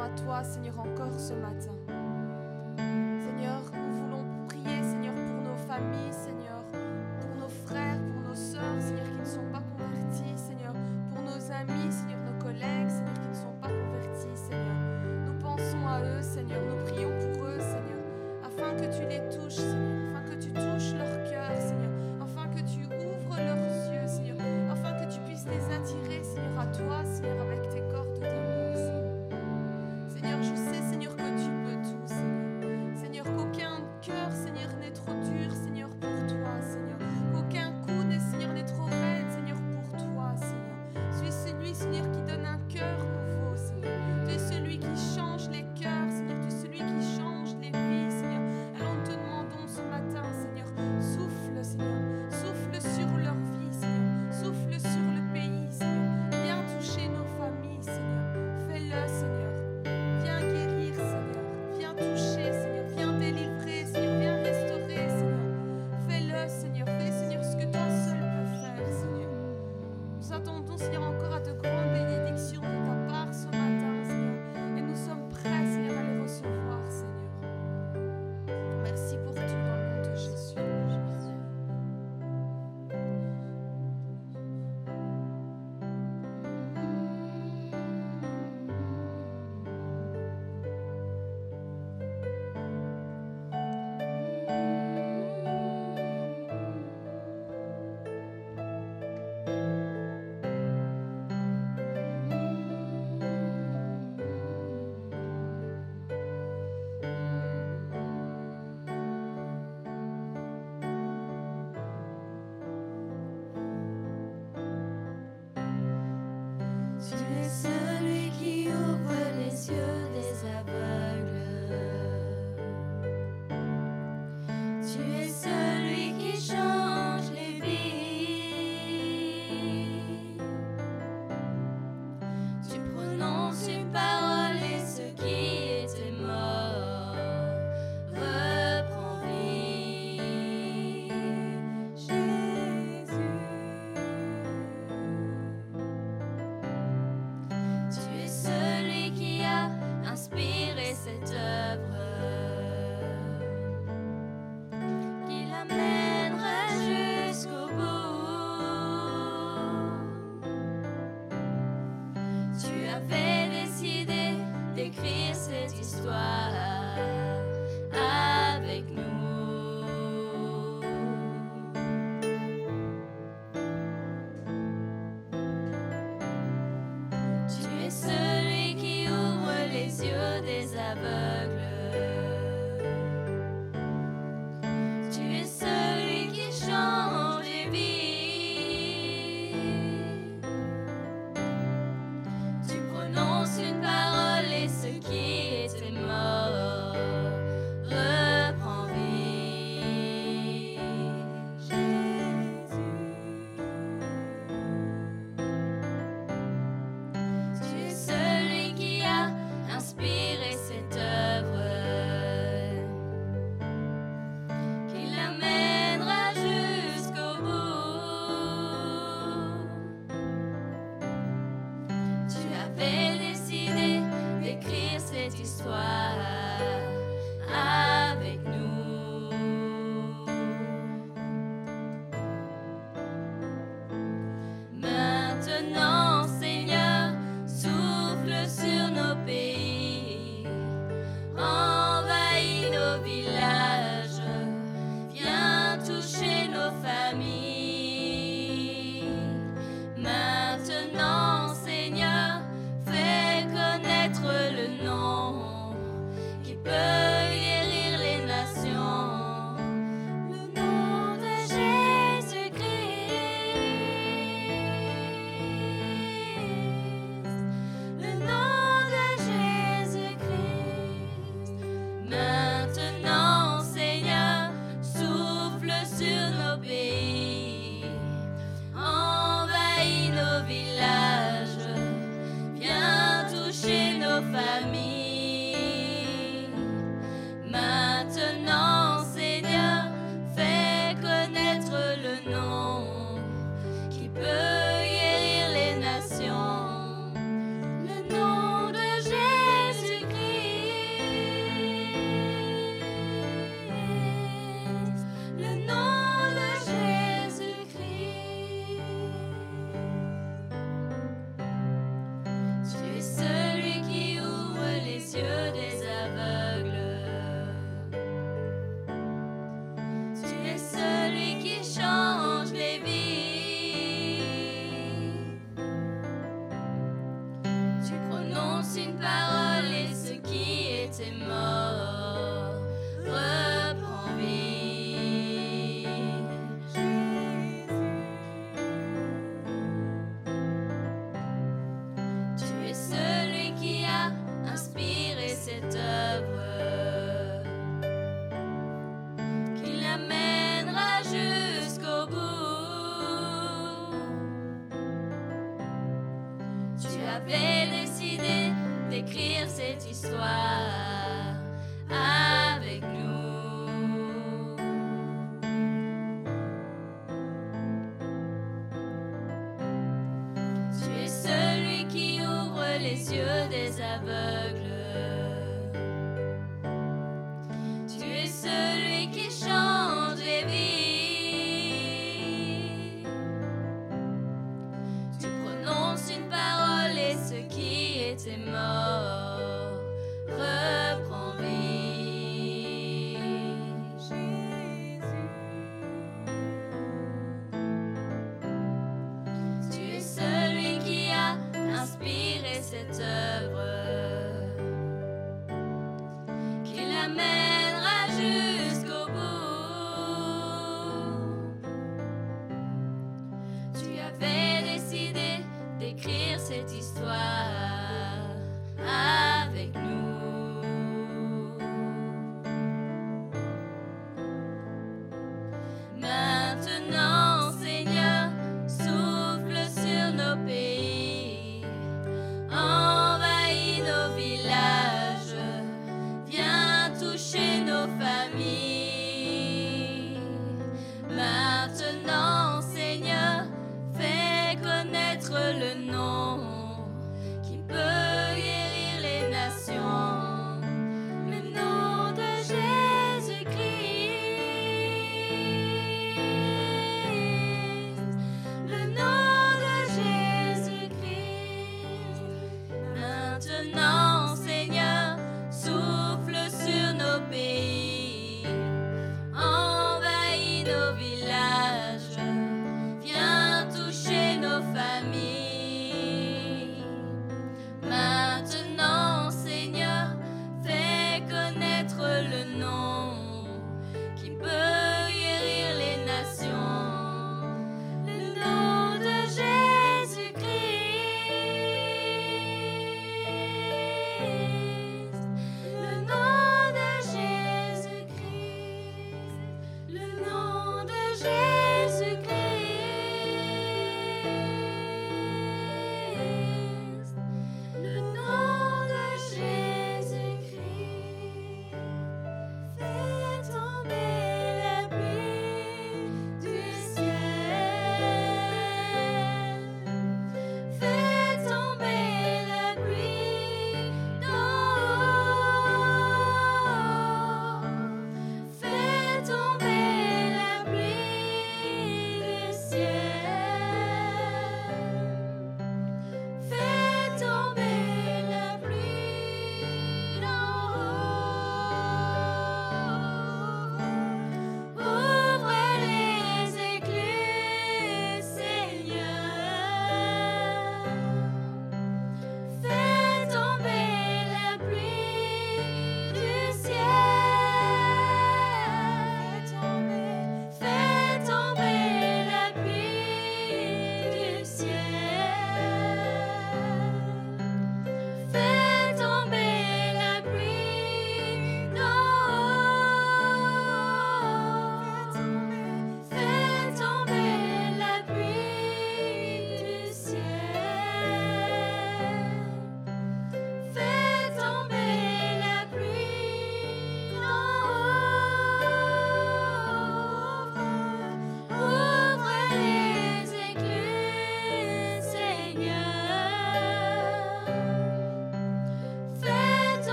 [0.00, 1.75] à toi, Seigneur, encore ce matin.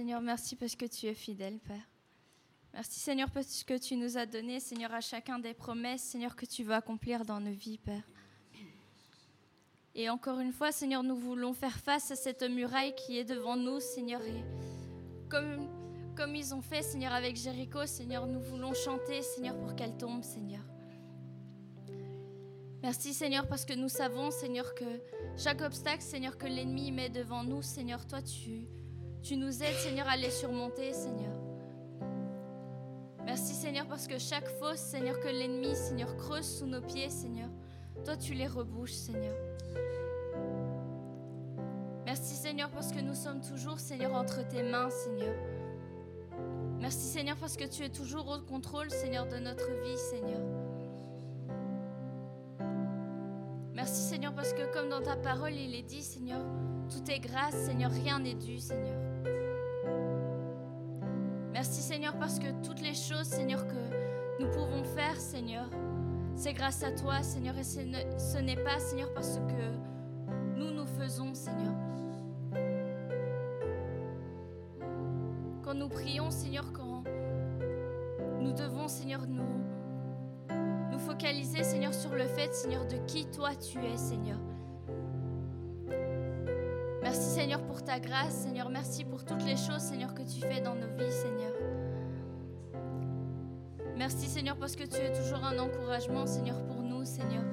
[0.00, 1.86] Seigneur, merci parce que tu es fidèle, Père.
[2.72, 6.46] Merci, Seigneur, parce que tu nous as donné, Seigneur, à chacun des promesses, Seigneur, que
[6.46, 8.02] tu veux accomplir dans nos vies, Père.
[9.94, 13.56] Et encore une fois, Seigneur, nous voulons faire face à cette muraille qui est devant
[13.56, 14.22] nous, Seigneur.
[14.22, 14.42] Et
[15.28, 15.68] comme,
[16.16, 20.24] comme ils ont fait, Seigneur, avec Jéricho, Seigneur, nous voulons chanter, Seigneur, pour qu'elle tombe,
[20.24, 20.62] Seigneur.
[22.82, 25.02] Merci, Seigneur, parce que nous savons, Seigneur, que
[25.36, 28.66] chaque obstacle, Seigneur, que l'ennemi met devant nous, Seigneur, toi, tu,
[29.22, 31.32] tu nous aides, Seigneur, à les surmonter, Seigneur.
[33.24, 37.48] Merci, Seigneur, parce que chaque fosse, Seigneur, que l'ennemi, Seigneur, creuse sous nos pieds, Seigneur,
[38.04, 39.34] toi, tu les rebouches, Seigneur.
[42.10, 45.36] Merci Seigneur parce que nous sommes toujours Seigneur entre tes mains Seigneur.
[46.80, 50.40] Merci Seigneur parce que tu es toujours au contrôle Seigneur de notre vie Seigneur.
[53.74, 56.40] Merci Seigneur parce que comme dans ta parole il est dit Seigneur,
[56.90, 58.99] tout est grâce Seigneur, rien n'est dû Seigneur.
[63.24, 65.68] Seigneur que nous pouvons faire Seigneur,
[66.34, 71.34] c'est grâce à toi Seigneur et ce n'est pas Seigneur parce que nous nous faisons
[71.34, 71.74] Seigneur.
[75.62, 77.04] Quand nous prions, Seigneur, quand
[78.40, 79.62] nous devons, Seigneur, nous,
[80.90, 84.38] nous focaliser, Seigneur, sur le fait, Seigneur, de qui toi tu es, Seigneur.
[87.02, 88.68] Merci, Seigneur, pour ta grâce, Seigneur.
[88.68, 91.69] Merci pour toutes les choses, Seigneur, que tu fais dans nos vies, Seigneur.
[94.00, 97.44] Merci, Seigneur, parce que tu es toujours un encouragement, Seigneur, pour nous, Seigneur.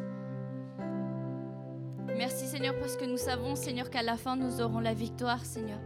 [2.17, 5.79] Merci, Seigneur, parce que nous savons, Seigneur, qu'à la fin, nous aurons la victoire, Seigneur.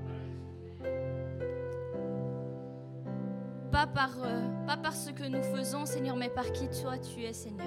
[3.71, 7.65] Pas par, euh, ce que nous faisons, Seigneur, mais par qui toi tu es, Seigneur.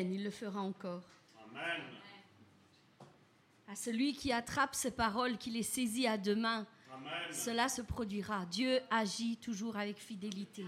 [0.00, 0.12] Amen.
[0.12, 1.02] Il le fera encore.
[1.50, 1.82] Amen.
[3.68, 7.12] À celui qui attrape ces paroles, qui les saisit à deux mains, Amen.
[7.32, 8.44] cela se produira.
[8.46, 10.64] Dieu agit toujours avec fidélité.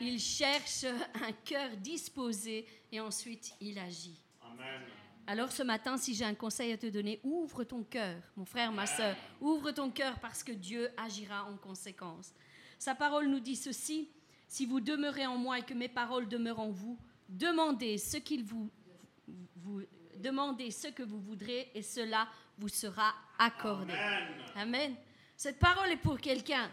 [0.00, 4.18] Il cherche un cœur disposé et ensuite il agit.
[4.42, 4.82] Amen.
[5.26, 8.70] Alors ce matin, si j'ai un conseil à te donner, ouvre ton cœur, mon frère,
[8.72, 12.34] ma soeur, ouvre ton cœur parce que Dieu agira en conséquence.
[12.78, 14.10] Sa parole nous dit ceci,
[14.48, 18.44] si vous demeurez en moi et que mes paroles demeurent en vous, demandez ce qu'il
[18.44, 18.70] vous,
[19.56, 19.82] vous
[20.16, 23.92] demandez ce que vous voudrez et cela vous sera accordé.
[23.92, 24.28] Amen.
[24.56, 24.96] Amen.
[25.36, 26.70] Cette parole est pour quelqu'un.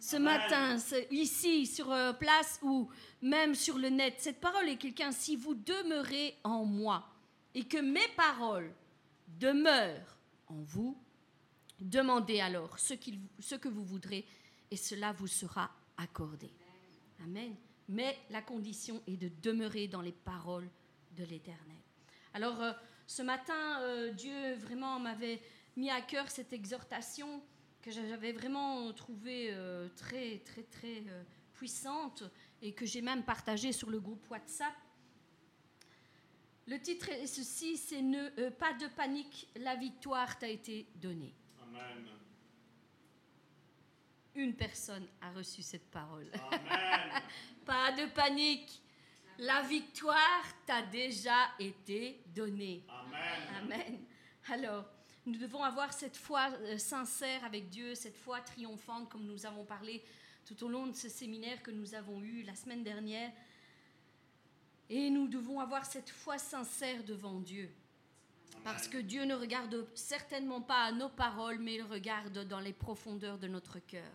[0.00, 0.76] Ce matin,
[1.10, 2.90] ici, sur euh, place ou
[3.22, 5.12] même sur le net, cette parole est quelqu'un.
[5.12, 7.08] Si vous demeurez en moi
[7.54, 8.70] et que mes paroles
[9.26, 10.18] demeurent
[10.48, 10.98] en vous,
[11.80, 12.94] demandez alors ce,
[13.38, 14.26] ce que vous voudrez
[14.70, 16.50] et cela vous sera accordé.
[17.22, 17.54] Amen.
[17.88, 20.68] Mais la condition est de demeurer dans les paroles
[21.16, 21.76] de l'Éternel.
[22.32, 22.72] Alors, euh,
[23.06, 25.40] ce matin, euh, Dieu vraiment m'avait
[25.76, 27.42] mis à cœur cette exhortation
[27.82, 31.04] que j'avais vraiment trouvée euh, très, très, très
[31.52, 32.24] puissante
[32.62, 34.74] et que j'ai même partagée sur le groupe WhatsApp.
[36.66, 38.02] Le titre est ceci, c'est
[38.58, 41.34] Pas de panique, la victoire t'a été donnée.
[41.62, 42.08] Amen.
[44.34, 46.26] Une personne a reçu cette parole.
[46.50, 47.22] Amen.
[47.64, 48.82] Pas de panique,
[49.38, 52.84] la victoire t'a déjà été donnée.
[52.88, 53.62] Amen.
[53.62, 53.98] Amen.
[54.48, 54.84] Alors,
[55.26, 59.64] nous devons avoir cette foi euh, sincère avec Dieu, cette foi triomphante, comme nous avons
[59.64, 60.02] parlé
[60.44, 63.32] tout au long de ce séminaire que nous avons eu la semaine dernière.
[64.90, 67.70] Et nous devons avoir cette foi sincère devant Dieu.
[68.62, 72.72] Parce que Dieu ne regarde certainement pas à nos paroles, mais il regarde dans les
[72.72, 74.10] profondeurs de notre cœur.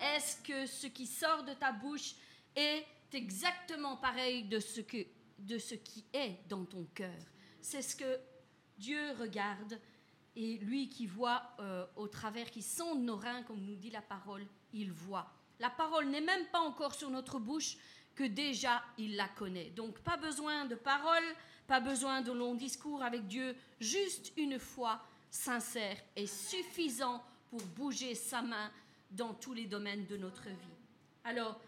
[0.00, 2.14] Est-ce que ce qui sort de ta bouche
[2.54, 5.06] est exactement pareil de ce, que,
[5.38, 7.18] de ce qui est dans ton cœur?
[7.60, 8.20] C'est ce que
[8.78, 9.80] Dieu regarde
[10.36, 14.02] et lui qui voit euh, au travers, qui sonde nos reins, comme nous dit la
[14.02, 15.32] parole, il voit.
[15.58, 17.76] La parole n'est même pas encore sur notre bouche
[18.18, 19.70] que déjà il la connaît.
[19.76, 21.36] Donc pas besoin de paroles,
[21.68, 25.00] pas besoin de longs discours avec Dieu, juste une foi
[25.30, 28.72] sincère est suffisant pour bouger sa main
[29.12, 30.76] dans tous les domaines de notre vie.
[31.22, 31.60] Alors,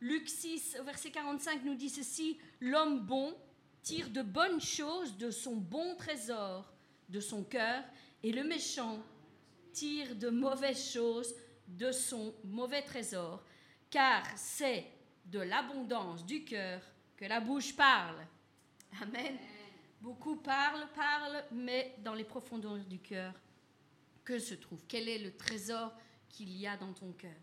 [0.00, 3.36] Luc 6, verset 45 nous dit ceci, l'homme bon
[3.82, 6.72] tire de bonnes choses de son bon trésor,
[7.10, 7.84] de son cœur,
[8.22, 9.02] et le méchant
[9.74, 11.34] tire de mauvaises choses
[11.68, 13.44] de son mauvais trésor,
[13.90, 14.86] car c'est
[15.30, 16.80] de l'abondance du cœur
[17.16, 18.26] que la bouche parle.
[19.00, 19.36] Amen.
[20.00, 23.34] Beaucoup parlent, parlent, mais dans les profondeurs du cœur,
[24.24, 24.82] que se trouve?
[24.88, 25.92] Quel est le trésor
[26.28, 27.36] qu'il y a dans ton cœur?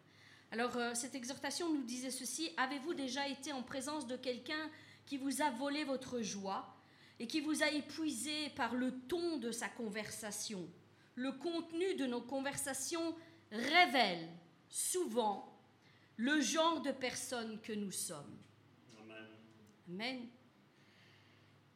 [0.52, 4.70] Alors, euh, cette exhortation nous disait ceci, avez-vous déjà été en présence de quelqu'un
[5.06, 6.74] qui vous a volé votre joie
[7.20, 10.68] et qui vous a épuisé par le ton de sa conversation?
[11.16, 13.16] Le contenu de nos conversations
[13.52, 14.30] révèle
[14.70, 15.57] souvent
[16.18, 18.38] le genre de personne que nous sommes.
[19.00, 19.28] Amen.
[19.90, 20.28] Amen.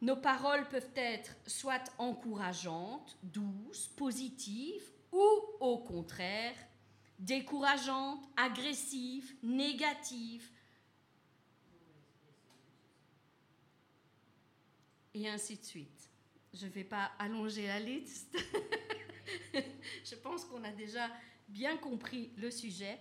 [0.02, 5.24] Nos paroles peuvent être soit encourageantes, douces, positives, ou
[5.60, 6.56] au contraire,
[7.20, 10.50] décourageantes, agressives, négatives.
[15.14, 16.10] Et ainsi de suite.
[16.54, 18.36] Je ne vais pas allonger la liste.
[19.54, 21.10] Je pense qu'on a déjà
[21.48, 23.00] bien compris le sujet.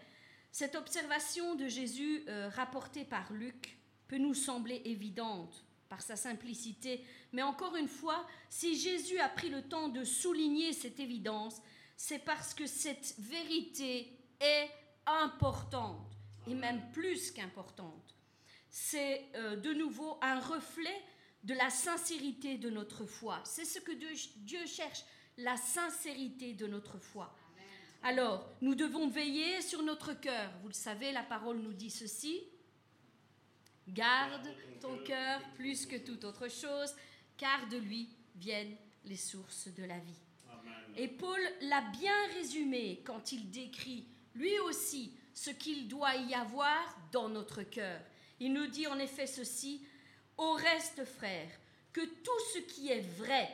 [0.52, 7.04] Cette observation de Jésus euh, rapportée par Luc peut nous sembler évidente par sa simplicité,
[7.32, 11.60] mais encore une fois, si Jésus a pris le temps de souligner cette évidence,
[11.96, 14.70] c'est parce que cette vérité est
[15.06, 18.16] importante, et même plus qu'importante.
[18.68, 21.02] C'est euh, de nouveau un reflet
[21.44, 23.40] de la sincérité de notre foi.
[23.44, 25.04] C'est ce que Dieu, Dieu cherche,
[25.36, 27.34] la sincérité de notre foi.
[28.02, 30.50] Alors, nous devons veiller sur notre cœur.
[30.62, 32.42] Vous le savez, la parole nous dit ceci.
[33.88, 34.48] Garde
[34.80, 36.94] ton cœur plus que toute autre chose,
[37.36, 40.22] car de lui viennent les sources de la vie.
[40.50, 40.72] Amen.
[40.96, 46.78] Et Paul l'a bien résumé quand il décrit lui aussi ce qu'il doit y avoir
[47.12, 48.00] dans notre cœur.
[48.38, 49.84] Il nous dit en effet ceci,
[50.38, 51.50] au reste frères,
[51.92, 53.48] que tout ce qui est vrai,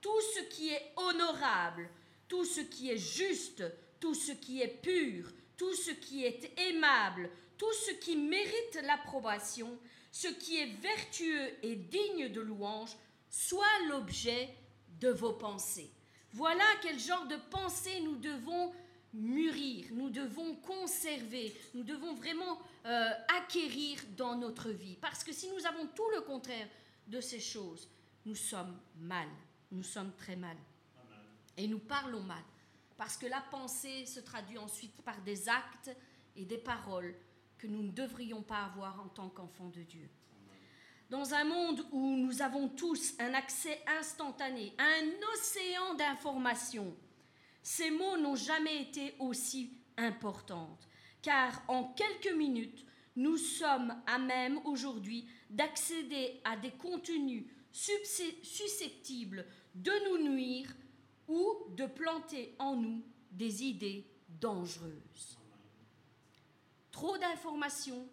[0.00, 1.88] tout ce qui est honorable,
[2.26, 3.62] tout ce qui est juste,
[4.02, 9.78] tout ce qui est pur, tout ce qui est aimable, tout ce qui mérite l'approbation,
[10.10, 12.96] ce qui est vertueux et digne de louange,
[13.30, 14.52] soit l'objet
[14.98, 15.92] de vos pensées.
[16.32, 18.72] Voilà quel genre de pensée nous devons
[19.14, 24.96] mûrir, nous devons conserver, nous devons vraiment euh, acquérir dans notre vie.
[25.00, 26.66] Parce que si nous avons tout le contraire
[27.06, 27.88] de ces choses,
[28.26, 29.28] nous sommes mal,
[29.70, 30.56] nous sommes très mal.
[31.56, 32.42] Et nous parlons mal.
[33.02, 35.90] Parce que la pensée se traduit ensuite par des actes
[36.36, 37.16] et des paroles
[37.58, 40.08] que nous ne devrions pas avoir en tant qu'enfants de Dieu.
[41.10, 46.94] Dans un monde où nous avons tous un accès instantané à un océan d'informations,
[47.60, 50.88] ces mots n'ont jamais été aussi importantes,
[51.22, 52.86] car en quelques minutes,
[53.16, 60.72] nous sommes à même aujourd'hui d'accéder à des contenus susceptibles de nous nuire
[61.32, 65.38] ou de planter en nous des idées dangereuses.
[66.90, 68.06] Trop d'informations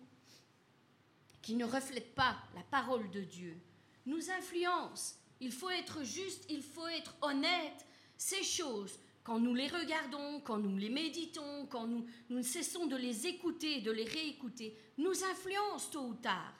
[1.42, 3.60] qui ne reflètent pas la parole de Dieu
[4.06, 5.16] nous influencent.
[5.42, 7.86] Il faut être juste, il faut être honnête.
[8.18, 12.88] Ces choses, quand nous les regardons, quand nous les méditons, quand nous, nous ne cessons
[12.88, 16.54] de les écouter, de les réécouter, nous influencent tôt ou tard.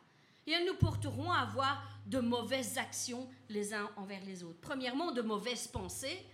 [0.46, 4.60] Et elles nous porteront à avoir de mauvaises actions les uns envers les autres.
[4.62, 6.26] Premièrement, de mauvaises pensées,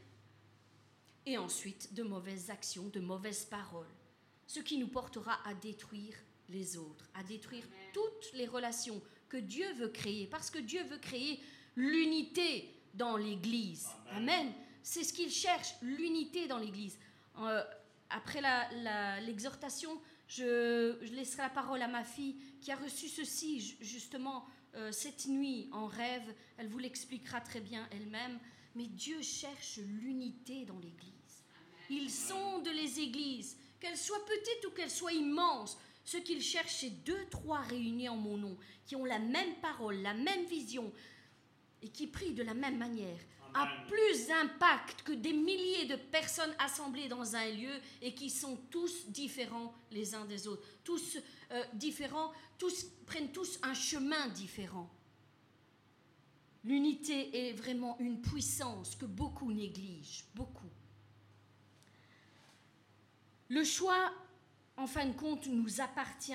[1.26, 3.94] et ensuite de mauvaises actions, de mauvaises paroles,
[4.48, 6.16] ce qui nous portera à détruire
[6.50, 11.00] les autres, à détruire toutes les relations que Dieu veut créer, parce que Dieu veut
[11.00, 11.40] créer
[11.76, 13.88] l'unité dans l'Église.
[14.12, 14.52] Amen.
[14.84, 16.98] C'est ce qu'il cherche, l'unité dans l'Église.
[17.40, 17.64] Euh,
[18.10, 18.42] après
[19.26, 25.28] l'exhortation, je, laisserai la parole à ma fille qui a reçu ceci justement euh, cette
[25.28, 26.34] nuit en rêve.
[26.58, 28.40] Elle vous l'expliquera très bien elle-même.
[28.76, 31.44] Mais Dieu cherche l'unité dans l'Église.
[31.90, 35.78] Il sonde les églises, qu'elles soient petites ou qu'elles soient immenses.
[36.04, 40.02] Ce qu'il cherche, c'est deux, trois réunis en mon nom, qui ont la même parole,
[40.02, 40.92] la même vision,
[41.82, 43.20] et qui prient de la même manière,
[43.54, 48.58] a plus d'impact que des milliers de personnes assemblées dans un lieu et qui sont
[48.70, 50.68] tous différents les uns des autres.
[50.84, 51.18] Tous
[51.52, 54.90] euh, différents, tous prennent tous un chemin différent.
[56.65, 60.69] L'unité est vraiment une puissance que beaucoup négligent, beaucoup.
[63.50, 64.12] Le choix,
[64.75, 66.33] en fin de compte, nous appartient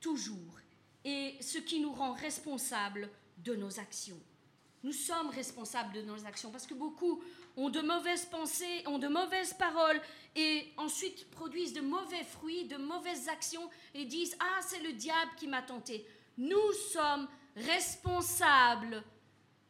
[0.00, 0.58] toujours
[1.04, 4.20] et ce qui nous rend responsables de nos actions.
[4.82, 7.22] Nous sommes responsables de nos actions parce que beaucoup
[7.56, 10.00] ont de mauvaises pensées, ont de mauvaises paroles
[10.34, 15.30] et ensuite produisent de mauvais fruits, de mauvaises actions et disent Ah, c'est le diable
[15.36, 16.04] qui m'a tenté.
[16.36, 19.04] Nous sommes responsables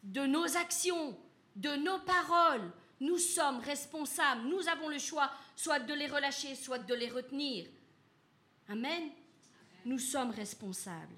[0.02, 1.16] de nos actions,
[1.56, 2.70] de nos paroles.
[3.00, 4.42] Nous sommes responsables.
[4.48, 7.66] Nous avons le choix soit de les relâcher, soit de les retenir.
[8.68, 9.10] Amen.
[9.84, 11.16] Nous sommes responsables.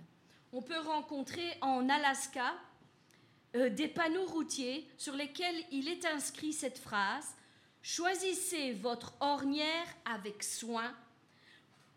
[0.53, 2.55] On peut rencontrer en Alaska
[3.57, 7.35] euh, des panneaux routiers sur lesquels il est inscrit cette phrase
[7.83, 10.95] Choisissez votre ornière avec soin,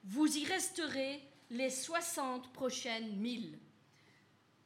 [0.03, 1.21] vous y resterez
[1.51, 3.59] les 60 prochaines milles.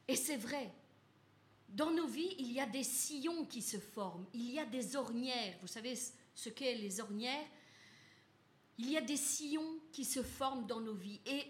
[0.07, 0.72] Et c'est vrai,
[1.74, 4.95] dans nos vies, il y a des sillons qui se forment, il y a des
[4.95, 5.55] ornières.
[5.61, 5.97] Vous savez
[6.34, 7.45] ce qu'est les ornières?
[8.78, 11.20] Il y a des sillons qui se forment dans nos vies.
[11.26, 11.43] Et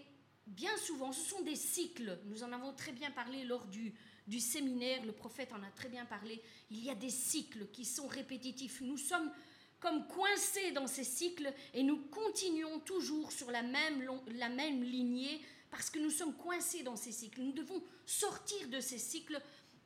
[0.46, 2.18] bien souvent, ce sont des cycles.
[2.26, 3.94] Nous en avons très bien parlé lors du,
[4.40, 6.42] séminaire, le prophète en a très bien parlé.
[6.70, 8.80] Il y a des cycles qui sont répétitifs.
[8.80, 9.30] Nous sommes
[9.78, 15.40] comme coincés dans ces cycles et nous continuons toujours sur la même, la même lignée
[15.70, 17.42] parce que nous sommes coincés dans ces cycles.
[17.42, 19.40] Nous devons sortir de ces cycles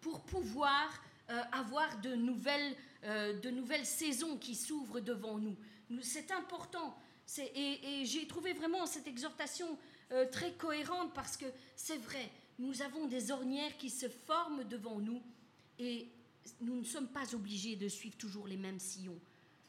[0.04, 5.56] pour pouvoir euh, avoir de nouvelles, euh, de nouvelles saisons qui s'ouvrent devant nous.
[6.02, 6.94] C'est important.
[7.38, 9.78] Et, j'ai trouvé vraiment cette exhortation
[10.12, 14.98] euh, très cohérente parce que c'est vrai, nous avons des ornières qui se forment devant
[14.98, 15.22] nous
[15.78, 16.12] et
[16.60, 19.18] nous ne sommes pas obligés de suivre toujours les mêmes sillons,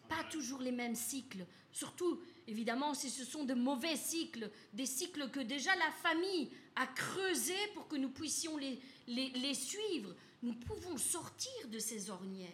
[0.09, 1.45] pas toujours les mêmes cycles.
[1.71, 6.87] Surtout, évidemment, si ce sont de mauvais cycles, des cycles que déjà la famille a
[6.87, 10.15] creusés pour que nous puissions les, suivre.
[10.43, 12.49] Nous pouvons sortir de ces ornières.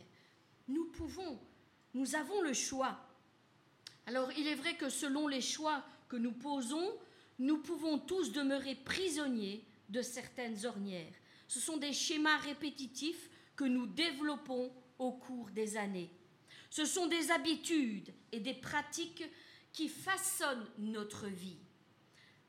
[0.67, 1.39] Nous pouvons.
[1.93, 2.97] Nous avons le choix.
[4.05, 6.91] Alors, il est vrai que selon les choix que nous posons,
[7.39, 11.13] nous pouvons tous demeurer prisonniers de certaines ornières.
[11.47, 16.09] Ce sont des schémas répétitifs que nous développons au cours des années.
[16.69, 19.25] Ce sont des habitudes et des pratiques
[19.73, 21.59] qui façonnent notre vie.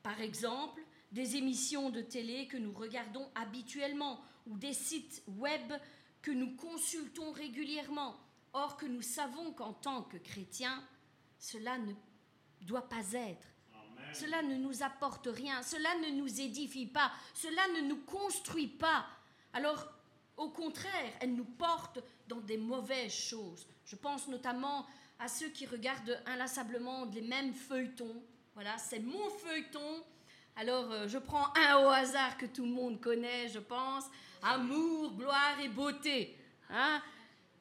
[0.01, 5.73] Par exemple, des émissions de télé que nous regardons habituellement ou des sites web
[6.21, 8.17] que nous consultons régulièrement,
[8.53, 10.83] or que nous savons qu'en tant que chrétiens,
[11.37, 11.93] cela ne
[12.61, 13.47] doit pas être.
[14.13, 19.05] Cela ne nous apporte rien, cela ne nous édifie pas, cela ne nous construit pas.
[19.53, 19.87] Alors,
[20.37, 23.67] au contraire, elle nous porte dans des mauvaises choses.
[23.85, 24.85] Je pense notamment
[25.23, 28.21] à ceux qui regardent inlassablement les mêmes feuilletons.
[28.55, 30.03] Voilà, c'est mon feuilleton.
[30.57, 34.03] Alors, euh, je prends un au hasard que tout le monde connaît, je pense.
[34.41, 36.37] Amour, gloire et beauté.
[36.69, 37.01] Hein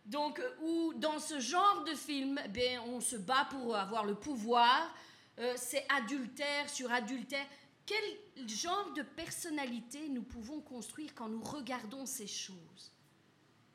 [0.05, 4.93] Donc, euh, dans ce genre de film, ben, on se bat pour avoir le pouvoir.
[5.39, 7.47] Euh, c'est adultère sur adultère.
[7.87, 12.93] Quel genre de personnalité nous pouvons construire quand nous regardons ces choses?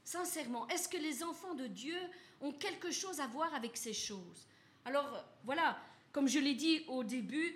[0.07, 1.97] Sincèrement, est-ce que les enfants de Dieu
[2.39, 4.47] ont quelque chose à voir avec ces choses?
[4.85, 5.77] Alors, voilà,
[6.13, 7.53] comme je l'ai dit au début,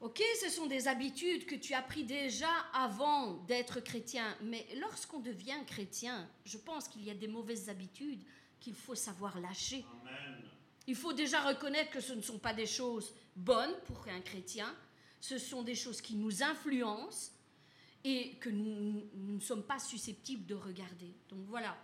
[0.00, 5.20] ok, ce sont des habitudes que tu as pris déjà avant d'être chrétien, mais lorsqu'on
[5.20, 8.24] devient chrétien, je pense qu'il y a des mauvaises habitudes
[8.58, 9.84] qu'il faut savoir lâcher.
[10.00, 10.42] Amen.
[10.86, 14.74] Il faut déjà reconnaître que ce ne sont pas des choses bonnes pour un chrétien,
[15.20, 17.32] ce sont des choses qui nous influencent
[18.04, 21.12] et que nous, ne sommes pas susceptibles de regarder.
[21.28, 21.76] Donc voilà,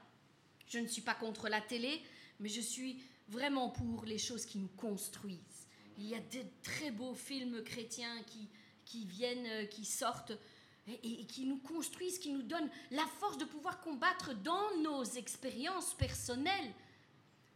[0.66, 2.00] je ne suis pas contre la télé,
[2.40, 5.66] mais je suis vraiment pour les choses qui nous construisent.
[5.98, 8.48] Il y a des très beaux films chrétiens qui,
[8.84, 10.32] qui viennent, euh, qui sortent
[10.86, 15.04] et, et qui nous construisent, qui nous donnent la force de pouvoir combattre dans nos
[15.04, 16.72] expériences personnelles.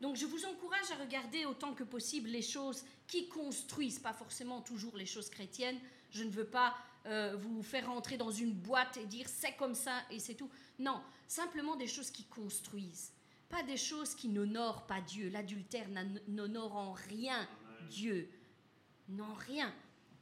[0.00, 4.62] Donc je vous encourage à regarder autant que possible les choses qui construisent, pas forcément
[4.62, 5.78] toujours les choses chrétiennes.
[6.10, 6.74] Je ne veux pas
[7.06, 10.50] euh, vous faire rentrer dans une boîte et dire c'est comme ça et c'est tout.
[10.78, 13.12] Non, simplement des choses qui construisent,
[13.48, 15.28] pas des choses qui n'honorent pas Dieu.
[15.30, 15.88] L'adultère
[16.28, 17.48] n'honore en rien
[17.88, 18.30] Dieu.
[19.08, 19.74] Non, rien.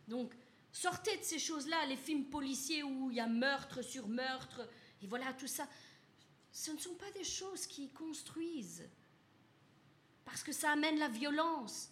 [0.07, 0.33] Donc,
[0.73, 4.67] sortez de ces choses-là, les films policiers où il y a meurtre sur meurtre,
[5.03, 5.69] et voilà tout ça.
[6.53, 8.89] Ce ne sont pas des choses qui construisent,
[10.25, 11.91] parce que ça amène la violence.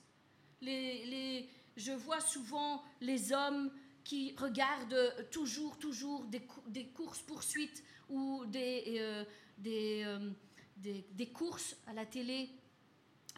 [0.61, 3.71] Les, les- je vois souvent les hommes
[4.07, 9.25] qui regardent toujours, toujours des, cou- des courses-poursuites ou des, euh,
[9.67, 10.31] euh,
[10.77, 12.49] des- des courses à la télé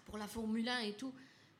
[0.04, 1.14] pour la Formule 1 et tout.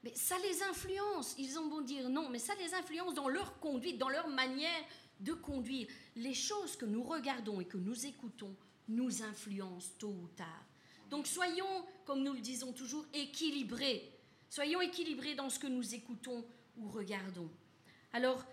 [0.05, 1.35] Mais ça les influence.
[1.39, 4.85] Ils ont beau dire non, mais ça les influence dans leur conduite, dans leur manière
[5.21, 5.89] de conduire.
[6.15, 8.55] Les choses que nous regardons et que nous écoutons
[8.89, 10.65] nous influencent tôt ou tard.
[11.09, 14.13] Donc soyons, comme nous le disons toujours, équilibrés.
[14.51, 16.45] Soyons équilibrés dans ce que nous écoutons
[16.77, 17.51] ou regardons.
[18.13, 18.45] Alors,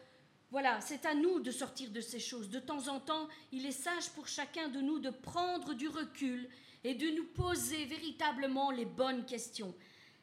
[0.52, 2.50] voilà, c'est à nous de sortir de ces choses.
[2.50, 6.48] De temps en temps, il est sage pour chacun de nous de prendre du recul
[6.84, 9.74] et de nous poser véritablement les bonnes questions.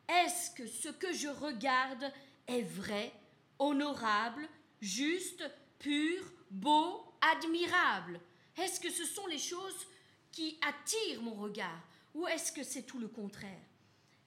[0.08, 2.12] Est-ce que ce que je regarde
[2.46, 3.12] est vrai,
[3.58, 4.48] honorable,
[4.80, 5.44] juste,
[5.78, 7.04] pur, beau,
[7.34, 8.20] admirable?
[8.56, 9.86] Est-ce que ce sont les choses
[10.30, 11.82] qui attirent mon regard
[12.14, 13.62] ou est-ce que c'est tout le contraire?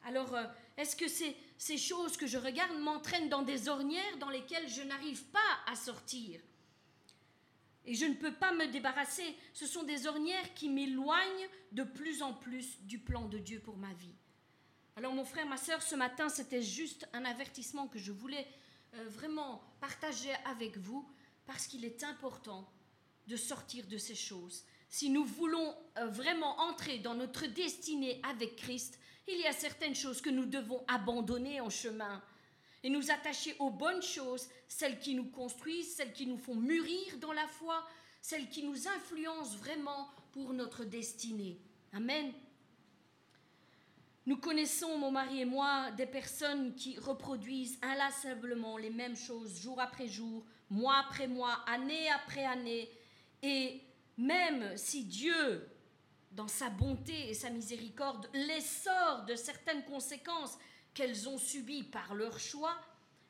[0.05, 0.43] Alors, euh,
[0.77, 4.81] est-ce que ces, ces choses que je regarde m'entraînent dans des ornières dans lesquelles je
[4.81, 6.39] n'arrive pas à sortir
[7.85, 9.35] et je ne peux pas me débarrasser.
[9.53, 13.77] Ce sont des ornières qui m'éloignent de plus en plus du plan de Dieu pour
[13.77, 14.15] ma vie.
[14.95, 18.47] Alors mon frère, ma soeur, ce matin, c'était juste un avertissement que je voulais
[18.95, 21.07] euh, vraiment partager avec vous
[21.45, 22.67] parce qu'il est important
[23.27, 24.63] de sortir de ces choses.
[24.89, 29.95] Si nous voulons euh, vraiment entrer dans notre destinée avec Christ, il y a certaines
[29.95, 32.21] choses que nous devons abandonner en chemin
[32.83, 37.17] et nous attacher aux bonnes choses, celles qui nous construisent, celles qui nous font mûrir
[37.19, 37.83] dans la foi,
[38.21, 41.59] celles qui nous influencent vraiment pour notre destinée.
[41.93, 42.31] Amen.
[44.27, 49.79] Nous connaissons, mon mari et moi, des personnes qui reproduisent inlassablement les mêmes choses jour
[49.79, 52.89] après jour, mois après mois, année après année.
[53.43, 53.81] Et
[54.17, 55.67] même si Dieu,
[56.35, 60.57] dans sa bonté et sa miséricorde, les sort de certaines conséquences
[60.93, 62.75] qu'elles ont subies par leur choix,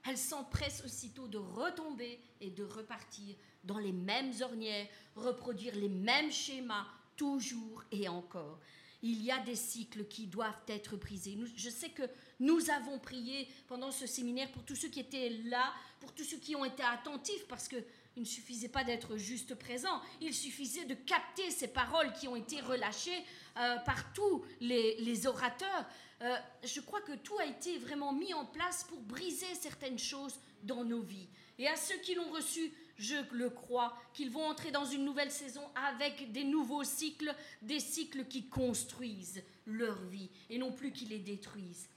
[0.08, 6.32] elles s'empressent aussitôt de retomber et de repartir dans les mêmes ornières, reproduire les mêmes
[6.32, 6.86] schémas,
[7.16, 8.60] toujours et encore
[9.06, 11.38] il y a des cycles qui doivent être brisés.
[11.56, 12.02] Je sais que
[12.40, 16.38] nous avons prié pendant ce séminaire pour tous ceux qui étaient là, pour tous ceux
[16.38, 17.68] qui ont été attentifs, parce
[18.16, 22.38] qu'il ne suffisait pas d'être juste présent, il suffisait de capter ces paroles qui ont
[22.38, 23.22] été relâchées
[23.58, 25.86] euh, par tous les, les orateurs.
[26.22, 30.40] Euh, je crois que tout a été vraiment mis en place pour briser certaines choses
[30.64, 31.28] dans nos vies.
[31.60, 35.32] Et à ceux qui l'ont reçu, je le crois, qu'ils vont entrer dans une nouvelle
[35.32, 41.04] saison avec des nouveaux cycles, des cycles qui construisent leur vie et non plus qui
[41.04, 41.90] les détruisent.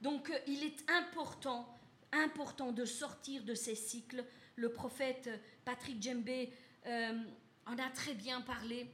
[0.00, 1.68] Donc euh, il est important,
[2.12, 4.24] important de sortir de ces cycles.
[4.56, 5.28] Le prophète
[5.64, 6.28] Patrick Djembe
[6.86, 7.22] euh,
[7.66, 8.86] en a très bien parlé.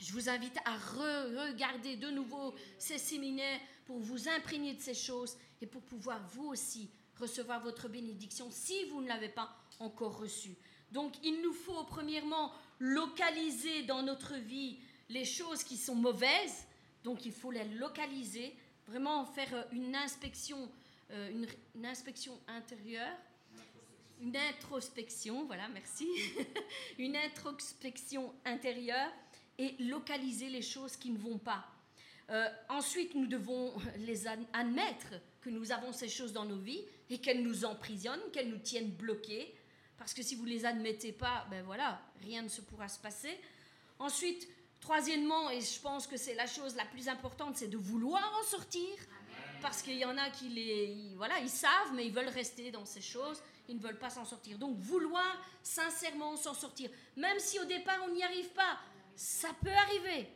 [0.00, 4.94] Je vous invite à re- regarder de nouveau ces séminaires pour vous imprégner de ces
[4.94, 6.88] choses et pour pouvoir vous aussi
[7.18, 10.56] recevoir votre bénédiction si vous ne l'avez pas encore reçue.
[10.92, 14.78] Donc il nous faut premièrement localiser dans notre vie
[15.08, 16.66] les choses qui sont mauvaises,
[17.04, 20.70] donc il faut les localiser vraiment faire une inspection,
[21.10, 21.44] euh,
[21.74, 23.16] une inspection intérieure,
[24.22, 26.06] une introspection, voilà, merci,
[26.98, 29.10] une introspection intérieure
[29.58, 31.64] et localiser les choses qui ne vont pas.
[32.30, 35.08] Euh, ensuite, nous devons les ad- admettre
[35.40, 38.90] que nous avons ces choses dans nos vies et qu'elles nous emprisonnent, qu'elles nous tiennent
[38.92, 39.54] bloqués.
[39.98, 43.38] Parce que si vous les admettez pas, ben voilà, rien ne se pourra se passer.
[43.98, 44.48] Ensuite,
[44.80, 48.44] troisièmement, et je pense que c'est la chose la plus importante, c'est de vouloir en
[48.44, 48.88] sortir.
[49.60, 52.84] Parce qu'il y en a qui les, voilà, ils savent, mais ils veulent rester dans
[52.84, 53.40] ces choses.
[53.68, 54.58] Ils ne veulent pas s'en sortir.
[54.58, 58.78] Donc, vouloir sincèrement s'en sortir, même si au départ on n'y arrive pas,
[59.14, 60.28] ça peut arriver.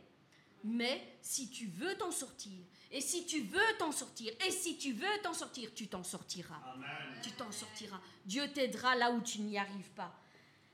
[0.63, 4.93] Mais si tu veux t'en sortir, et si tu veux t'en sortir, et si tu
[4.93, 6.61] veux t'en sortir, tu t'en sortiras.
[6.73, 7.21] Amen.
[7.21, 8.01] Tu t'en sortiras.
[8.25, 10.19] Dieu t'aidera là où tu n'y arrives pas.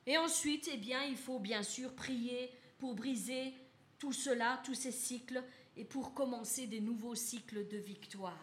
[0.06, 3.54] Et ensuite, eh bien, il faut bien sûr prier pour briser
[3.98, 5.44] tout cela, tous ces cycles,
[5.76, 8.38] et pour commencer des nouveaux cycles de victoire.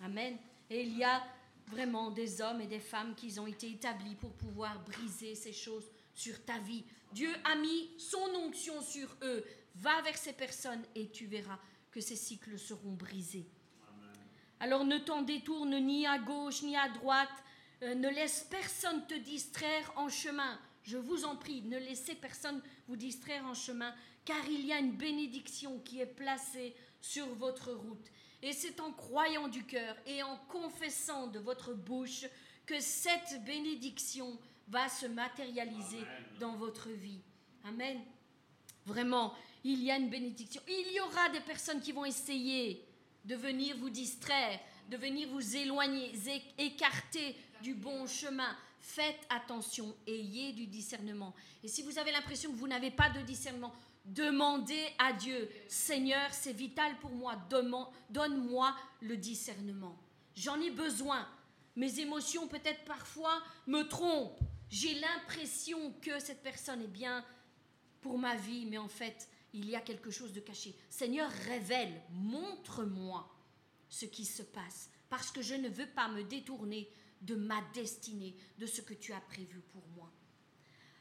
[0.00, 0.36] Amen.
[0.70, 1.22] Et il y a
[1.72, 5.90] vraiment des hommes et des femmes qui ont été établis pour pouvoir briser ces choses
[6.14, 6.84] sur ta vie.
[7.12, 9.44] Dieu a mis son onction sur eux.
[9.76, 11.58] Va vers ces personnes et tu verras
[11.90, 13.46] que ces cycles seront brisés.
[14.60, 17.28] Alors ne t'en détourne ni à gauche ni à droite.
[17.82, 20.58] Euh, ne laisse personne te distraire en chemin.
[20.84, 23.94] Je vous en prie, ne laissez personne vous distraire en chemin,
[24.24, 28.10] car il y a une bénédiction qui est placée sur votre route.
[28.42, 32.24] Et c'est en croyant du cœur et en confessant de votre bouche
[32.66, 34.38] que cette bénédiction
[34.68, 36.04] va se matérialiser
[36.40, 37.20] dans votre vie.
[37.64, 38.00] Amen.
[38.84, 39.34] Vraiment,
[39.64, 40.60] il y a une bénédiction.
[40.66, 42.84] Il y aura des personnes qui vont essayer
[43.24, 46.12] de venir vous distraire, de venir vous éloigner,
[46.58, 48.56] écarter du bon chemin.
[48.80, 51.32] Faites attention, ayez du discernement.
[51.62, 53.72] Et si vous avez l'impression que vous n'avez pas de discernement,
[54.04, 57.36] demandez à Dieu, Seigneur, c'est vital pour moi,
[58.10, 59.98] donne-moi le discernement.
[60.34, 61.26] J'en ai besoin.
[61.76, 64.38] Mes émotions peut-être parfois me trompent.
[64.68, 67.24] J'ai l'impression que cette personne est bien
[68.00, 70.74] pour ma vie, mais en fait, il y a quelque chose de caché.
[70.88, 73.28] Seigneur, révèle, montre-moi
[73.88, 76.90] ce qui se passe, parce que je ne veux pas me détourner
[77.20, 80.10] de ma destinée, de ce que tu as prévu pour moi.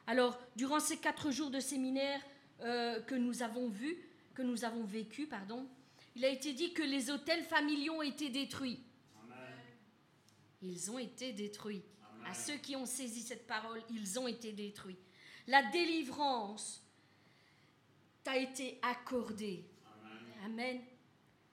[0.08, 2.22] Alors, durant ces quatre jours de séminaire
[2.62, 3.98] euh, que nous avons vus,
[4.34, 5.68] que nous avons vécu, pardon,
[6.16, 8.80] il a été dit que les hôtels familiaux ont été détruits.
[10.62, 11.84] Ils ont été détruits.
[12.28, 14.98] À ceux qui ont saisi cette parole, ils ont été détruits.
[15.48, 16.84] La délivrance
[18.24, 19.66] t'a été accordée.
[20.46, 20.82] Amen.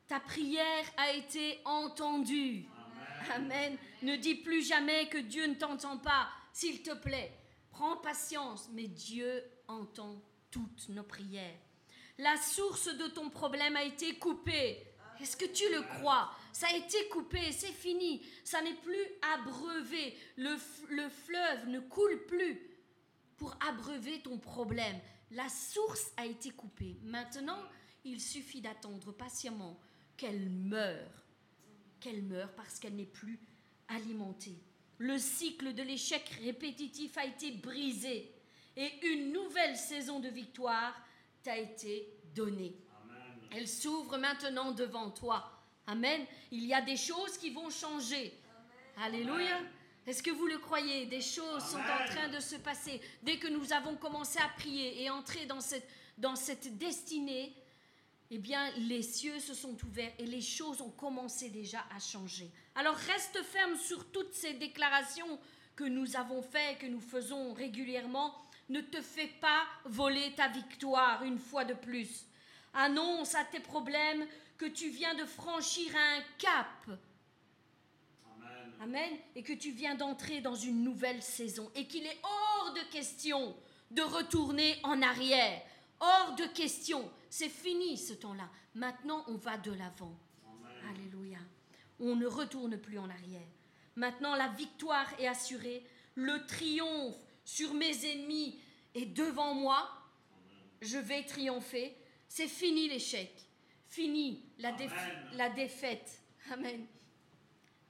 [0.07, 2.67] Ta prière a été entendue.
[3.35, 3.77] Amen.
[4.03, 6.29] Ne dis plus jamais que Dieu ne t'entend pas.
[6.53, 7.33] S'il te plaît,
[7.71, 11.59] prends patience, mais Dieu entend toutes nos prières.
[12.19, 14.85] La source de ton problème a été coupée.
[15.21, 16.31] Est-ce que tu le crois?
[16.53, 18.23] Ça a été coupé, c'est fini.
[18.45, 20.17] Ça n'est plus abreuvé.
[20.37, 20.57] Le,
[20.91, 22.61] le fleuve ne coule plus
[23.37, 24.99] pour abreuver ton problème.
[25.33, 26.97] La source a été coupée.
[27.03, 27.63] Maintenant,
[28.05, 29.79] il suffit d'attendre patiemment
[30.17, 31.25] qu'elle meure.
[32.01, 33.39] Qu'elle meure parce qu'elle n'est plus
[33.89, 34.59] alimentée.
[34.99, 38.33] Le cycle de l'échec répétitif a été brisé
[38.79, 40.95] et une nouvelle saison de victoire
[41.43, 42.77] t'a été donnée.
[43.51, 45.51] Elle s'ouvre maintenant devant toi.
[45.89, 46.25] Amen.
[46.53, 48.33] Il y a des choses qui vont changer.
[48.99, 49.59] Alléluia.
[50.07, 51.07] Est-ce que vous le croyez?
[51.07, 53.01] Des choses sont en train de se passer.
[53.23, 57.55] Dès que nous avons commencé à prier et entrer dans cette, dans cette destinée,
[58.31, 62.49] eh bien, les cieux se sont ouverts et les choses ont commencé déjà à changer.
[62.77, 65.41] Alors, reste ferme sur toutes ces déclarations
[65.75, 68.35] que nous avons faites, que nous faisons régulièrement.
[68.69, 72.27] Ne te fais pas voler ta victoire une fois de plus.
[72.75, 74.27] Annonce à tes problèmes
[74.59, 76.99] que tu viens de franchir un cap.
[78.81, 79.11] Amen.
[79.35, 83.57] Et que tu viens d'entrer dans une nouvelle saison et qu'il est hors de question
[83.91, 85.63] de retourner en arrière.
[86.01, 87.11] Hors de question.
[87.31, 88.49] C'est fini ce temps-là.
[88.75, 90.17] Maintenant, on va de l'avant.
[90.91, 91.39] Alléluia.
[91.99, 93.49] On ne retourne plus en arrière.
[93.97, 95.85] Maintenant, la victoire est assurée.
[96.15, 97.17] Le triomphe
[97.49, 98.59] sur mes ennemis
[98.95, 99.89] est devant moi.
[100.83, 101.97] Je vais triompher.
[102.29, 103.31] C'est fini l'échec.
[103.87, 105.31] Fini la, déf- Amen.
[105.33, 106.21] la défaite.
[106.51, 106.87] Amen.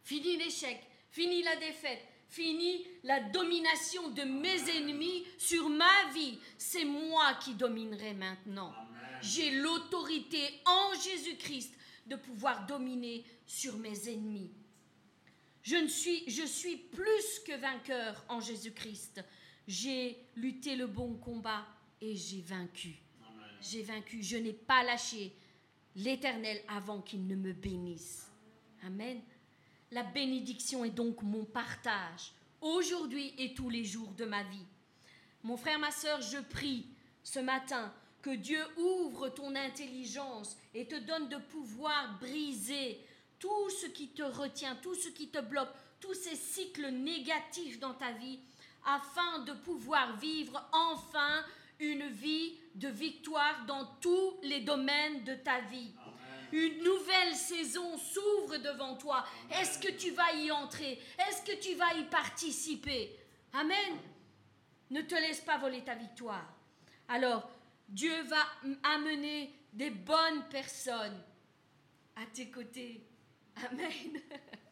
[0.04, 0.80] Fini l'échec,
[1.10, 6.38] fini la défaite, fini la domination de mes ennemis sur ma vie.
[6.56, 8.72] C'est moi qui dominerai maintenant.
[9.22, 11.74] J'ai l'autorité en Jésus-Christ
[12.06, 14.52] de pouvoir dominer sur mes ennemis.
[15.64, 19.20] Je, ne suis, je suis plus que vainqueur en Jésus-Christ.
[19.68, 21.66] J'ai lutté le bon combat
[22.00, 22.96] et j'ai vaincu.
[23.60, 24.22] J'ai vaincu.
[24.22, 25.30] Je n'ai pas lâché
[25.94, 28.32] l'Éternel avant qu'il ne me bénisse.
[28.82, 29.20] Amen.
[29.90, 34.64] La bénédiction est donc mon partage, aujourd'hui et tous les jours de ma vie.
[35.42, 36.86] Mon frère, ma sœur, je prie
[37.22, 37.92] ce matin
[38.22, 42.98] que Dieu ouvre ton intelligence et te donne de pouvoir briser
[43.38, 47.94] tout ce qui te retient, tout ce qui te bloque, tous ces cycles négatifs dans
[47.94, 48.40] ta vie,
[48.88, 51.44] afin de pouvoir vivre enfin
[51.78, 55.92] une vie de victoire dans tous les domaines de ta vie.
[56.50, 59.24] Une nouvelle saison s'ouvre devant toi.
[59.50, 60.98] Est-ce que tu vas y entrer?
[61.18, 63.14] Est-ce que tu vas y participer?
[63.52, 63.98] Amen.
[64.90, 66.46] Ne te laisse pas voler ta victoire.
[67.08, 67.50] Alors,
[67.86, 68.44] Dieu va
[68.94, 71.22] amener des bonnes personnes
[72.16, 73.02] à tes côtés.
[73.70, 74.20] Amen.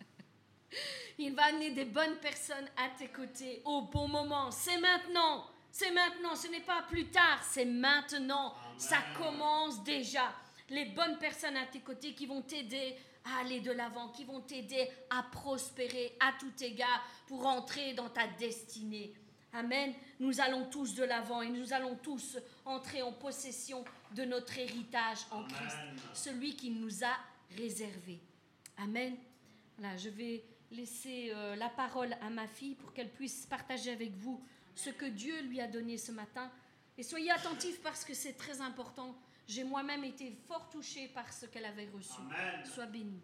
[1.19, 4.51] Il va amener des bonnes personnes à tes côtés au bon moment.
[4.51, 5.47] C'est maintenant.
[5.71, 6.35] C'est maintenant.
[6.35, 7.43] Ce n'est pas plus tard.
[7.43, 8.55] C'est maintenant.
[8.77, 10.33] Ça commence déjà.
[10.69, 14.41] Les bonnes personnes à tes côtés qui vont t'aider à aller de l'avant, qui vont
[14.41, 19.15] t'aider à prospérer à tout égard pour entrer dans ta destinée.
[19.53, 19.95] Amen.
[20.21, 25.19] Nous allons tous de l'avant et nous allons tous entrer en possession de notre héritage
[25.31, 25.79] en Christ,
[26.13, 27.17] celui qui nous a
[27.57, 28.21] réservé.
[28.77, 29.17] Amen.
[29.79, 34.13] Voilà, je vais laisser euh, la parole à ma fille pour qu'elle puisse partager avec
[34.17, 34.43] vous
[34.75, 36.51] ce que Dieu lui a donné ce matin.
[36.99, 39.17] Et soyez attentifs parce que c'est très important.
[39.47, 42.21] J'ai moi-même été fort touchée par ce qu'elle avait reçu.
[42.21, 42.65] Amen.
[42.65, 43.23] Sois bénie.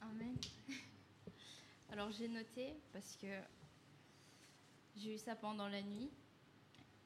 [0.00, 0.36] Amen.
[1.92, 3.28] Alors j'ai noté parce que
[4.96, 6.10] j'ai eu ça pendant la nuit.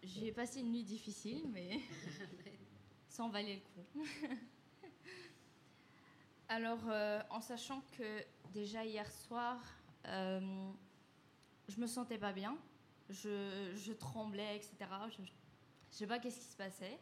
[0.03, 1.81] J'ai passé une nuit difficile, mais
[3.15, 4.05] ça en valait le coup.
[6.49, 9.57] Alors, euh, en sachant que déjà hier soir,
[10.09, 10.71] euh,
[11.69, 12.59] je me sentais pas bien,
[13.09, 14.75] je, tremblais, etc.
[15.11, 16.99] Je, je sais pas qu'est-ce qui se passait.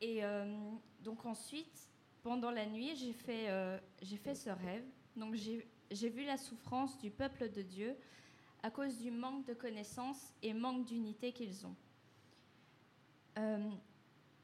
[0.00, 0.70] Et euh,
[1.00, 1.90] donc ensuite,
[2.22, 4.84] pendant la nuit, j'ai fait, euh, j'ai fait ce rêve.
[5.16, 7.96] Donc j'ai j'ai vu la souffrance du peuple de Dieu
[8.62, 11.76] à cause du manque de connaissances et manque d'unité qu'ils ont.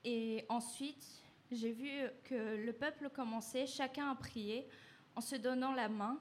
[0.04, 1.06] Et ensuite,
[1.50, 1.90] j'ai vu
[2.24, 4.66] que le peuple commençait chacun à prier
[5.16, 6.18] en se donnant la main,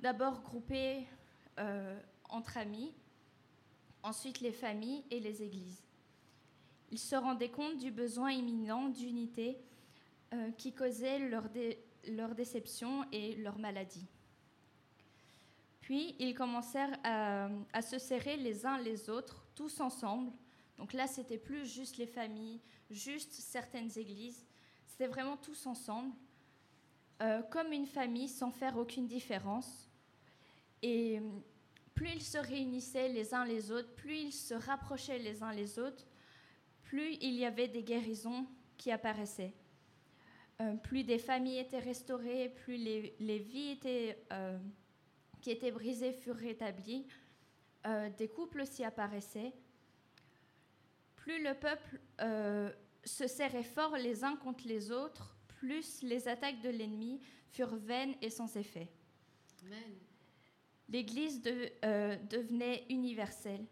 [0.00, 1.06] d'abord groupés
[1.58, 2.92] euh, entre amis,
[4.02, 5.82] ensuite les familles et les églises.
[6.90, 9.58] Ils se rendaient compte du besoin imminent d'unité
[10.32, 14.06] euh, qui causait leur, dé- leur déception et leur maladie.
[15.80, 20.32] Puis ils commencèrent à se serrer les uns les autres, tous ensemble.
[20.78, 22.60] Donc là, c'était plus juste les familles,
[22.90, 24.44] juste certaines églises,
[24.86, 26.14] c'était vraiment tous ensemble,
[27.22, 29.88] euh, comme une famille sans faire aucune différence.
[30.82, 31.22] Et euh,
[31.94, 35.78] plus ils se réunissaient les uns les autres, plus ils se rapprochaient les uns les
[35.78, 36.06] autres,
[36.82, 38.46] plus il y avait des guérisons
[38.76, 39.54] qui apparaissaient.
[40.60, 43.80] Euh, plus des familles étaient restaurées, plus les, vies
[45.40, 47.06] qui étaient brisées furent rétablies,
[48.16, 49.52] des couples aussi apparaissaient.
[51.24, 52.70] Plus le peuple euh,
[53.02, 57.18] se serrait fort les uns contre les autres, plus les attaques de l'ennemi
[57.50, 58.90] furent vaines et sans effet.
[60.90, 63.64] L'Église de- euh, devenait universelle,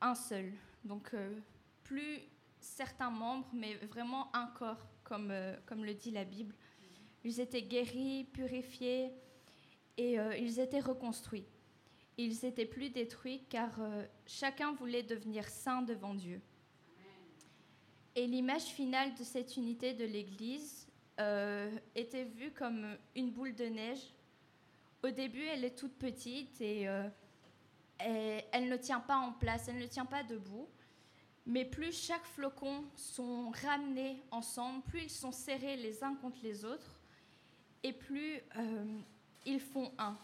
[0.00, 0.52] un seul.
[0.84, 1.38] Donc euh,
[1.84, 2.18] plus
[2.58, 5.32] certains membres, mais vraiment un corps, comme,
[5.66, 6.52] comme le dit la Bible.
[7.22, 9.12] Ils étaient guéris, purifiés
[9.96, 11.46] et ils étaient reconstruits.
[12.16, 16.40] Ils étaient plus détruits car euh, chacun voulait devenir saint devant Dieu.
[18.14, 20.86] Et l'image finale de cette unité de l'Église
[21.18, 24.14] euh, était vue comme une boule de neige
[25.02, 27.06] au début, elle est toute petite et euh,
[27.98, 30.66] elle, elle ne tient pas en place, elle ne tient pas debout.
[31.44, 36.64] Mais plus chaque flocon sont ramenés ensemble, plus ils sont serrés les uns contre les
[36.64, 36.98] autres,
[37.82, 38.40] et plus
[39.44, 40.16] ils font un.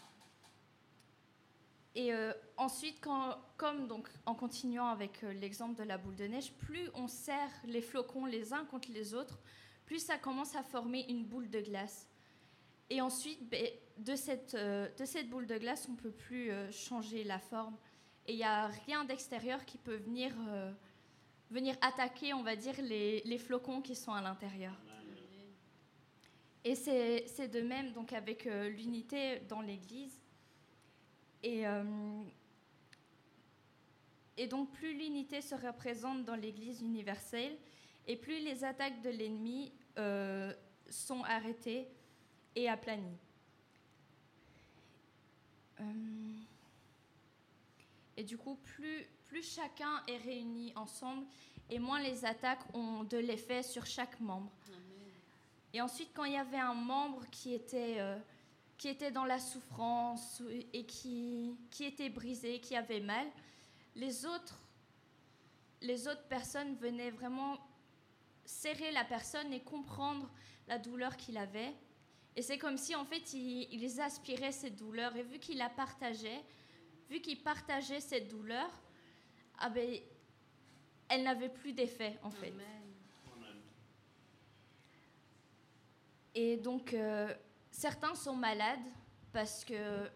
[1.93, 3.01] Et euh, ensuite,
[3.57, 7.51] comme donc en continuant avec euh, l'exemple de la boule de neige, plus on serre
[7.65, 9.39] les flocons les uns contre les autres,
[9.85, 12.07] plus ça commence à former une boule de glace.
[12.89, 13.67] Et ensuite, ben,
[13.97, 17.75] de, cette, euh, de cette boule de glace, on ne peut plus changer la forme.
[18.25, 20.31] Et il n'y a rien d'extérieur qui peut venir,
[21.49, 24.73] venir attaquer, on va dire, les, les flocons qui sont à l'intérieur.
[26.63, 30.20] Et c'est de même donc avec l'unité dans l'Église.
[31.43, 31.83] Et, euh,
[34.37, 37.57] et donc plus l'unité se représente dans l'Église universelle,
[38.07, 40.53] et plus les attaques de l'ennemi euh,
[40.89, 41.87] sont arrêtées
[42.55, 43.17] et aplanies.
[45.79, 45.83] Euh,
[48.17, 51.25] Et du coup, plus, plus chacun est réuni ensemble,
[51.71, 54.51] et moins les attaques ont de l'effet sur chaque membre.
[55.73, 57.99] Et ensuite, quand il y avait un membre qui était,
[58.81, 60.41] qui était dans la souffrance
[60.73, 63.27] et qui, qui était brisé, qui avait mal,
[63.95, 64.59] les autres,
[65.81, 67.59] les autres personnes venaient vraiment
[68.43, 70.27] serrer la personne et comprendre
[70.67, 71.75] la douleur qu'il avait.
[72.35, 75.15] Et c'est comme si, en fait, il, il aspirait cette douleur.
[75.15, 76.43] Et vu qu'il la partageait,
[77.07, 78.67] vu qu'il partageait cette douleur,
[79.59, 79.95] ah ben,
[81.07, 82.47] elle n'avait plus d'effet, en fait.
[82.47, 83.61] Amen.
[86.33, 87.31] Et donc, euh,
[87.71, 88.79] certains sont malades
[89.31, 90.09] parce que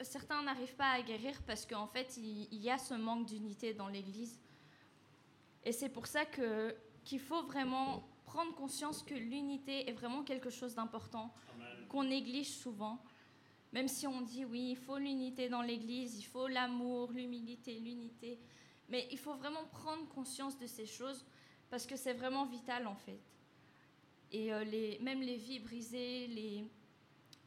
[0.00, 3.88] certains n'arrivent pas à guérir parce qu'en fait, il, y a ce manque d'unité dans
[3.88, 4.40] l'Église.
[5.64, 6.74] Et c'est pour ça que
[7.04, 11.34] qu'il faut vraiment prendre conscience que l'unité est vraiment quelque chose d'important
[11.88, 13.02] qu'on néglige souvent.
[13.72, 18.38] Même si on dit oui, il faut l'unité dans l'Église, il faut l'amour, l'humilité, l'unité.
[18.88, 21.24] Mais il faut vraiment prendre conscience de ces choses
[21.70, 23.20] parce que c'est vraiment vital en fait.
[24.30, 26.64] Et euh, les, même les vies brisées, les,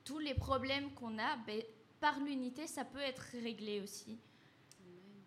[0.06, 1.62] tous les problèmes qu'on a, ben,
[2.00, 4.18] par l'unité, ça peut être réglé aussi.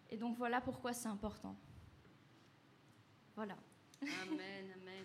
[0.09, 1.55] Et donc voilà pourquoi c'est important.
[3.35, 3.57] Voilà.
[4.01, 5.05] Amen, amen.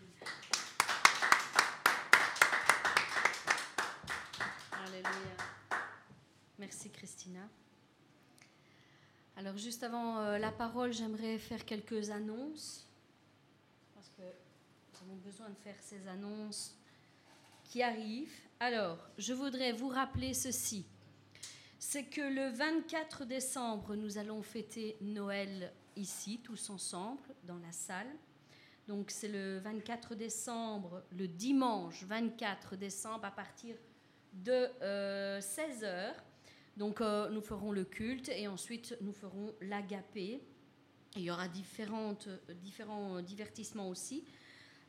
[4.86, 5.38] Alléluia.
[6.59, 7.49] Merci Christina.
[9.36, 12.88] Alors juste avant euh, la parole, j'aimerais faire quelques annonces.
[13.95, 16.78] Parce que nous avons besoin de faire ces annonces
[17.74, 18.39] qui arrivent.
[18.59, 20.86] Alors, je voudrais vous rappeler ceci.
[21.80, 28.11] C'est que le 24 décembre, nous allons fêter Noël ici, tous ensemble, dans la salle.
[28.88, 33.76] Donc c'est le 24 décembre, le dimanche 24 décembre à partir
[34.34, 34.67] de
[35.39, 36.13] 16h.
[36.78, 40.43] Donc euh, nous ferons le culte et ensuite nous ferons l'agapé.
[41.15, 42.30] Il y aura différentes,
[42.61, 44.26] différents divertissements aussi.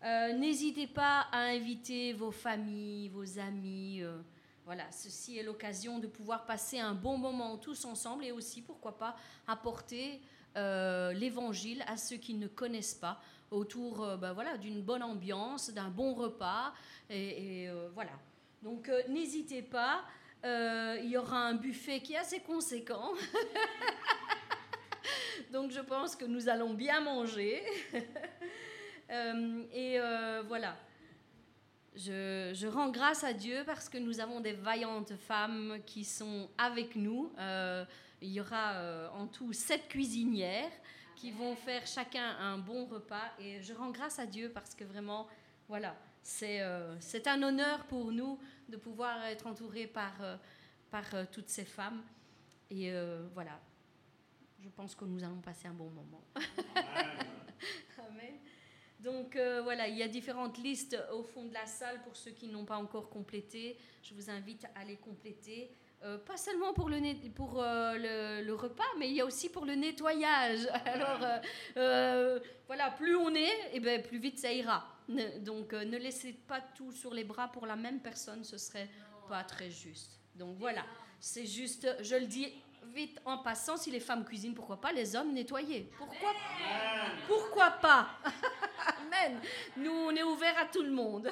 [0.03, 4.03] Euh, N'hésitez pas à inviter vos familles, vos amis.
[4.03, 4.19] euh,
[4.67, 8.97] voilà, ceci est l'occasion de pouvoir passer un bon moment tous ensemble et aussi, pourquoi
[8.97, 9.15] pas,
[9.47, 10.21] apporter
[10.57, 13.21] euh, l'évangile à ceux qui ne connaissent pas
[13.51, 16.73] autour ben voilà, d'une bonne ambiance, d'un bon repas.
[17.11, 18.13] Et, et, voilà.
[18.63, 20.03] Donc n'hésitez pas.
[20.43, 23.13] Il y aura un buffet qui est assez conséquent.
[25.53, 27.63] Donc je pense que nous allons bien manger.
[29.11, 30.77] Euh, et euh, voilà.
[31.97, 36.97] Je, rends grâce à Dieu parce que nous avons des vaillantes femmes qui sont avec
[36.97, 37.33] nous.
[37.39, 37.85] Euh,
[38.21, 40.73] il y aura en tout sept cuisinières
[41.15, 43.31] qui vont faire chacun un bon repas.
[43.39, 45.29] Et je rends grâce à Dieu parce que vraiment,
[45.69, 46.97] voilà, c'est euh,
[47.27, 48.39] un honneur pour nous
[48.69, 50.15] de pouvoir être entourés par,
[50.91, 52.03] par toutes ces femmes.
[52.71, 52.93] Et
[53.35, 53.61] voilà,
[54.61, 56.25] je pense que nous allons passer un bon moment.
[59.05, 62.31] Donc euh, voilà, il y a différentes listes au fond de la salle pour ceux
[62.31, 63.77] qui n'ont pas encore complété.
[64.03, 65.71] Je vous invite à les compléter.
[66.03, 70.67] Euh, pas seulement pour, euh, le, repas, mais il y a aussi pour le nettoyage.
[70.87, 71.21] Alors
[72.67, 74.87] voilà, plus on est, et ben, plus vite ça ira.
[75.41, 78.89] Donc ne laissez pas tout sur les bras pour la même personne, ce serait
[79.29, 80.19] pas très juste.
[80.35, 80.85] Donc voilà,
[81.21, 82.55] c'est juste, je le dis
[82.95, 85.91] vite en passant, si les femmes cuisinent, pourquoi pas les hommes nettoyer?
[85.99, 86.33] Pourquoi
[87.27, 88.09] pourquoi pas?
[88.87, 89.41] Amen.
[89.77, 91.31] Nous, on est ouvert à tout le monde.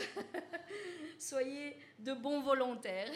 [1.18, 3.12] Soyez de bons volontaires.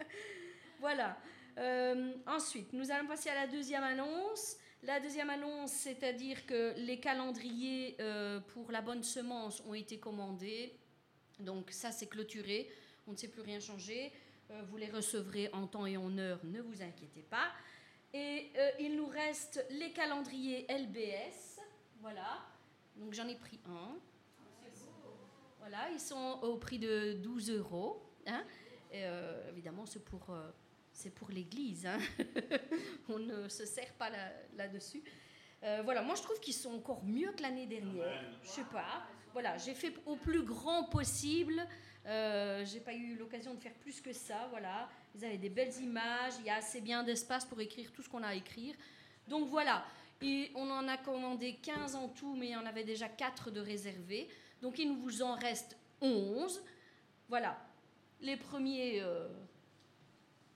[0.80, 1.16] voilà.
[1.58, 4.56] Euh, ensuite, nous allons passer à la deuxième annonce.
[4.82, 10.76] La deuxième annonce, c'est-à-dire que les calendriers euh, pour la bonne semence ont été commandés.
[11.38, 12.70] Donc ça, c'est clôturé.
[13.06, 14.12] On ne sait plus rien changer.
[14.50, 17.52] Euh, vous les recevrez en temps et en heure, ne vous inquiétez pas.
[18.14, 21.60] Et il nous reste les calendriers LBS.
[22.02, 22.42] Voilà.
[22.96, 23.96] Donc j'en ai pris un.
[25.58, 28.02] Voilà, ils sont au prix de 12 euros.
[28.26, 28.44] hein.
[28.90, 30.50] Et, euh, évidemment, c'est pour, euh,
[30.92, 31.86] c'est pour l'église.
[31.86, 31.98] hein.
[33.08, 35.02] On ne se sert pas là- là-dessus.
[35.62, 38.24] Euh, voilà, moi je trouve qu'ils sont encore mieux que l'année dernière.
[38.42, 39.04] Je sais pas.
[39.32, 41.64] Voilà, j'ai fait au plus grand possible.
[42.04, 44.48] Euh, j'ai pas eu l'occasion de faire plus que ça.
[44.50, 46.34] Voilà, ils avaient des belles images.
[46.40, 48.74] Il y a assez bien d'espace pour écrire tout ce qu'on a à écrire.
[49.28, 49.84] Donc voilà,
[50.22, 53.50] et on en a commandé 15 en tout, mais il y en avait déjà 4
[53.50, 54.28] de réservés.
[54.60, 56.62] Donc il nous vous en reste 11.
[57.28, 57.58] Voilà,
[58.20, 59.28] les premiers euh,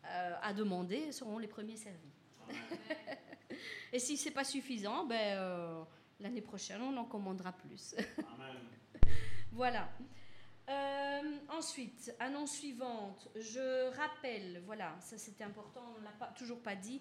[0.05, 2.13] euh, à demander seront les premiers servis.
[3.93, 5.83] Et si c'est pas suffisant, ben, euh,
[6.21, 7.95] l'année prochaine, on en commandera plus.
[8.19, 8.57] Amen.
[9.53, 9.89] Voilà.
[10.69, 13.29] Euh, ensuite, annonce suivante.
[13.37, 17.01] Je rappelle, voilà, ça c'était important, on ne l'a pas, toujours pas dit,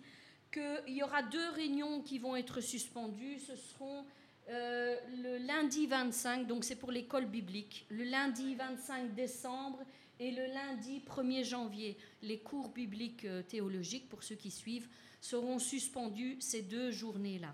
[0.55, 3.39] qu'il y aura deux réunions qui vont être suspendues.
[3.39, 4.05] Ce seront
[4.49, 9.83] euh, le lundi 25, donc c'est pour l'école biblique, le lundi 25 décembre
[10.19, 11.97] et le lundi 1er janvier.
[12.21, 14.87] Les cours bibliques euh, théologiques, pour ceux qui suivent,
[15.19, 17.53] seront suspendus ces deux journées-là.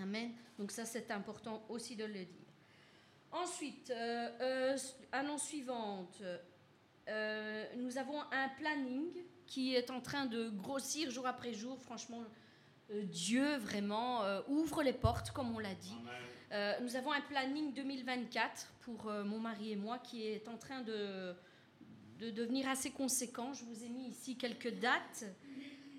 [0.00, 0.30] Amen.
[0.58, 2.26] Donc ça, c'est important aussi de le dire.
[3.32, 4.76] Ensuite, euh,
[5.10, 6.22] annonce suivante.
[7.76, 9.10] Nous avons un planning
[9.52, 11.78] qui est en train de grossir jour après jour.
[11.82, 12.22] Franchement,
[12.90, 15.98] euh, Dieu vraiment euh, ouvre les portes, comme on l'a dit.
[16.52, 20.80] Euh, nous avons un planning 2024 pour mon mari et moi qui est en train
[20.80, 21.34] de,
[22.18, 23.52] de devenir assez conséquent.
[23.52, 25.26] Je vous ai mis ici quelques dates.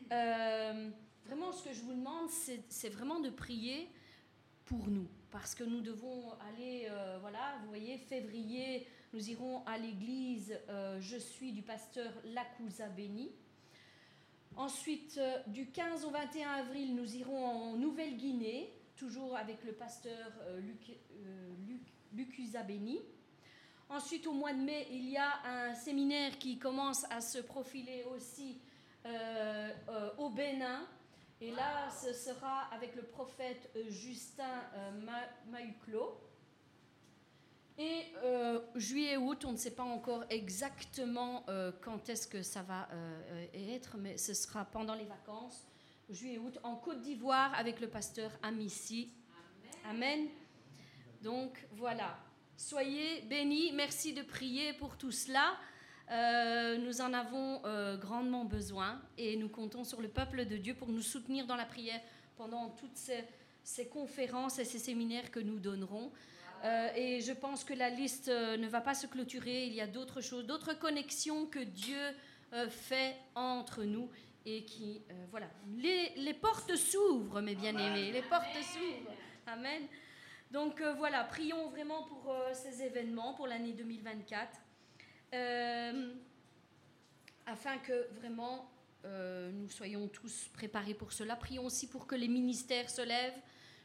[0.09, 2.29] Vraiment, ce que je vous demande,
[2.69, 3.87] c'est vraiment de prier
[4.65, 5.07] pour nous.
[5.29, 6.87] Parce que nous devons aller,
[7.21, 10.59] voilà, vous voyez, février, nous irons à l'église
[10.99, 13.31] Je suis du pasteur Lacouza Béni.
[14.55, 20.31] Ensuite, euh, du 15 au 21 avril, nous irons en Nouvelle-Guinée, toujours avec le pasteur
[20.41, 21.79] euh, Luc, euh, Luc-.
[23.89, 28.03] Ensuite, au mois de mai, il y a un séminaire qui commence à se profiler
[28.15, 28.59] aussi
[30.19, 30.87] au Bénin.
[31.41, 34.91] Et là, ce sera avec le prophète Justin euh.
[37.77, 42.61] Et euh, juillet août, on ne sait pas encore exactement euh, quand est-ce que ça
[42.61, 45.65] va euh, euh, être, mais ce sera pendant les vacances,
[46.09, 49.11] juillet août, en Côte d'Ivoire avec le pasteur Amici.
[49.89, 50.27] Amen.
[51.23, 52.19] Donc voilà.
[52.57, 53.71] Soyez bénis.
[53.73, 55.57] Merci de prier pour tout cela.
[56.77, 57.61] Nous en avons
[57.97, 61.65] grandement besoin et nous comptons sur le peuple de Dieu pour nous soutenir dans la
[61.65, 61.99] prière
[62.37, 63.23] pendant toutes ces,
[63.63, 66.11] ces conférences et ces séminaires que nous donnerons.
[66.63, 69.65] Euh, et je pense que la liste euh, ne va pas se clôturer.
[69.65, 71.99] Il y a d'autres choses, d'autres connexions que Dieu
[72.53, 74.09] euh, fait entre nous
[74.45, 75.01] et qui,
[75.31, 75.47] voilà,
[75.77, 79.13] les, les portes s'ouvrent, mes bien-aimés, les portes s'ouvrent.
[79.47, 79.83] Amen.
[80.51, 84.59] Donc voilà, prions vraiment pour ces événements, pour l'année 2024,
[85.33, 86.13] euh,
[87.45, 88.69] afin que vraiment
[89.05, 91.37] nous soyons tous préparés pour cela.
[91.37, 93.39] Prions aussi pour que les ministères se lèvent.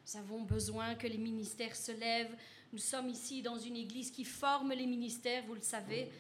[0.06, 2.34] Nous avons besoin que les ministères se lèvent.
[2.72, 6.10] Nous sommes ici dans une église qui forme les ministères, vous le savez.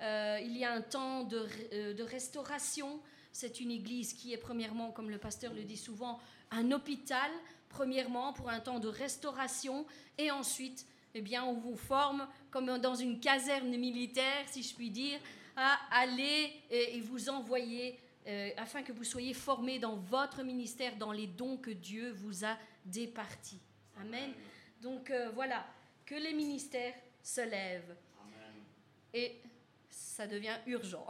[0.00, 3.00] Euh, il y a un temps de, euh, de restauration.
[3.32, 7.30] C'est une église qui est premièrement, comme le pasteur le dit souvent, un hôpital,
[7.70, 9.86] premièrement pour un temps de restauration,
[10.18, 14.90] et ensuite, eh bien, on vous forme comme dans une caserne militaire, si je puis
[14.90, 15.18] dire,
[15.56, 21.12] à aller et, vous envoyer euh, afin que vous soyez formés dans votre ministère, dans
[21.12, 23.60] les dons que Dieu vous a départis.
[24.00, 24.32] Amen.
[24.82, 25.64] Donc voilà,
[26.06, 27.96] que les ministères se lèvent.
[28.20, 28.62] Amen.
[29.12, 29.40] Et
[29.90, 31.06] ça devient urgent.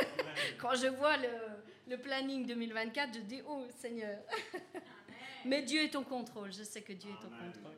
[0.58, 1.28] Quand je vois le,
[1.88, 4.18] le planning 2024, je dis, oh Seigneur.
[5.44, 7.76] Mais Dieu est au contrôle, je sais que Dieu est au contrôle.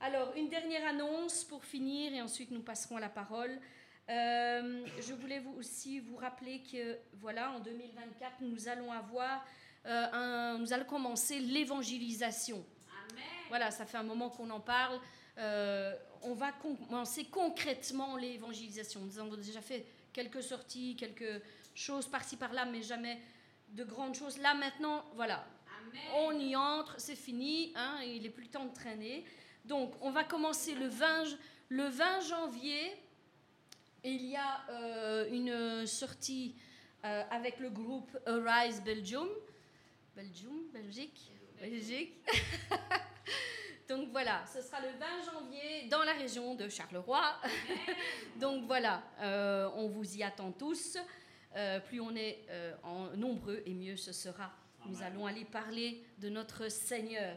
[0.00, 3.58] Alors, une dernière annonce pour finir et ensuite nous passerons à la parole.
[4.08, 9.44] Euh, je voulais vous aussi vous rappeler que, voilà, en 2024, nous allons avoir,
[9.86, 12.64] euh, un- nous allons commencer l'évangélisation.
[13.48, 15.00] Voilà, ça fait un moment qu'on en parle.
[15.38, 19.00] Euh, on va commencer concrètement l'évangélisation.
[19.00, 21.42] Nous avons déjà fait quelques sorties, quelques
[21.74, 23.20] choses par-ci par-là, mais jamais
[23.68, 24.38] de grandes choses.
[24.38, 25.46] Là maintenant, voilà,
[26.14, 29.24] on y entre, c'est fini, hein, il n'est plus le temps de traîner.
[29.64, 31.36] Donc, on va commencer le 20, j-
[31.68, 32.96] le 20 janvier.
[34.04, 36.54] Il y a euh, une sortie
[37.04, 39.28] euh, avec le groupe Arise Belgium.
[40.14, 41.30] Belgium, Belgique,
[41.60, 42.14] Belgique.
[43.88, 47.22] Donc voilà, ce sera le 20 janvier dans la région de Charleroi.
[48.40, 50.98] Donc voilà, euh, on vous y attend tous.
[51.54, 54.50] Euh, plus on est euh, en nombreux et mieux ce sera.
[54.86, 55.12] Nous Amen.
[55.12, 57.36] allons aller parler de notre Seigneur.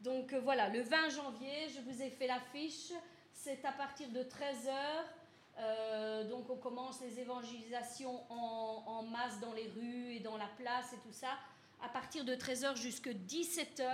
[0.00, 2.92] Donc voilà, le 20 janvier, je vous ai fait l'affiche.
[3.34, 6.28] C'est à partir de 13h.
[6.30, 10.94] donc on commence les évangélisations en, en masse dans les rues et dans la place
[10.94, 11.36] et tout ça.
[11.82, 13.92] À partir de 13h jusqu'à 17h.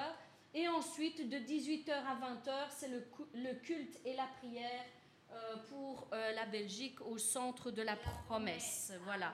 [0.54, 4.84] Et ensuite, de 18h à 20h, c'est le, culte et la prière
[5.30, 7.96] euh, pour euh, la Belgique au centre de la
[8.26, 8.92] promesse.
[9.04, 9.32] Voilà,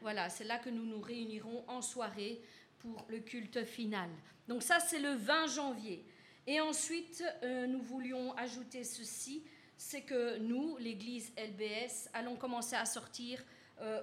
[0.00, 2.40] voilà c'est là que nous nous réunirons en soirée
[2.78, 4.08] pour le culte final.
[4.48, 6.02] Donc ça, c'est le 20 janvier.
[6.46, 9.44] Et ensuite, euh, nous voulions ajouter ceci,
[9.76, 13.44] c'est que nous, l'Église LBS, allons commencer à sortir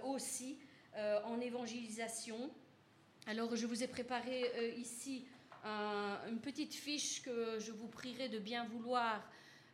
[0.04, 0.60] aussi
[1.26, 2.52] en évangélisation.
[3.26, 5.26] Alors, je vous ai préparé ici
[5.64, 9.22] un- une petite fiche que je vous prierai de bien vouloir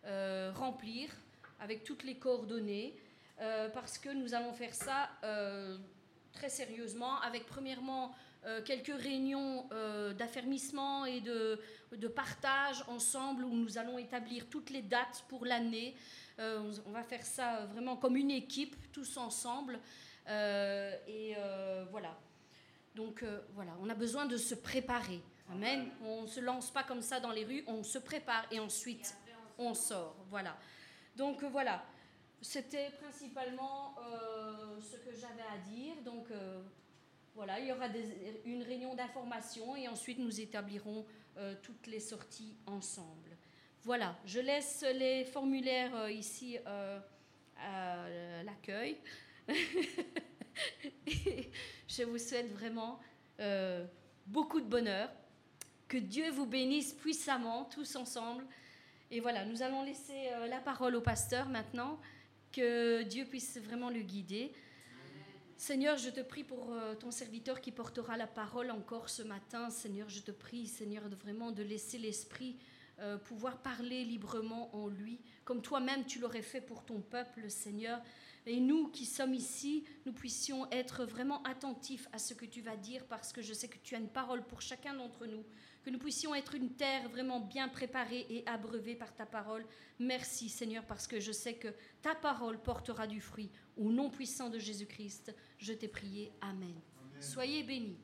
[0.05, 1.09] euh, remplir
[1.59, 2.95] avec toutes les coordonnées,
[3.41, 5.77] euh, parce que nous allons faire ça euh,
[6.31, 8.13] très sérieusement, avec premièrement
[8.63, 9.67] quelques réunions
[10.17, 11.59] d'affermissement et de,
[11.91, 15.93] de partage ensemble où nous allons établir toutes les dates pour l'année.
[16.39, 19.77] On va faire ça vraiment comme une équipe, tous ensemble.
[20.29, 21.35] Et
[21.91, 22.17] voilà.
[22.95, 23.25] Donc
[23.55, 25.19] voilà, on a besoin de se préparer.
[25.51, 25.89] Amen.
[26.03, 29.15] On ne se lance pas comme ça dans les rues, on se prépare et ensuite
[29.57, 30.15] on sort.
[30.29, 30.57] Voilà.
[31.15, 31.83] Donc euh, voilà,
[32.41, 35.95] c'était principalement euh, ce que j'avais à dire.
[36.03, 36.61] Donc euh,
[37.35, 41.05] voilà, il y aura des- une réunion d'information et ensuite nous établirons
[41.37, 43.35] euh, toutes les sorties ensemble.
[43.83, 48.05] Voilà, je laisse les formulaires ici à
[48.43, 48.97] l'accueil.
[51.87, 52.99] Je vous souhaite vraiment
[54.25, 55.09] beaucoup de bonheur.
[55.89, 58.45] Que Dieu vous bénisse puissamment, tous ensemble.
[59.09, 61.99] Et voilà, nous allons laisser euh, la parole au pasteur maintenant.
[62.51, 64.53] Que Dieu puisse vraiment le guider.
[65.57, 69.71] Seigneur, je te prie pour euh, ton serviteur qui portera la parole encore ce matin.
[69.71, 72.55] Seigneur, je te prie, Seigneur, de vraiment de laisser l'Esprit
[72.99, 77.99] euh, pouvoir parler librement en lui, comme toi-même tu l'aurais fait pour ton peuple, Seigneur.
[78.45, 82.75] Et nous qui sommes ici, nous puissions être vraiment attentifs à ce que tu vas
[82.75, 85.43] dire, parce que je sais que tu as une parole pour chacun d'entre nous.
[85.83, 89.65] Que nous puissions être une terre vraiment bien préparée et abreuvée par ta parole.
[89.97, 91.69] Merci Seigneur, parce que je sais que
[92.01, 93.49] ta parole portera du fruit.
[93.77, 96.31] Au nom puissant de Jésus-Christ, je t'ai prié.
[96.41, 96.75] Amen.
[97.19, 97.97] Soyez bénis.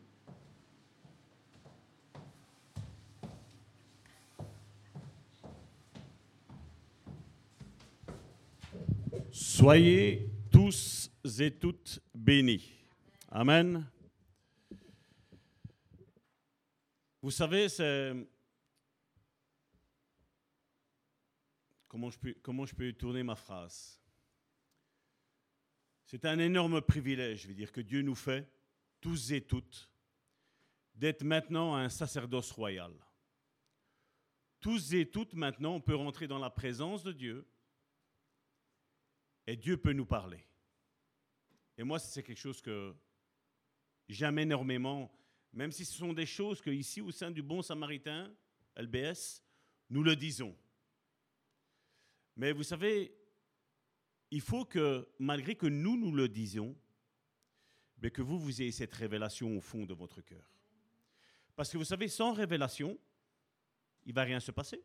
[9.31, 12.71] Soyez tous et toutes bénis.
[13.29, 13.85] Amen.
[17.25, 18.13] Vous savez, c'est...
[21.87, 23.99] Comment je, peux, comment je peux tourner ma phrase?
[26.05, 28.47] C'est un énorme privilège, je veux dire, que Dieu nous fait,
[29.01, 29.89] tous et toutes,
[30.93, 32.93] d'être maintenant un sacerdoce royal.
[34.59, 37.49] Tous et toutes, maintenant, on peut rentrer dans la présence de Dieu
[39.47, 40.45] et Dieu peut nous parler.
[41.75, 42.95] Et moi, c'est quelque chose que
[44.09, 45.11] j'aime énormément,
[45.55, 48.31] même si ce sont des choses que ici, au sein du Bon Samaritain,
[48.75, 49.41] LBS,
[49.89, 50.55] nous le disons.
[52.35, 53.15] Mais vous savez,
[54.31, 56.75] il faut que, malgré que nous, nous le disions,
[58.01, 60.43] mais que vous, vous ayez cette révélation au fond de votre cœur.
[61.55, 62.99] Parce que vous savez, sans révélation,
[64.05, 64.83] il va rien se passer.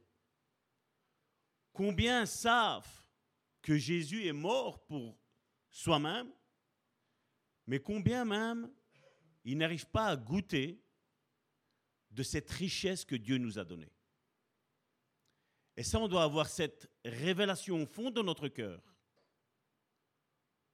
[1.73, 2.89] Combien savent
[3.61, 5.19] que Jésus est mort pour
[5.69, 6.31] soi-même,
[7.67, 8.71] mais combien même
[9.45, 10.83] il n'arrive pas à goûter
[12.11, 13.93] de cette richesse que Dieu nous a donnée.
[15.77, 18.83] Et ça, on doit avoir cette révélation au fond de notre cœur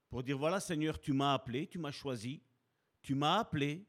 [0.08, 2.42] pour dire, voilà Seigneur, tu m'as appelé, tu m'as choisi,
[3.02, 3.84] tu m'as appelé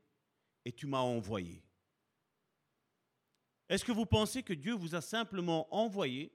[0.65, 1.63] et tu m'as envoyé.
[3.69, 6.33] Est-ce que vous pensez que Dieu vous a simplement envoyé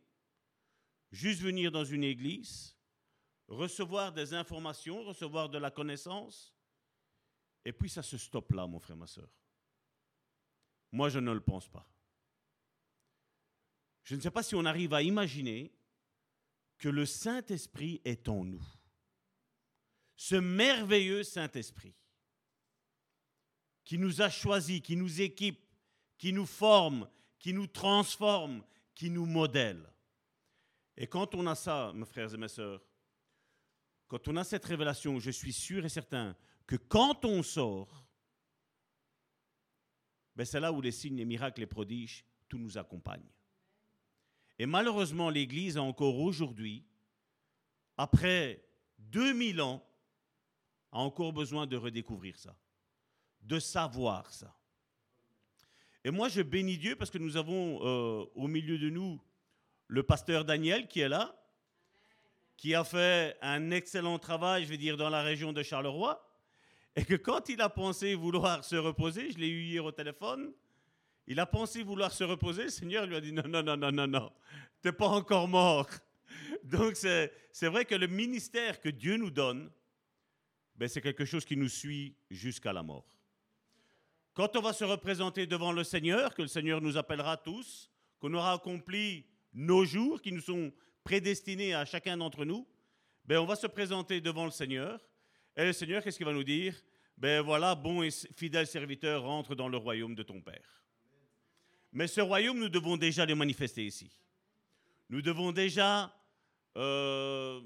[1.10, 2.76] juste venir dans une église,
[3.48, 6.54] recevoir des informations, recevoir de la connaissance,
[7.64, 9.28] et puis ça se stoppe là, mon frère, ma soeur.
[10.90, 11.88] Moi, je ne le pense pas.
[14.04, 15.72] Je ne sais pas si on arrive à imaginer
[16.78, 18.64] que le Saint-Esprit est en nous.
[20.16, 21.94] Ce merveilleux Saint-Esprit
[23.84, 25.64] qui nous a choisis, qui nous équipe,
[26.18, 27.08] qui nous forme,
[27.38, 29.88] qui nous transforme, qui nous modèle.
[30.96, 32.84] Et quand on a ça, mes frères et mes sœurs,
[34.06, 36.36] quand on a cette révélation, je suis sûr et certain
[36.66, 38.04] que quand on sort,
[40.34, 43.24] ben c'est là où les signes, les miracles, les prodiges, tout nous accompagne.
[44.58, 46.84] Et malheureusement, l'Église a encore aujourd'hui,
[47.96, 48.64] après
[48.98, 49.84] 2000 ans,
[50.92, 52.56] a encore besoin de redécouvrir ça,
[53.42, 54.54] de savoir ça.
[56.04, 59.20] Et moi, je bénis Dieu parce que nous avons euh, au milieu de nous
[59.86, 61.36] le pasteur Daniel qui est là,
[62.56, 66.24] qui a fait un excellent travail, je vais dire, dans la région de Charleroi,
[66.96, 70.52] et que quand il a pensé vouloir se reposer, je l'ai eu hier au téléphone,
[71.26, 73.92] il a pensé vouloir se reposer, le Seigneur lui a dit non, non, non, non,
[73.92, 74.32] non, non,
[74.80, 75.88] t'es pas encore mort.
[76.64, 77.30] Donc c'est
[77.62, 79.70] vrai que le ministère que Dieu nous donne,
[80.76, 83.06] ben, c'est quelque chose qui nous suit jusqu'à la mort.
[84.34, 88.32] Quand on va se représenter devant le Seigneur, que le Seigneur nous appellera tous, qu'on
[88.32, 90.72] aura accompli nos jours qui nous sont
[91.04, 92.66] prédestinés à chacun d'entre nous,
[93.24, 95.00] ben on va se présenter devant le Seigneur.
[95.56, 96.74] Et le Seigneur, qu'est-ce qu'il va nous dire?
[97.16, 100.82] Ben voilà, bon et fidèle serviteur, rentre dans le royaume de ton Père.
[101.92, 104.10] Mais ce royaume, nous devons déjà le manifester ici.
[105.10, 106.10] Nous devons déjà
[106.76, 107.60] euh,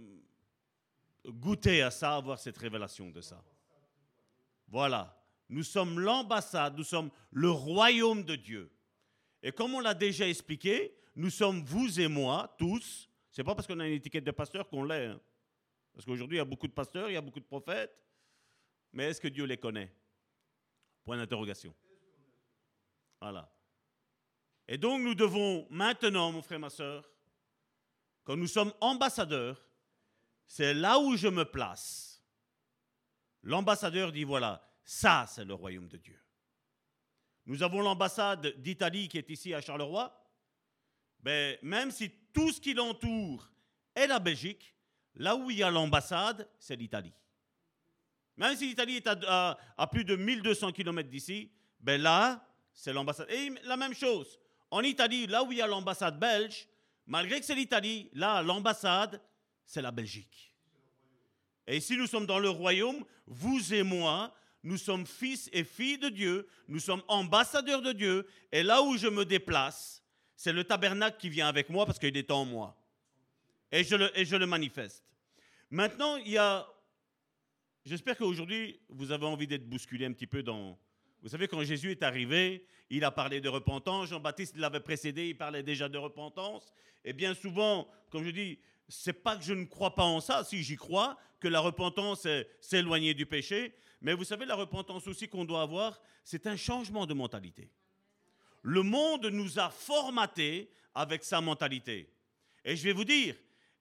[1.25, 3.43] goûter à ça, avoir cette révélation de ça.
[4.67, 5.17] Voilà.
[5.49, 8.69] Nous sommes l'ambassade, nous sommes le royaume de Dieu.
[9.45, 13.09] Et comme on l'a déjà expliqué, nous sommes vous et moi, tous.
[13.31, 15.07] C'est pas parce qu'on a une étiquette de pasteur qu'on l'est.
[15.07, 15.21] hein.
[15.97, 17.99] Parce qu'aujourd'hui, il y a beaucoup de pasteurs, il y a beaucoup de prophètes.
[18.93, 19.91] Mais est-ce que Dieu les connaît?
[21.05, 21.75] Point d'interrogation.
[23.19, 23.51] Voilà.
[24.69, 27.11] Et donc, nous devons maintenant, mon frère, ma soeur,
[28.25, 29.67] quand nous sommes ambassadeurs,
[30.45, 32.23] c'est là où je me place.
[33.43, 36.21] L'ambassadeur dit voilà, ça, c'est le royaume de Dieu.
[37.47, 40.13] Nous avons l'ambassade d'Italie qui est ici à Charleroi.
[41.21, 43.51] Ben, même si tout ce qui l'entoure
[43.95, 44.76] est la Belgique,
[45.17, 47.13] là où il y a l'ambassade, c'est l'Italie.
[48.37, 51.51] Même si l'Italie est à, plus de 1200 km d'ici,
[51.81, 53.31] ben là, c'est l'ambassade.
[53.31, 54.39] Et la même chose,
[54.71, 56.69] en Italie, là où il y a l'ambassade belge,
[57.07, 59.21] malgré que c'est l'Italie, là, l'ambassade,
[59.65, 60.55] c'est la Belgique.
[61.67, 65.99] Et ici, nous sommes dans le royaume, vous et moi, nous sommes fils et filles
[65.99, 70.03] de Dieu, nous sommes ambassadeurs de Dieu, et là où je me déplace,
[70.37, 72.77] c'est le tabernacle qui vient avec moi parce qu'il est en moi.
[73.77, 75.05] Et je le, manifeste.
[75.69, 76.67] Maintenant, il y a...
[77.85, 80.79] J'espère qu'aujourd'hui, vous avez envie d'être bousculé un petit peu dans...
[81.21, 84.09] Vous savez, quand Jésus est arrivé, il a parlé de repentance.
[84.09, 86.73] Jean-Baptiste l'avait précédé, il parlait déjà de repentance.
[87.05, 88.59] Et bien souvent, comme je dis,
[88.89, 92.23] c'est pas que je ne crois pas en ça, si j'y crois, que la repentance
[92.23, 93.75] c'est s'éloigner du péché.
[94.01, 97.71] Mais vous savez, la repentance aussi qu'on doit avoir, c'est un changement de mentalité.
[98.63, 102.11] Le monde nous a formatés avec sa mentalité.
[102.65, 103.37] Et je vais vous dire,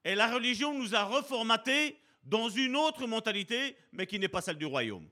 [0.06, 4.56] et la religion nous a reformatés dans une autre mentalité, mais qui n'est pas celle
[4.56, 5.08] du royaume.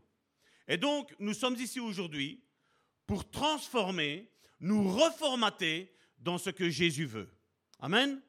[0.68, 2.44] Et donc, nous sommes ici aujourd'hui
[3.04, 4.30] pour transformer,
[4.60, 7.28] nous reformater dans ce que Jésus veut.
[7.80, 8.22] Amen.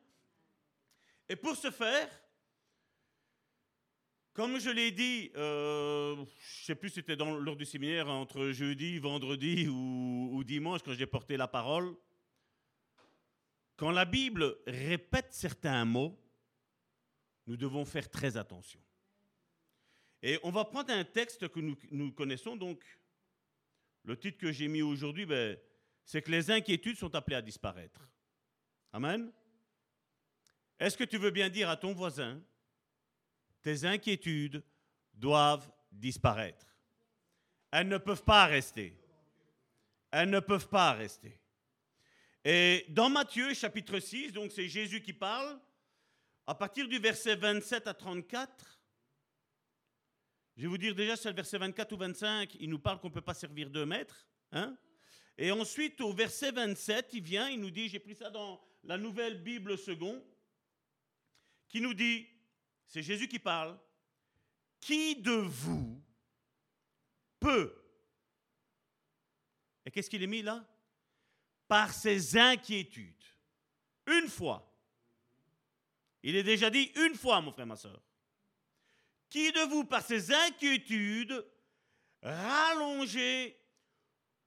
[1.29, 2.09] Et pour ce faire,
[4.33, 8.49] comme je l'ai dit, euh, je ne sais plus si c'était lors du séminaire entre
[8.49, 11.95] jeudi, vendredi ou dimanche quand j'ai porté la parole,
[13.77, 16.19] quand la Bible répète certains mots,
[17.47, 18.79] nous devons faire très attention.
[20.21, 22.83] Et on va prendre un texte que nous, nous connaissons, donc
[24.03, 25.57] le titre que j'ai mis aujourd'hui, ben,
[26.03, 28.07] c'est que les inquiétudes sont appelées à disparaître.
[28.91, 29.31] Amen.
[30.79, 32.41] Est-ce que tu veux bien dire à ton voisin,
[33.61, 34.63] tes inquiétudes
[35.13, 36.65] doivent disparaître
[37.71, 38.95] Elles ne peuvent pas rester.
[40.11, 41.39] Elles ne peuvent pas rester.
[42.43, 45.59] Et dans Matthieu chapitre 6, donc c'est Jésus qui parle,
[46.47, 48.79] à partir du verset 27 à 34,
[50.57, 53.09] je vais vous dire déjà, c'est le verset 24 ou 25, il nous parle qu'on
[53.09, 54.27] ne peut pas servir deux maîtres.
[54.51, 54.77] Hein?
[55.37, 58.97] Et ensuite, au verset 27, il vient, il nous dit, j'ai pris ça dans la
[58.97, 60.23] nouvelle Bible second,
[61.67, 62.27] qui nous dit,
[62.85, 63.77] c'est Jésus qui parle,
[64.79, 66.01] qui de vous
[67.39, 67.85] peut,
[69.85, 70.65] et qu'est-ce qu'il est mis là?
[71.67, 73.23] Par ses inquiétudes.
[74.07, 74.71] Une fois.
[76.27, 78.01] Il est déjà dit une fois, mon frère, ma soeur.
[79.29, 81.45] Qui de vous, par ses inquiétudes,
[82.23, 83.55] rallonger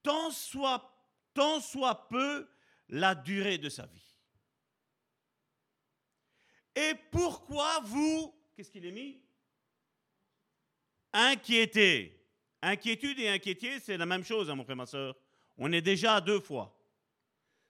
[0.03, 2.51] tant soit, peu
[2.89, 4.17] la durée de sa vie
[6.75, 9.23] Et pourquoi vous, qu'est-ce qu'il est mis?
[11.13, 12.29] Inquiété.
[12.61, 15.15] Inquiétude et inquiété, c'est la même chose, hein, mon frère, ma soeur.
[15.57, 16.77] On est déjà à deux fois.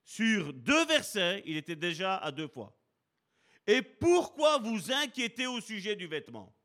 [0.03, 2.75] Sur deux versets, il était déjà à deux fois.
[3.69, 6.57] Et pourquoi vous inquiétez au sujet du vêtement?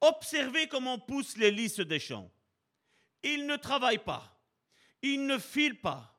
[0.00, 2.32] Observez comment poussent les lys des champs.
[3.22, 4.42] Ils ne travaillent pas,
[5.02, 6.18] ils ne filent pas.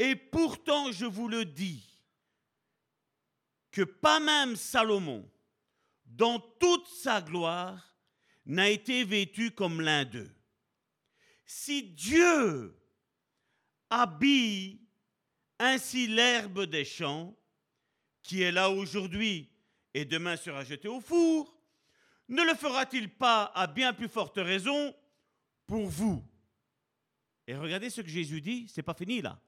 [0.00, 1.88] Et pourtant, je vous le dis,
[3.70, 5.30] que pas même Salomon,
[6.04, 7.96] dans toute sa gloire,
[8.46, 10.34] n'a été vêtu comme l'un d'eux.
[11.46, 12.76] Si Dieu
[13.90, 14.80] habille
[15.60, 17.36] ainsi l'herbe des champs,
[18.22, 19.50] qui est là aujourd'hui
[19.94, 21.56] et demain sera jetée au four,
[22.28, 24.94] ne le fera-t-il pas à bien plus forte raison
[25.66, 26.24] pour vous?
[27.46, 29.40] Et regardez ce que Jésus dit, c'est pas fini là.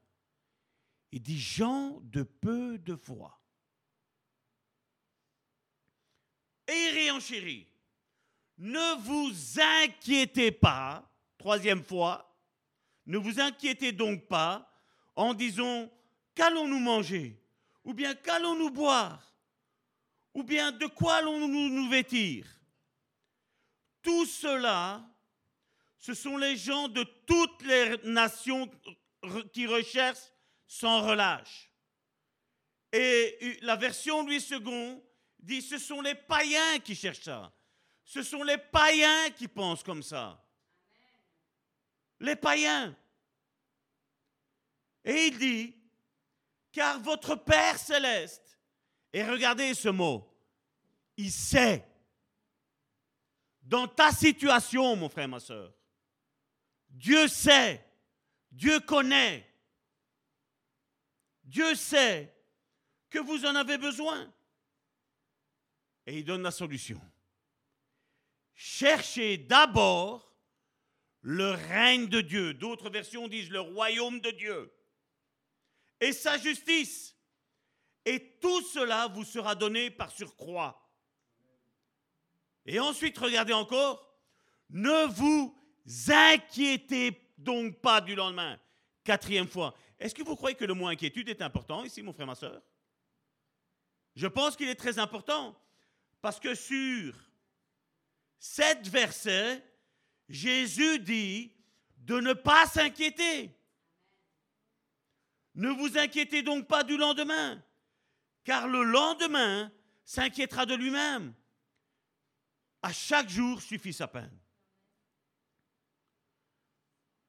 [1.13, 3.41] Il dit gens de peu de foi.
[6.67, 7.69] Et il réenchérit.
[8.59, 12.37] Ne vous inquiétez pas, troisième fois,
[13.07, 14.71] ne vous inquiétez donc pas
[15.15, 15.91] en disant
[16.35, 17.41] qu'allons-nous manger?
[17.85, 19.23] Ou bien qu'allons-nous boire?
[20.33, 22.47] Ou bien de quoi allons-nous nous vêtir?
[24.03, 25.07] Tout cela,
[25.99, 28.71] ce sont les gens de toutes les nations
[29.53, 30.33] qui recherchent
[30.67, 31.71] sans relâche.
[32.93, 35.03] Et la version Louis II
[35.39, 37.53] dit ce sont les païens qui cherchent ça.
[38.05, 40.41] Ce sont les païens qui pensent comme ça.
[42.21, 42.97] les païens.
[45.05, 45.75] Et il dit,
[46.75, 48.59] car votre Père céleste,
[49.13, 50.29] et regardez ce mot,
[51.17, 51.87] il sait,
[53.63, 55.73] dans ta situation, mon frère, ma soeur,
[56.91, 57.83] Dieu sait,
[58.51, 59.49] Dieu connaît,
[61.45, 62.35] Dieu sait
[63.09, 64.33] que vous en avez besoin.
[66.07, 67.01] Et il donne la solution.
[68.53, 70.35] Cherchez d'abord
[71.21, 72.53] le règne de Dieu.
[72.53, 74.74] D'autres versions disent le royaume de Dieu.
[76.05, 77.17] Et sa justice.
[78.05, 80.87] Et tout cela vous sera donné par surcroît.
[82.67, 84.15] Et ensuite, regardez encore,
[84.69, 85.57] ne vous
[86.09, 88.61] inquiétez donc pas du lendemain.
[89.03, 89.75] Quatrième fois.
[89.99, 92.61] Est-ce que vous croyez que le mot inquiétude est important ici, mon frère, ma soeur
[94.15, 95.59] Je pense qu'il est très important.
[96.21, 97.15] Parce que sur
[98.39, 99.65] sept versets,
[100.29, 101.51] Jésus dit
[101.97, 103.57] de ne pas s'inquiéter.
[105.55, 107.63] Ne vous inquiétez donc pas du lendemain,
[108.45, 109.71] car le lendemain
[110.05, 111.33] s'inquiétera de lui-même.
[112.83, 114.39] À chaque jour suffit sa peine.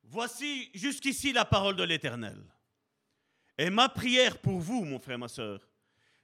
[0.04, 2.38] Voici jusqu'ici la parole de l'Éternel.
[3.58, 5.68] Et ma prière pour vous, mon frère, ma soeur,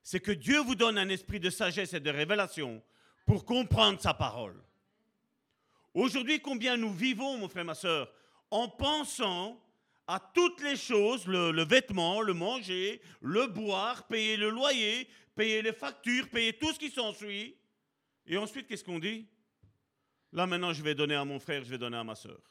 [0.03, 2.83] c'est que Dieu vous donne un esprit de sagesse et de révélation
[3.25, 4.61] pour comprendre sa parole.
[5.93, 8.11] Aujourd'hui, combien nous vivons, mon frère, ma soeur,
[8.49, 9.61] en pensant
[10.11, 15.71] à toutes les choses, le, vêtement, le manger, le boire, payer le loyer, payer les
[15.71, 17.55] factures, payer tout ce qui s'ensuit.
[18.25, 19.25] Et ensuite, qu'est-ce qu'on dit?
[20.33, 22.41] Là, maintenant, je vais donner à mon frère, je vais donner à ma soeur.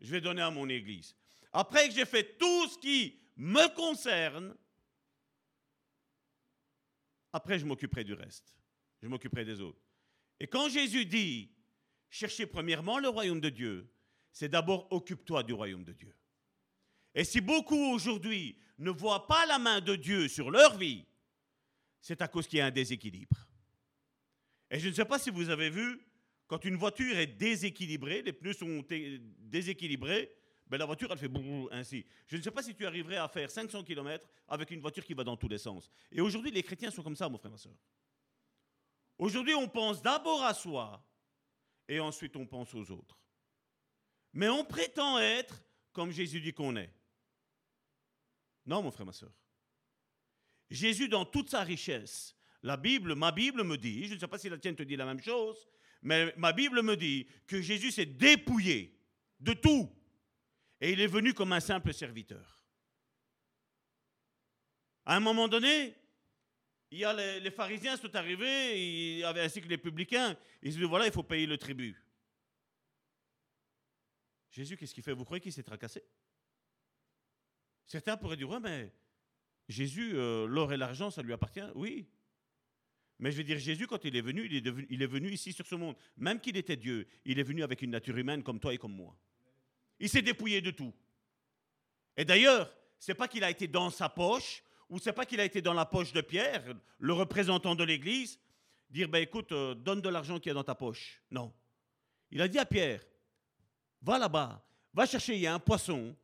[0.00, 1.16] Je vais donner à mon église.
[1.52, 4.54] Après que j'ai fait tout ce qui me concerne,
[7.32, 8.56] après, je m'occuperai du reste.
[9.02, 9.82] Je m'occuperai des autres.
[10.38, 11.50] Et quand Jésus dit,
[12.08, 13.92] cherchez premièrement le royaume de Dieu,
[14.30, 16.14] c'est d'abord occupe-toi du royaume de Dieu.
[17.14, 21.04] Et si beaucoup aujourd'hui ne voient pas la main de Dieu sur leur vie,
[22.00, 23.36] c'est à cause qu'il y a un déséquilibre.
[24.70, 26.00] Et je ne sais pas si vous avez vu,
[26.46, 28.84] quand une voiture est déséquilibrée, les pneus sont
[29.38, 30.34] déséquilibrés,
[30.66, 32.04] ben la voiture, elle fait boum, ainsi.
[32.26, 35.14] Je ne sais pas si tu arriverais à faire 500 km avec une voiture qui
[35.14, 35.90] va dans tous les sens.
[36.10, 37.76] Et aujourd'hui, les chrétiens sont comme ça, mon frère, ma soeur.
[39.18, 41.04] Aujourd'hui, on pense d'abord à soi
[41.86, 43.20] et ensuite on pense aux autres.
[44.32, 45.62] Mais on prétend être
[45.92, 46.90] comme Jésus dit qu'on est.
[48.66, 49.32] Non, mon frère, ma soeur.
[50.70, 54.38] Jésus, dans toute sa richesse, la Bible, ma Bible me dit, je ne sais pas
[54.38, 55.68] si la tienne te dit la même chose,
[56.02, 58.98] mais ma Bible me dit que Jésus s'est dépouillé
[59.40, 59.90] de tout
[60.80, 62.62] et il est venu comme un simple serviteur.
[65.06, 65.94] À un moment donné,
[66.90, 70.36] il y a les, pharisiens sont arrivés, ainsi que les publicains.
[70.62, 71.96] Ils se disent voilà, il faut payer le tribut.
[74.50, 75.12] Jésus, qu'est-ce qu'il fait?
[75.12, 76.02] Vous croyez qu'il s'est tracassé?
[77.86, 78.92] Certains pourraient dire ouais, mais
[79.68, 81.60] Jésus, euh, l'or et l'argent, ça lui appartient.
[81.74, 82.06] Oui.
[83.18, 85.30] Mais je veux dire, Jésus, quand il est venu, il est, devenu, il est venu
[85.30, 85.96] ici sur ce monde.
[86.16, 88.94] Même qu'il était Dieu, il est venu avec une nature humaine comme toi et comme
[88.94, 89.16] moi.
[90.00, 90.92] Il s'est dépouillé de tout.
[92.16, 95.44] Et d'ailleurs, c'est pas qu'il a été dans sa poche, ou c'est pas qu'il a
[95.44, 98.38] été dans la poche de Pierre, le représentant de l'Église,
[98.90, 101.22] dire ben écoute, euh, donne de l'argent qui est dans ta poche.
[101.30, 101.52] Non.
[102.30, 103.04] Il a dit à Pierre,
[104.02, 106.16] va là-bas, va chercher, il y a un poisson,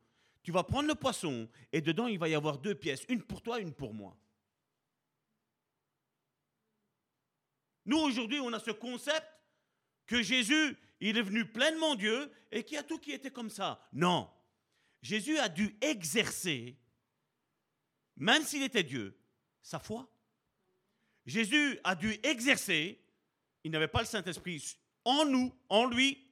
[0.43, 3.41] tu vas prendre le poisson, et dedans il va y avoir deux pièces, une pour
[3.41, 4.17] toi, une pour moi.
[7.85, 9.25] Nous, aujourd'hui, on a ce concept
[10.05, 13.49] que Jésus, il est venu pleinement Dieu et qu'il y a tout qui était comme
[13.49, 13.87] ça.
[13.91, 14.29] Non.
[15.01, 16.77] Jésus a dû exercer,
[18.17, 19.17] même s'il était Dieu,
[19.63, 20.07] sa foi.
[21.25, 23.03] Jésus a dû exercer,
[23.63, 26.27] il n'avait pas le Saint-Esprit en nous, en lui,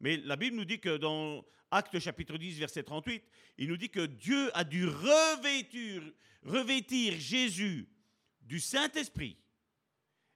[0.00, 1.44] mais la Bible nous dit que dans
[1.74, 3.24] Actes chapitre 10, verset 38,
[3.58, 6.04] il nous dit que Dieu a dû revêtir,
[6.44, 7.88] revêtir Jésus
[8.42, 9.36] du Saint-Esprit.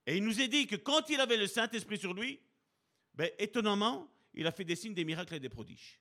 [0.04, 2.40] Et il nous est dit que quand il avait le Saint-Esprit sur lui,
[3.14, 6.00] ben, étonnamment, il a fait des signes, des miracles et des prodiges.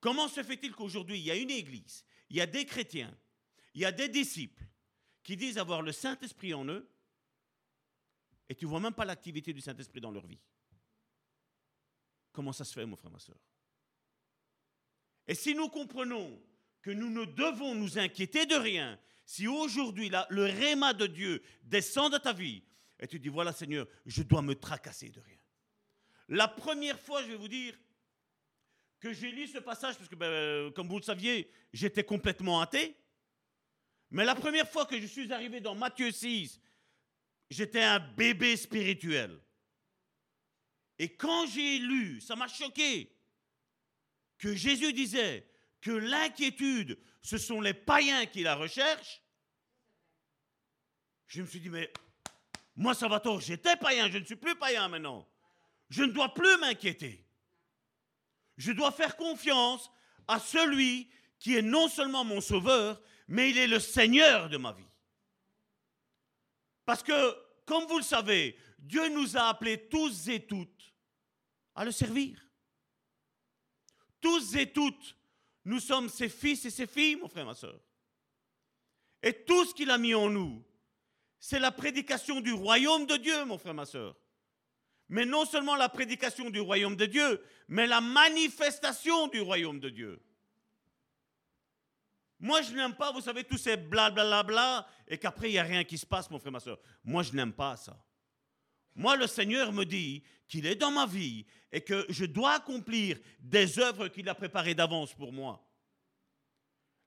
[0.00, 3.16] Comment se fait-il qu'aujourd'hui, il y a une église, il y a des chrétiens,
[3.74, 4.64] il y a des disciples
[5.22, 6.90] qui disent avoir le Saint-Esprit en eux,
[8.48, 10.40] et tu ne vois même pas l'activité du Saint-Esprit dans leur vie?
[12.32, 13.38] Comment ça se fait, mon frère, ma soeur
[15.30, 16.42] Et si nous comprenons
[16.82, 22.12] que nous ne devons nous inquiéter de rien, si aujourd'hui le réma de Dieu descend
[22.12, 22.64] de ta vie,
[22.98, 25.38] et tu dis, voilà Seigneur, je dois me tracasser de rien.
[26.26, 27.78] La première fois, je vais vous dire,
[28.98, 32.96] que j'ai lu ce passage, parce que, ben, comme vous le saviez, j'étais complètement athée.
[34.10, 36.60] Mais la première fois que je suis arrivé dans Matthieu 6,
[37.50, 39.40] j'étais un bébé spirituel.
[40.98, 43.16] Et quand j'ai lu, ça m'a choqué.
[44.40, 45.46] Que Jésus disait
[45.80, 49.22] que l'inquiétude, ce sont les païens qui la recherchent,
[51.26, 51.92] je me suis dit, mais
[52.74, 55.28] moi, ça va tort, j'étais païen, je ne suis plus païen maintenant.
[55.90, 57.24] Je ne dois plus m'inquiéter.
[58.56, 59.90] Je dois faire confiance
[60.26, 64.72] à celui qui est non seulement mon sauveur, mais il est le Seigneur de ma
[64.72, 64.88] vie.
[66.84, 67.36] Parce que,
[67.66, 70.94] comme vous le savez, Dieu nous a appelés tous et toutes
[71.74, 72.49] à le servir.
[74.20, 75.16] Tous et toutes,
[75.64, 77.80] nous sommes ses fils et ses filles, mon frère, ma soeur.
[79.22, 80.64] Et tout ce qu'il a mis en nous,
[81.38, 84.16] c'est la prédication du royaume de Dieu, mon frère, ma soeur.
[85.08, 89.88] Mais non seulement la prédication du royaume de Dieu, mais la manifestation du royaume de
[89.88, 90.22] Dieu.
[92.38, 95.64] Moi, je n'aime pas, vous savez, tous ces blablabla, bla, et qu'après, il n'y a
[95.64, 96.78] rien qui se passe, mon frère, ma soeur.
[97.04, 98.02] Moi, je n'aime pas ça.
[98.94, 103.18] Moi, le Seigneur me dit qu'il est dans ma vie et que je dois accomplir
[103.38, 105.64] des œuvres qu'il a préparées d'avance pour moi.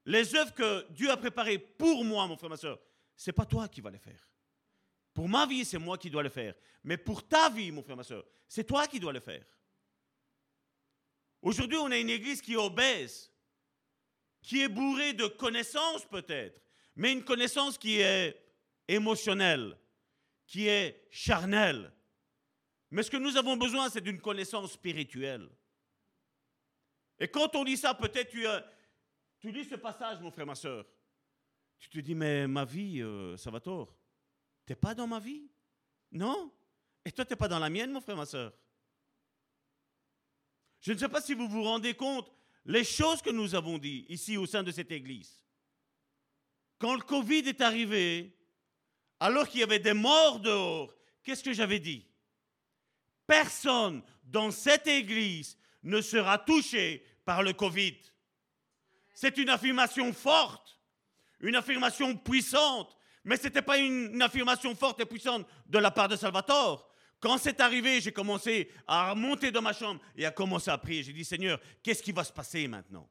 [0.06, 2.80] Les œuvres que Dieu a préparées pour moi, mon frère, ma soeur,
[3.16, 4.30] ce n'est pas toi qui vas les faire.
[5.14, 6.56] Pour ma vie, c'est moi qui dois le faire.
[6.84, 9.46] Mais pour ta vie, mon frère, ma soeur, c'est toi qui dois le faire.
[11.42, 13.32] Aujourd'hui, on a une église qui est obèse,
[14.42, 16.62] qui est bourrée de connaissances peut-être,
[16.96, 18.42] mais une connaissance qui est
[18.88, 19.78] émotionnelle,
[20.46, 21.92] qui est charnelle.
[22.92, 25.50] Mais ce que nous avons besoin, c'est d'une connaissance spirituelle.
[27.20, 28.46] Et quand on dit ça, peut-être tu,
[29.40, 30.86] tu lis ce passage, mon frère, ma soeur.
[31.80, 33.96] Tu te dis, mais ma vie, euh, ça va tort.
[34.66, 35.50] T'es pas dans ma vie?
[36.12, 36.52] Non?
[37.04, 38.54] Et toi, tu n'es pas dans la mienne, mon frère, ma soeur
[40.80, 42.32] Je ne sais pas si vous vous rendez compte
[42.66, 45.44] les choses que nous avons dit ici au sein de cette église.
[46.78, 48.38] Quand le Covid est arrivé,
[49.24, 50.94] alors qu'il y avait des morts dehors,
[51.24, 52.06] qu'est-ce que j'avais dit?
[53.26, 57.96] Personne dans cette église ne sera touché par le Covid.
[59.14, 60.78] C'est une affirmation forte,
[61.40, 66.10] une affirmation puissante, mais ce n'était pas une, affirmation forte et puissante de la part
[66.10, 66.92] de Salvatore.
[67.22, 71.02] Quand c'est arrivé, j'ai commencé à monter dans ma chambre et à commencer à prier.
[71.02, 73.10] J'ai dit, Seigneur, qu'est-ce qui va se passer maintenant?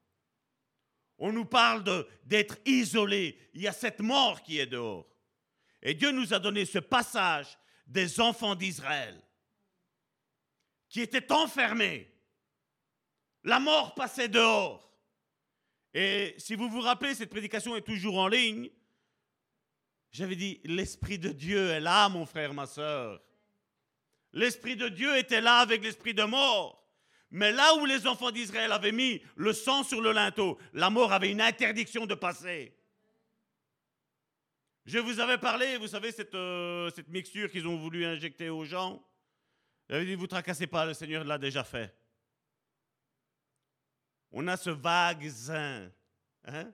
[1.16, 1.82] On nous parle
[2.26, 3.38] d'être isolé.
[3.54, 5.08] Il y a cette mort qui est dehors.
[5.82, 9.20] Et Dieu nous a donné ce passage des enfants d'Israël
[10.88, 12.08] qui étaient enfermés.
[13.44, 14.92] La mort passait dehors.
[15.94, 18.70] Et si vous vous rappelez, cette prédication est toujours en ligne.
[20.10, 23.20] J'avais dit, l'Esprit de Dieu est là, mon frère, ma soeur.
[24.32, 26.82] L'Esprit de Dieu était là avec l'Esprit de mort.
[27.30, 31.12] Mais là où les enfants d'Israël avaient mis le sang sur le linteau, la mort
[31.12, 32.76] avait une interdiction de passer.
[34.84, 38.64] Je vous avais parlé, vous savez, cette, euh, cette mixture qu'ils ont voulu injecter aux
[38.64, 39.02] gens.
[39.88, 41.94] J'avais dit, vous tracassez pas, le Seigneur l'a déjà fait.
[44.30, 45.90] On a ce vaccin,
[46.44, 46.72] hein?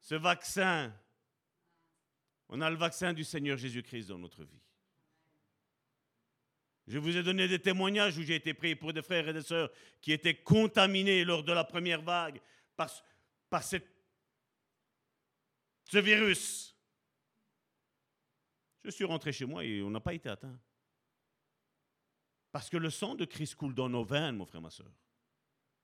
[0.00, 0.92] ce vaccin
[2.48, 4.60] on a le vaccin du Seigneur Jésus-Christ dans notre vie.
[6.86, 9.42] Je vous ai donné des témoignages où j'ai été prié pour des frères et des
[9.42, 9.70] sœurs
[10.00, 12.40] qui étaient contaminés lors de la première vague
[12.76, 13.78] par ce
[15.98, 16.75] virus.
[18.86, 20.56] Je suis rentré chez moi et on n'a pas été atteint.
[22.52, 24.92] Parce que le sang de Christ coule dans nos veines, mon frère, ma soeur.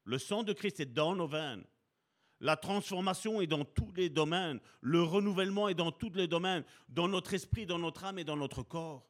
[0.05, 1.65] Le sang de Christ est dans nos veines.
[2.39, 4.61] La transformation est dans tous les domaines.
[4.81, 8.37] Le renouvellement est dans tous les domaines, dans notre esprit, dans notre âme et dans
[8.37, 9.05] notre corps.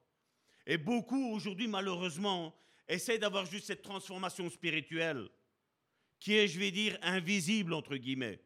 [0.64, 2.56] Et beaucoup aujourd'hui, malheureusement,
[2.88, 5.28] essaient d'avoir juste cette transformation spirituelle,
[6.18, 8.40] qui est, je vais dire, invisible, entre guillemets.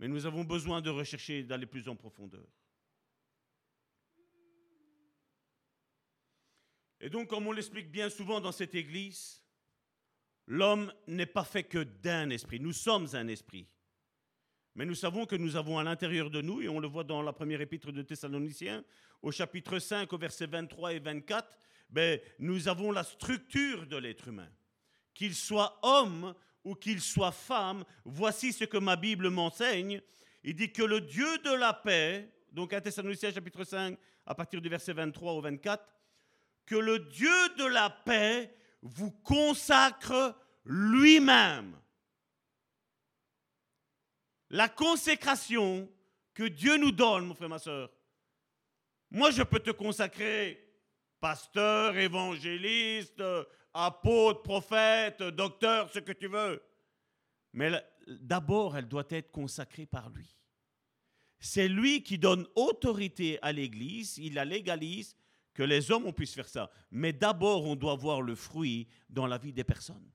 [0.00, 2.48] Mais nous avons besoin de rechercher, d'aller plus en profondeur.
[7.04, 9.44] Et donc, comme on l'explique bien souvent dans cette église,
[10.46, 12.60] L'homme n'est pas fait que d'un esprit.
[12.60, 13.66] Nous sommes un esprit.
[14.74, 17.22] Mais nous savons que nous avons à l'intérieur de nous, et on le voit dans
[17.22, 18.84] la première épître de Thessaloniciens,
[19.22, 21.58] au chapitre 5, au verset 23 et 24,
[21.88, 24.50] ben, nous avons la structure de l'être humain.
[25.14, 30.02] Qu'il soit homme ou qu'il soit femme, voici ce que ma Bible m'enseigne.
[30.42, 34.60] Il dit que le Dieu de la paix, donc à Thessaloniciens chapitre 5, à partir
[34.60, 35.93] du verset 23 au 24,
[36.66, 41.78] que le Dieu de la paix vous consacre lui-même.
[44.50, 45.90] La consécration
[46.32, 47.90] que Dieu nous donne, mon frère, ma soeur.
[49.10, 50.60] Moi, je peux te consacrer
[51.20, 53.22] pasteur, évangéliste,
[53.72, 56.62] apôtre, prophète, docteur, ce que tu veux.
[57.52, 57.70] Mais
[58.06, 60.36] d'abord, elle doit être consacrée par lui.
[61.38, 65.16] C'est lui qui donne autorité à l'Église, il la légalise,
[65.54, 66.70] que les hommes puissent faire ça.
[66.90, 70.10] Mais d'abord, on doit voir le fruit dans la vie des personnes.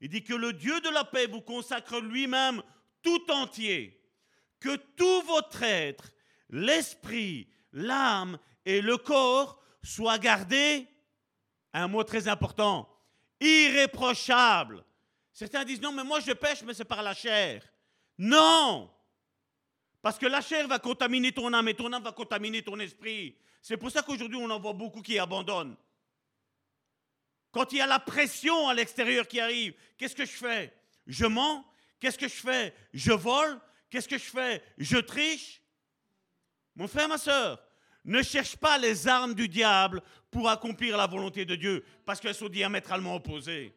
[0.00, 2.62] Il dit que le Dieu de la paix vous consacre lui-même
[3.02, 4.00] tout entier,
[4.60, 6.10] que tout votre être,
[6.50, 10.86] l'esprit, l'âme et le corps soient gardés,
[11.72, 12.88] un mot très important,
[13.40, 14.84] irréprochable.
[15.32, 17.64] Certains disent non, mais moi je pêche, mais c'est par la chair.
[18.18, 18.90] Non!
[20.00, 23.36] Parce que la chair va contaminer ton âme et ton âme va contaminer ton esprit.
[23.64, 25.74] C'est pour ça qu'aujourd'hui on en voit beaucoup qui abandonnent.
[27.50, 30.70] Quand il y a la pression à l'extérieur qui arrive, qu'est-ce que je fais?
[31.06, 31.64] Je mens
[31.98, 32.74] Qu'est-ce que je fais?
[32.92, 33.58] Je vole
[33.88, 34.62] Qu'est-ce que je fais?
[34.76, 35.62] Je triche
[36.76, 37.58] Mon frère, ma soeur,
[38.04, 42.34] ne cherche pas les armes du diable pour accomplir la volonté de Dieu, parce qu'elles
[42.34, 43.74] sont diamétralement opposées.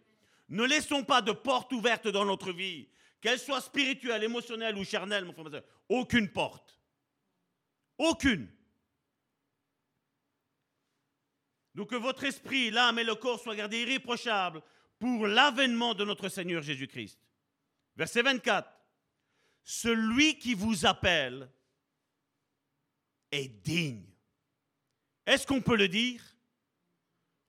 [0.49, 2.89] Ne laissons pas de porte ouverte dans notre vie,
[3.21, 5.63] qu'elle soit spirituelle, émotionnelle ou charnelle, mon frère, ma soeur.
[5.87, 6.77] Aucune porte.
[7.97, 8.49] Aucune.
[11.77, 14.63] Donc que votre esprit, l'âme et le corps soient gardés irréprochables
[14.97, 17.19] pour l'avènement de notre Seigneur Jésus-Christ.
[17.95, 18.67] Verset 24.
[19.63, 21.47] Celui qui vous appelle
[23.31, 24.07] est digne.
[25.27, 26.19] Est-ce qu'on peut le dire?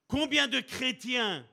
[0.07, 1.43] Combien de chrétiens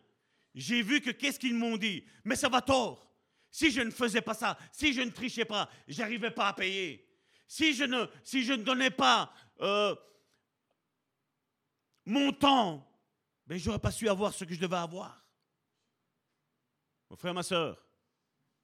[0.55, 2.05] j'ai vu que qu'est-ce qu'ils m'ont dit?
[2.25, 3.11] Mais ça va tort.
[3.51, 7.09] Si je ne faisais pas ça, si je ne trichais pas, j'arrivais pas à payer.
[7.49, 9.33] Si je ne, si je ne donnais pas
[9.63, 9.95] euh,
[12.07, 12.89] mon temps,
[13.47, 15.25] ben, je n'aurais pas su avoir ce que je devais avoir.
[17.11, 17.85] Mon frère, ma soeur,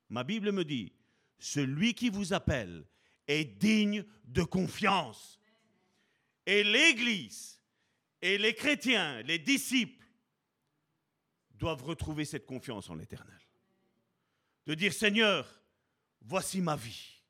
[0.08, 0.92] ma Bible me dit,
[1.38, 2.84] celui qui vous appelle
[3.26, 5.40] est digne de confiance.
[6.46, 7.60] Et l'Église
[8.20, 10.06] et les chrétiens, les disciples,
[11.54, 13.40] doivent retrouver cette confiance en l'Éternel.
[14.66, 15.62] De dire, Seigneur,
[16.20, 17.20] voici ma vie.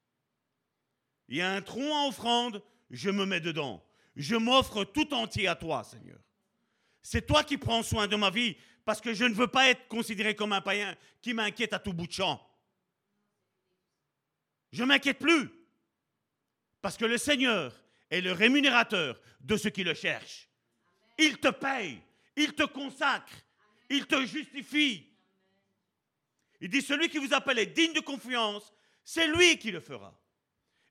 [1.28, 3.82] Il y a un tronc en offrande, je me mets dedans.
[4.16, 6.18] Je m'offre tout entier à toi, Seigneur.
[7.02, 9.88] C'est toi qui prends soin de ma vie parce que je ne veux pas être
[9.88, 12.40] considéré comme un païen qui m'inquiète à tout bout de champ.
[14.72, 15.50] Je m'inquiète plus
[16.80, 17.74] parce que le Seigneur
[18.10, 20.48] est le rémunérateur de ceux qui le cherchent.
[21.18, 22.00] Il te paye,
[22.36, 23.32] il te consacre,
[23.88, 25.08] il te justifie.
[26.60, 28.72] Il dit, celui qui vous appelle est digne de confiance,
[29.04, 30.16] c'est lui qui le fera.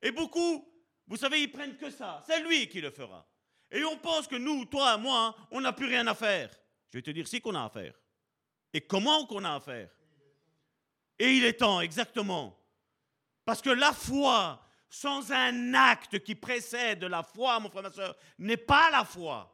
[0.01, 0.70] Et beaucoup
[1.11, 2.23] vous savez, ils prennent que ça.
[2.25, 3.27] C'est lui qui le fera.
[3.69, 6.49] Et on pense que nous, toi, moi, on n'a plus rien à faire.
[6.89, 7.93] Je vais te dire si qu'on a à faire.
[8.73, 9.89] Et comment qu'on a à faire.
[11.19, 12.57] Et il est temps, exactement.
[13.43, 18.15] Parce que la foi, sans un acte qui précède la foi, mon frère, ma soeur,
[18.39, 19.53] n'est pas la foi.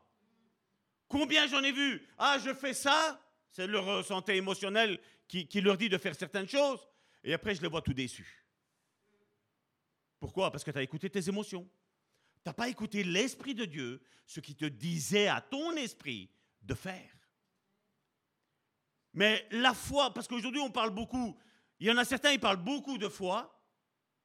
[1.07, 2.07] Combien j'en ai vu?
[2.19, 3.19] Ah, je fais ça.
[3.49, 6.87] C'est leur santé émotionnelle qui, qui leur dit de faire certaines choses.
[7.23, 8.46] Et après, je les vois tout déçus.
[10.19, 10.51] Pourquoi?
[10.51, 11.67] Parce que tu as écouté tes émotions.
[12.43, 16.29] Tu n'as pas écouté l'Esprit de Dieu, ce qui te disait à ton esprit
[16.61, 17.13] de faire.
[19.13, 21.37] Mais la foi, parce qu'aujourd'hui on parle beaucoup,
[21.79, 23.53] il y en a certains, ils parlent beaucoup de foi,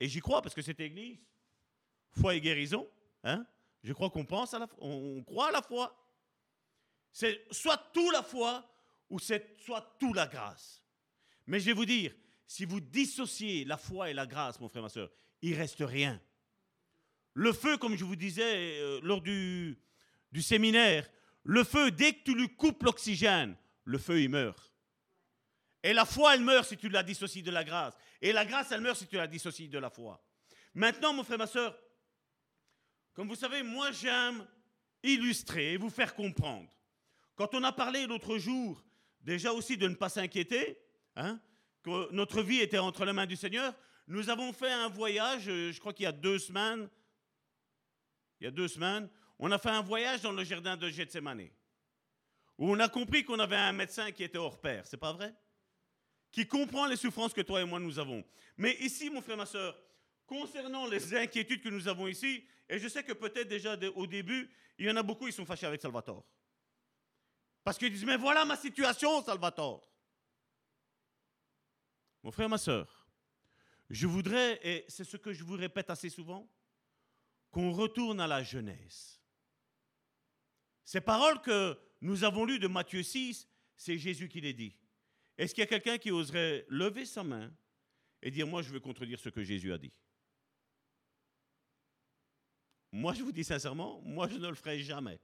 [0.01, 1.19] et j'y crois parce que c'est Église.
[2.11, 2.89] Foi et guérison.
[3.25, 3.47] Hein
[3.83, 5.99] Je crois qu'on pense à la on croit à la foi.
[7.11, 8.69] C'est soit tout la foi,
[9.09, 10.83] ou c'est soit tout la grâce.
[11.47, 12.15] Mais je vais vous dire,
[12.47, 15.11] si vous dissociez la foi et la grâce, mon frère, ma soeur,
[15.43, 16.21] il reste rien.
[17.35, 19.79] Le feu, comme je vous disais euh, lors du,
[20.41, 21.09] séminaire,
[21.45, 24.73] le feu, dès que tu lui coupes l'oxygène, le feu, il meurt.
[25.83, 27.95] Et la foi, elle meurt si tu la dissocies de la grâce.
[28.21, 30.23] Et la grâce, elle meurt si tu la dissocies de la foi.
[30.75, 31.77] Maintenant, mon frère, ma soeur,
[33.15, 34.47] comme vous savez, moi, j'aime
[35.03, 36.71] illustrer et vous faire comprendre.
[37.35, 38.85] Quand on a parlé l'autre jour,
[39.21, 40.79] déjà aussi de ne pas s'inquiéter,
[41.17, 41.41] hein,
[41.83, 43.75] que notre vie était entre les mains du Seigneur,
[44.07, 46.89] nous avons fait un voyage, euh, je crois qu'il y a deux semaines.
[48.41, 49.09] Il y a deux semaines,
[49.39, 51.49] on a fait un voyage dans le jardin de Gethsemane.
[52.59, 54.85] Où on a compris qu'on avait un médecin qui était hors pair.
[54.85, 55.33] C'est pas vrai?
[56.33, 58.25] Qui comprend les souffrances que toi et moi nous avons.
[58.57, 59.81] Mais ici, mon frère, ma soeur,
[60.27, 64.51] concernant les inquiétudes que nous avons ici, et je sais que peut-être déjà au début,
[64.79, 66.25] il y en a beaucoup, qui sont fâchés avec Salvatore.
[67.63, 69.89] Parce qu'ils disent, mais voilà ma situation, Salvatore.
[72.23, 73.02] Mon frère, ma soeur,
[73.93, 76.51] je voudrais, et c'est ce que je vous répète assez souvent,
[77.51, 79.21] qu'on retourne à la jeunesse.
[80.83, 83.47] Ces paroles que nous avons lues de Matthieu 6,
[83.77, 84.75] c'est Jésus qui les dit.
[85.37, 87.53] Est-ce qu'il y a quelqu'un qui oserait lever sa main
[88.23, 89.93] et dire, moi je veux contredire ce que Jésus a dit?
[92.93, 95.21] Moi je vous dis sincèrement, moi je ne le ferai jamais.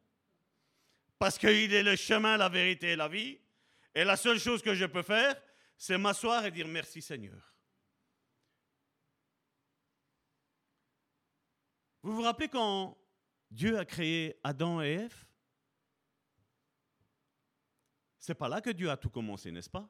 [1.18, 3.38] Parce qu'il est le chemin, la vérité et la vie.
[3.94, 5.40] Et la seule chose que je peux faire,
[5.78, 7.54] c'est m'asseoir et dire merci Seigneur.
[12.02, 12.96] Vous vous rappelez quand
[13.50, 15.26] Dieu a créé Adam et Ève?
[18.18, 19.88] C'est pas là que Dieu a tout commencé, n'est-ce pas?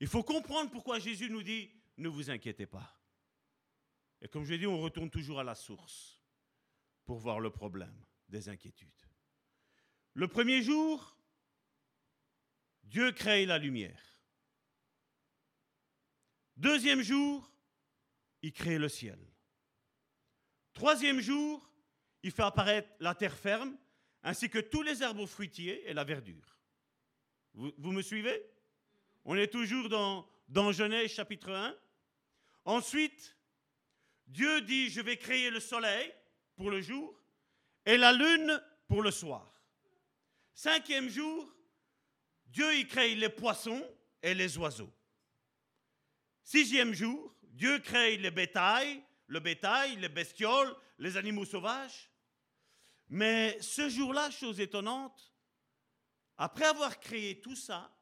[0.00, 3.00] Il faut comprendre pourquoi Jésus nous dit, ne vous inquiétez pas.
[4.20, 6.20] Et comme je l'ai dit, on retourne toujours à la source
[7.04, 8.88] pour voir le problème des inquiétudes.
[10.14, 11.16] Le premier jour,
[12.82, 14.02] Dieu crée la lumière.
[16.56, 17.50] Deuxième jour,
[18.42, 19.18] il crée le ciel.
[20.74, 21.70] Troisième jour,
[22.22, 23.76] il fait apparaître la terre ferme,
[24.22, 26.58] ainsi que tous les arbres fruitiers et la verdure.
[27.54, 28.44] Vous, vous me suivez?
[29.24, 31.74] On est toujours dans, dans Genèse chapitre 1.
[32.64, 33.36] Ensuite,
[34.26, 36.12] Dieu dit, je vais créer le soleil
[36.56, 37.22] pour le jour
[37.86, 39.62] et la lune pour le soir.
[40.54, 41.54] Cinquième jour,
[42.46, 43.84] Dieu y crée les poissons
[44.22, 44.92] et les oiseaux.
[46.42, 52.10] Sixième jour, Dieu crée les bétails, le bétail, les bestioles, les animaux sauvages.
[53.08, 55.34] Mais ce jour-là, chose étonnante,
[56.36, 57.96] après avoir créé tout ça,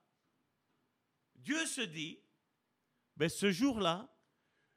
[1.35, 2.23] Dieu se dit,
[3.17, 4.09] ben ce jour-là,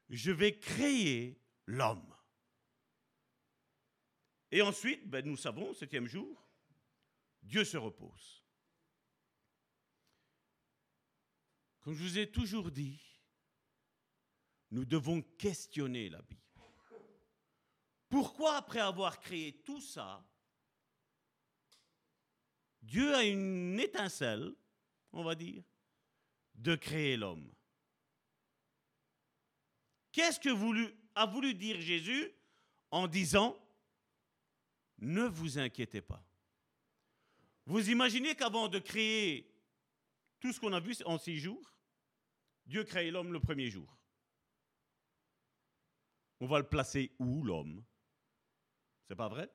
[0.08, 2.14] je vais créer l'homme.
[4.50, 6.48] Et ensuite, ben nous savons, septième jour,
[7.42, 8.44] Dieu se repose.
[11.80, 13.00] Comme je vous ai toujours dit,
[14.70, 16.40] nous devons questionner la Bible.
[18.08, 20.24] Pourquoi, après avoir créé tout ça,
[22.82, 24.54] Dieu a une étincelle,
[25.12, 25.64] on va dire,
[26.54, 27.52] de créer l'homme?
[30.12, 30.50] Qu'est-ce que
[31.14, 32.30] a voulu dire Jésus
[32.90, 33.58] en disant
[34.98, 36.24] Ne vous inquiétez pas
[37.66, 39.52] Vous imaginez qu'avant de créer
[40.40, 41.74] tout ce qu'on a vu en six jours,
[42.66, 43.95] Dieu crée l'homme le premier jour.
[46.40, 47.84] On va le placer où, l'homme?
[49.08, 49.50] C'est pas vrai?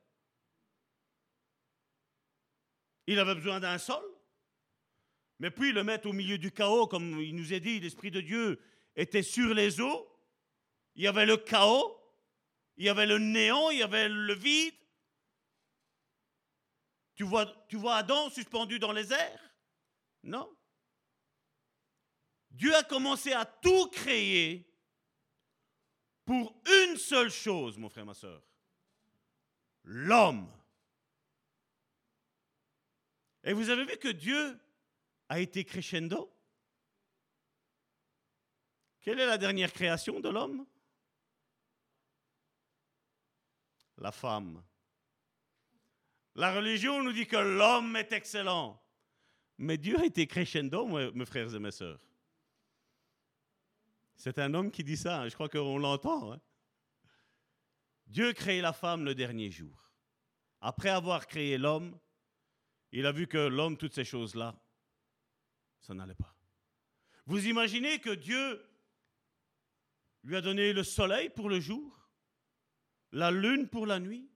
[3.08, 4.04] Il avait besoin d'un sol,
[5.40, 8.22] mais puis le mettre au milieu du chaos, comme il nous est dit, l'Esprit de
[8.22, 8.62] Dieu
[8.96, 10.08] était sur les eaux.
[10.96, 12.00] Il y avait le chaos,
[12.78, 14.76] il y avait le néant, il y avait le vide.
[17.16, 19.56] Tu vois, tu vois Adam suspendu dans les airs?
[20.24, 20.50] Non.
[22.52, 24.71] Dieu a commencé à tout créer
[26.26, 28.42] pour une seule chose, mon frère, ma soeur.
[29.84, 30.52] L'homme.
[33.44, 34.60] Et vous avez vu que Dieu
[35.30, 36.32] a été crescendo?
[39.00, 40.66] Quelle est la dernière création de l'homme?
[43.98, 44.64] La femme.
[46.36, 48.82] La religion nous dit que l'homme est excellent.
[49.58, 52.00] Mais Dieu a été crescendo, mes frères et mes sœurs.
[54.24, 55.30] C'est un homme qui dit ça, hein.
[55.30, 56.34] je crois qu'on l'entend.
[56.34, 56.40] Hein.
[58.06, 59.92] Dieu crée la femme le dernier jour.
[60.60, 61.98] Après avoir créé l'homme,
[62.92, 64.56] il a vu que l'homme, toutes ces choses-là,
[65.80, 66.38] ça n'allait pas.
[67.26, 68.64] Vous imaginez que Dieu
[70.22, 72.08] lui a donné le soleil pour le jour,
[73.12, 74.30] la lune pour la nuit?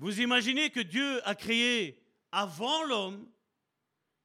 [0.00, 3.30] Vous imaginez que Dieu a créé avant l'homme,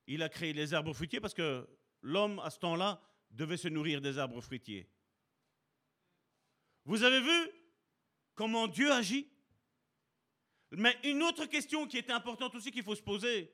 [0.07, 1.69] il a créé les arbres fruitiers parce que
[2.03, 3.01] l'homme, à ce temps-là,
[3.31, 4.87] devait se nourrir des arbres fruitiers.
[6.85, 7.51] Vous avez vu
[8.35, 9.27] comment Dieu agit?
[10.71, 13.51] Mais une autre question qui est importante aussi qu'il faut se poser,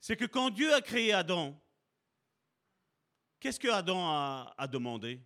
[0.00, 1.58] c'est que quand Dieu a créé Adam,
[3.40, 4.08] qu'est-ce que Adam
[4.56, 5.20] a, demandé?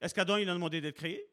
[0.00, 1.26] Est-ce qu'Adam il a demandé d'être créé?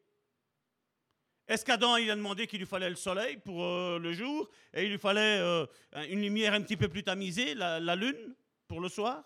[1.46, 4.90] Est-ce qu'Adam a demandé qu'il lui fallait le soleil pour euh, le jour et il
[4.90, 5.66] lui fallait euh,
[6.08, 8.36] une lumière un petit peu plus tamisée, la lune?
[8.68, 9.24] Pour le soir?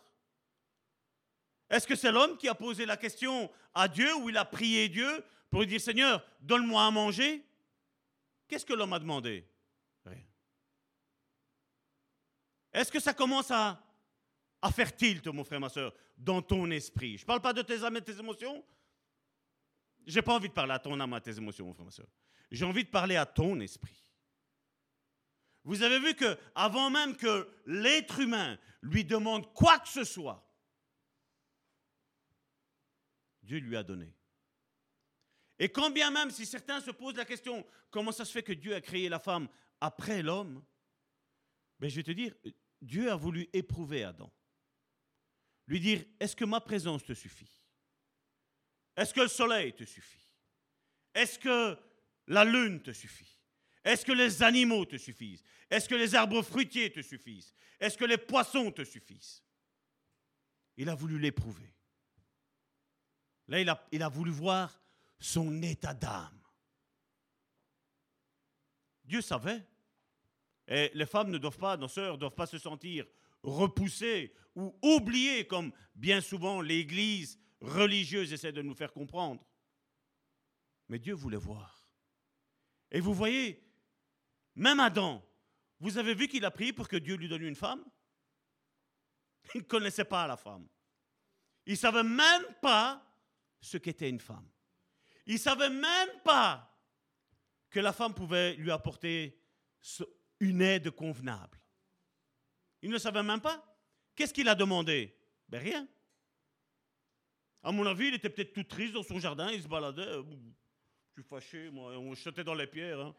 [1.68, 4.88] Est-ce que c'est l'homme qui a posé la question à Dieu ou il a prié
[4.88, 7.44] Dieu pour lui dire Seigneur, donne-moi à manger?
[8.46, 9.46] Qu'est-ce que l'homme a demandé?
[10.04, 10.24] Rien.
[12.72, 13.82] Est-ce que ça commence à,
[14.60, 17.16] à faire tilt, mon frère, ma soeur, dans ton esprit?
[17.16, 18.64] Je ne parle pas de tes âmes et de tes émotions.
[20.06, 21.86] Je n'ai pas envie de parler à ton âme et à tes émotions, mon frère,
[21.86, 22.08] ma soeur.
[22.50, 24.01] J'ai envie de parler à ton esprit.
[25.64, 30.48] Vous avez vu que avant même que l'être humain lui demande quoi que ce soit,
[33.42, 34.12] Dieu lui a donné.
[35.58, 38.52] Et quand bien même si certains se posent la question comment ça se fait que
[38.52, 39.48] Dieu a créé la femme
[39.80, 40.64] après l'homme,
[41.78, 42.34] ben je vais te dire,
[42.80, 44.32] Dieu a voulu éprouver Adam.
[45.66, 47.60] Lui dire, est-ce que ma présence te suffit?
[48.96, 50.28] Est-ce que le soleil te suffit?
[51.14, 51.78] Est-ce que
[52.26, 53.41] la lune te suffit?
[53.84, 55.42] Est-ce que les animaux te suffisent?
[55.70, 57.52] Est-ce que les arbres fruitiers te suffisent?
[57.80, 59.42] Est-ce que les poissons te suffisent?
[60.76, 61.74] Il a voulu l'éprouver.
[63.48, 63.60] Là,
[63.90, 64.80] il a, voulu voir
[65.18, 66.40] son état d'âme.
[69.04, 69.66] Dieu savait.
[70.68, 73.04] Et les femmes ne doivent pas, nos sœurs, ne doivent pas se sentir
[73.42, 79.44] repoussé ou oublié, comme bien souvent l'Église religieuse essaie de nous faire comprendre.
[80.88, 81.88] Mais Dieu voulait voir.
[82.90, 83.60] Et vous voyez,
[84.54, 85.24] même Adam,
[85.80, 87.84] vous avez vu qu'il a prié pour que Dieu lui donne une femme?
[89.54, 90.66] Il ne connaissait pas la femme.
[91.66, 93.04] Il ne savait même pas
[93.60, 94.48] ce qu'était une femme.
[95.26, 96.68] Il ne savait même pas
[97.70, 99.40] que la femme pouvait lui apporter
[100.40, 101.58] une aide convenable.
[102.82, 103.64] Il ne savait même pas.
[104.14, 105.16] Qu'est-ce qu'il a demandé?
[105.48, 105.88] Ben rien.
[107.62, 110.04] À mon avis, il était peut-être tout triste dans son jardin, il se baladait.
[110.04, 113.00] Je suis fâché, on jetait dans les pierres.
[113.00, 113.14] Hein.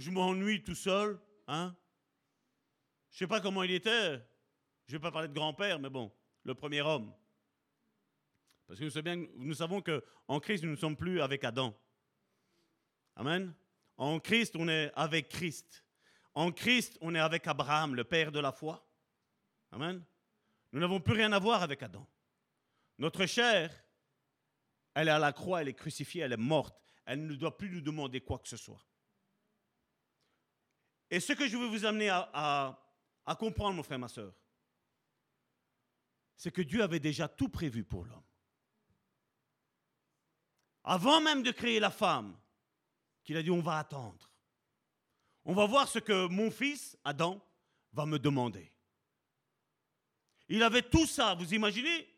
[0.00, 1.20] Je m'ennuie tout seul.
[1.46, 1.76] Hein.
[3.10, 4.12] Je ne sais pas comment il était.
[4.86, 6.10] Je ne vais pas parler de grand-père, mais bon,
[6.42, 7.12] le premier homme.
[8.66, 11.78] Parce que nous savons, bien, nous savons qu'en Christ, nous ne sommes plus avec Adam.
[13.14, 13.54] Amen.
[13.98, 15.84] En Christ, on est avec Christ.
[16.32, 18.88] En Christ, on est avec Abraham, le père de la foi.
[19.70, 20.02] Amen.
[20.72, 22.08] Nous n'avons plus rien à voir avec Adam.
[22.96, 23.70] Notre chair,
[24.94, 26.80] elle est à la croix, elle est crucifiée, elle est morte.
[27.04, 28.82] Elle ne doit plus nous demander quoi que ce soit.
[31.10, 32.78] Et ce que je veux vous amener à,
[33.38, 34.32] comprendre, mon frère, ma soeur,
[36.36, 38.22] c'est que Dieu avait déjà tout prévu pour l'homme.
[40.84, 42.38] Avant même de créer la femme,
[43.24, 44.30] qu'il a dit on va attendre.
[45.44, 47.44] On va voir ce que mon fils, Adam,
[47.92, 48.72] va me demander.
[50.48, 52.08] Il avait tout ça, vous imaginez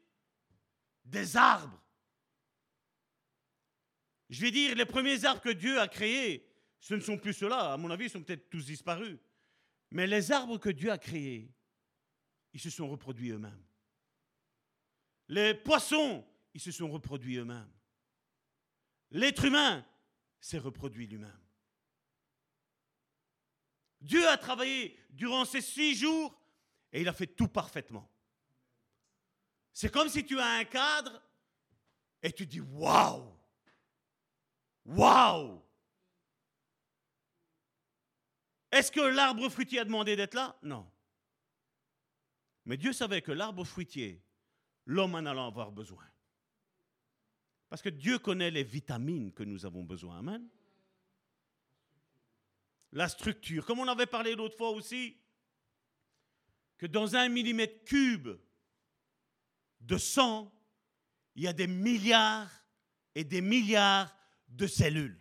[1.05, 1.81] Des arbres.
[4.29, 6.52] Je vais dire, les premiers arbres que Dieu a créés,
[6.83, 7.75] ce ne sont plus ceux-là.
[7.75, 9.17] À mon avis, ils sont peut-être tous disparus.
[9.93, 11.49] Mais les arbres que Dieu a créés,
[12.53, 13.65] ils se sont reproduits eux-mêmes.
[15.29, 17.71] Les poissons, ils se sont reproduits eux-mêmes.
[19.13, 19.87] L'être humain
[20.41, 21.31] s'est reproduit lui-même.
[24.01, 26.37] Dieu a travaillé durant ces six jours
[26.93, 28.11] et il a fait tout parfaitement.
[29.73, 31.23] C'est comme si tu as un cadre
[32.21, 33.39] et tu dis waouh,
[34.85, 35.63] waouh.
[38.73, 40.57] Est-ce que l'arbre fruitier a demandé d'être là?
[40.63, 40.91] Non.
[42.65, 44.25] Mais Dieu savait que l'arbre fruitier,
[44.87, 46.05] l'homme en allait avoir besoin.
[47.69, 50.19] Parce que Dieu connaît les vitamines que nous avons besoin.
[50.19, 50.49] Amen?
[52.93, 53.65] La structure.
[53.67, 55.17] Comme on avait parlé l'autre fois aussi,
[56.79, 58.31] que dans un millimètre cube
[59.81, 60.53] de sang,
[61.35, 62.51] il y a des milliards
[63.15, 64.15] et des milliards
[64.49, 65.19] de cellules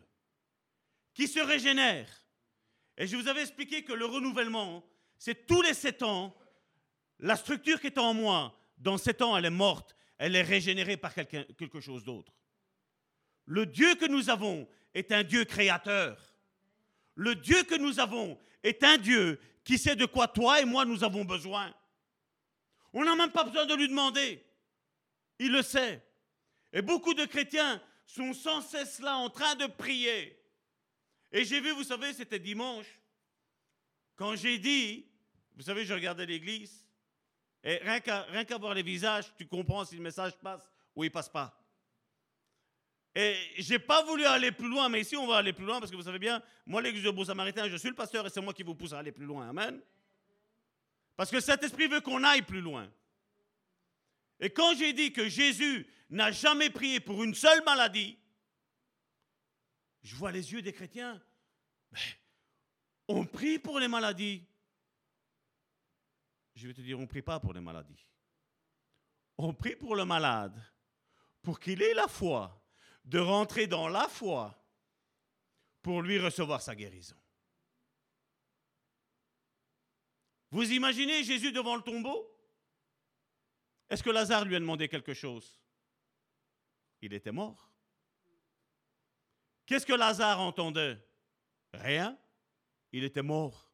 [1.13, 2.20] qui se régénèrent.
[2.97, 4.83] Et je vous avais expliqué que le renouvellement,
[5.17, 6.35] c'est tous les sept ans,
[7.19, 10.97] la structure qui est en moi, dans sept ans, elle est morte, elle est régénérée
[10.97, 12.33] par quelque chose d'autre.
[13.45, 16.35] Le Dieu que nous avons est un Dieu créateur.
[17.15, 20.85] Le Dieu que nous avons est un Dieu qui sait de quoi toi et moi
[20.85, 21.73] nous avons besoin.
[22.93, 24.43] On n'a même pas besoin de lui demander.
[25.39, 26.03] Il le sait.
[26.73, 30.40] Et beaucoup de chrétiens sont sans cesse là en train de prier.
[31.31, 32.87] Et j'ai vu, vous savez, c'était dimanche,
[34.15, 35.05] quand j'ai dit,
[35.55, 36.85] vous savez, je regardais l'église,
[37.63, 41.29] et rien qu'à voir les visages, tu comprends si le message passe ou il passe
[41.29, 41.57] pas.
[43.13, 45.91] Et j'ai pas voulu aller plus loin, mais ici on va aller plus loin parce
[45.91, 48.41] que vous savez bien, moi l'église de Beau Samaritain, je suis le pasteur et c'est
[48.41, 49.49] moi qui vous pousse à aller plus loin.
[49.49, 49.81] Amen.
[51.17, 52.89] Parce que cet esprit veut qu'on aille plus loin.
[54.39, 58.17] Et quand j'ai dit que Jésus n'a jamais prié pour une seule maladie,
[60.01, 61.21] je vois les yeux des chrétiens.
[63.07, 64.45] on prie pour les maladies.
[66.55, 68.05] Je vais te dire, on ne prie pas pour les maladies.
[69.37, 70.61] On prie pour le malade,
[71.41, 72.63] pour qu'il ait la foi
[73.05, 74.57] de rentrer dans la foi
[75.81, 77.15] pour lui recevoir sa guérison.
[80.51, 82.27] Vous imaginez Jésus devant le tombeau?
[83.89, 85.59] Est-ce que Lazare lui a demandé quelque chose?
[87.01, 87.70] Il était mort.
[89.71, 91.01] Qu'est-ce que Lazare entendait?
[91.71, 92.19] Rien.
[92.91, 93.71] Il était mort.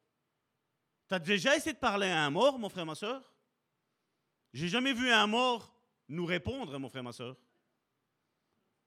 [1.08, 3.34] Tu as déjà essayé de parler à un mort, mon frère, ma soeur?
[4.52, 5.76] J'ai jamais vu un mort
[6.06, 7.36] nous répondre, mon frère, ma soeur.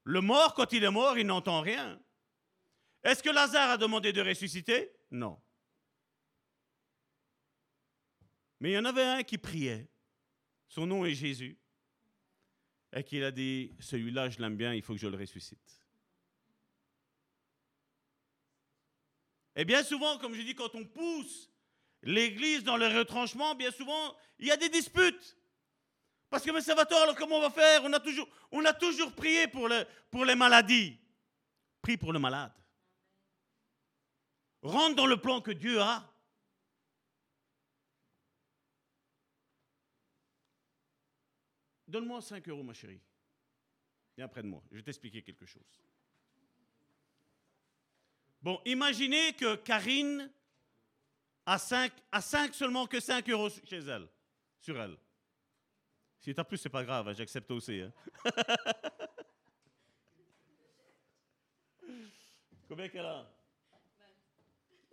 [0.05, 2.01] Le mort, quand il est mort, il n'entend rien.
[3.03, 4.89] Est-ce que Lazare a demandé de ressusciter?
[5.11, 5.37] Non.
[8.61, 9.91] Mais il y en avait un qui priait.
[10.69, 11.59] Son nom est Jésus.
[12.93, 15.80] Et qu'il a dit, celui-là, je l'aime bien, il faut que je le ressuscite.
[19.55, 21.49] Et bien souvent, comme je dis, quand on pousse
[22.03, 25.37] l'Église dans le retranchement, bien souvent, il y a des disputes.
[26.29, 27.83] Parce que, mais Salvatore, alors comment on va faire?
[27.83, 30.97] On a, toujours, on a toujours prié pour, le, pour les maladies.
[31.81, 32.53] Prie pour le malade.
[34.61, 36.07] Rentre dans le plan que Dieu a.
[41.87, 43.01] Donne-moi 5 euros, ma chérie.
[44.15, 45.81] Viens près de moi, je vais t'expliquer quelque chose.
[48.41, 50.31] Bon, imaginez que Karine
[51.45, 54.07] a 5, a 5 seulement que 5 euros chez elle,
[54.59, 54.97] sur elle.
[56.19, 57.81] Si t'as plus, c'est pas grave, hein, j'accepte aussi.
[57.81, 57.91] hein.
[62.67, 63.27] Combien qu'elle a?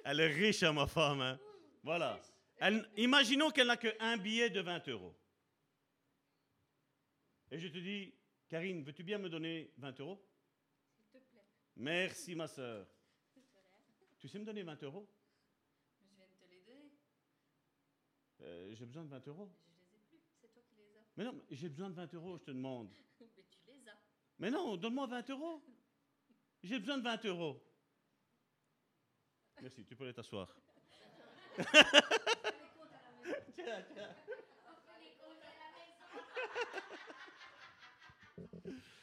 [0.05, 1.21] Elle est riche, hein, ma femme.
[1.21, 1.39] hein.
[1.83, 2.19] Voilà.
[2.59, 5.15] Elle- imaginons qu'elle n'a qu'un billet de 20 euros.
[7.51, 8.13] Et je te dis,
[8.49, 10.23] Karine, veux-tu bien me donner 20 euros?
[10.97, 11.45] S'il te plaît.
[11.77, 12.87] Merci, ma soeur.
[14.19, 15.09] Tu sais me donner 20 euros?
[16.01, 16.91] Je viens de te les donner.
[18.41, 19.51] Euh, J'ai besoin de 20 euros.
[19.65, 20.21] Je les ai plus.
[20.41, 21.05] C'est toi qui les as.
[21.17, 22.91] Mais non, mais j'ai besoin de 20 euros, je te demande.
[23.21, 23.97] Mais tu les as.
[24.39, 25.63] Mais non, donne-moi 20 euros.
[26.63, 27.63] J'ai besoin de 20 euros.
[29.61, 30.49] Merci, tu peux aller t'asseoir.
[33.55, 34.15] Tiens, tiens.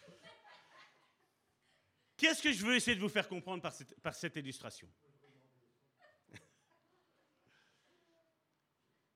[2.17, 4.89] Qu'est-ce que je veux essayer de vous faire comprendre par cette, illustration?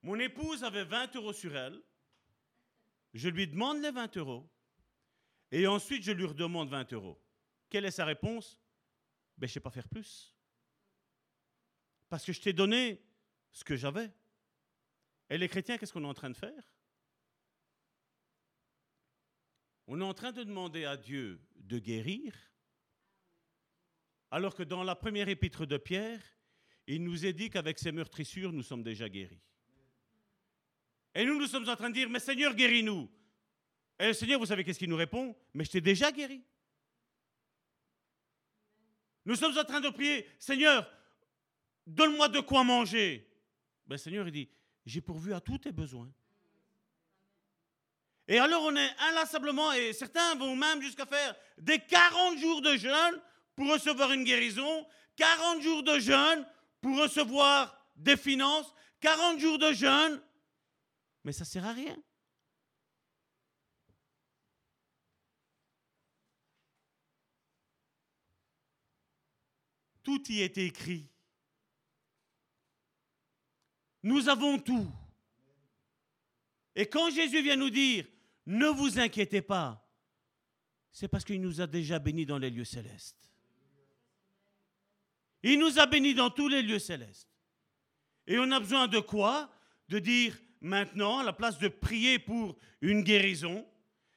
[0.02, 1.80] Mon épouse avait 20 euros sur elle.
[3.14, 4.48] Je lui demande les 20 euros.
[5.50, 7.20] Et ensuite, je lui redemande 20 euros.
[7.68, 8.60] Quelle est sa réponse?
[9.38, 10.36] Ben, Je ne sais pas faire plus.
[12.08, 13.02] Parce que je t'ai donné
[13.52, 14.12] ce que j'avais.
[15.30, 16.62] Et les chrétiens, qu'est-ce qu'on est en train de faire?
[19.86, 22.49] On est en train de demander à Dieu de guérir,
[24.30, 26.20] alors que dans la première épître de Pierre,
[26.86, 29.40] il nous est dit qu'avec ses meurtrissures, nous sommes déjà guéris.
[31.14, 33.10] Et nous, nous sommes en train de dire, mais Seigneur, guéris-nous.
[33.98, 36.42] Et le Seigneur, vous savez qu'est-ce qu'il nous répond Mais je t'ai déjà guéri.
[39.24, 40.90] Nous sommes en train de prier, Seigneur,
[41.86, 43.28] donne-moi de quoi manger.
[43.86, 44.48] Ben, le Seigneur, il dit,
[44.86, 46.10] j'ai pourvu à tous tes besoins.
[48.28, 52.76] Et alors on est inlassablement, et certains vont même jusqu'à faire des 40 jours de
[52.76, 53.20] jeûne
[53.60, 56.46] pour recevoir une guérison, 40 jours de jeûne
[56.80, 60.22] pour recevoir des finances, 40 jours de jeûne,
[61.24, 62.02] mais ça ne sert à rien.
[70.02, 71.06] Tout y est écrit.
[74.02, 74.90] Nous avons tout.
[76.74, 78.06] Et quand Jésus vient nous dire,
[78.46, 79.86] ne vous inquiétez pas,
[80.90, 83.19] c'est parce qu'il nous a déjà bénis dans les lieux célestes.
[85.42, 87.28] Il nous a bénis dans tous les lieux célestes.
[88.26, 89.50] Et on a besoin de quoi?
[89.88, 93.66] De dire maintenant, à la place de prier pour une guérison,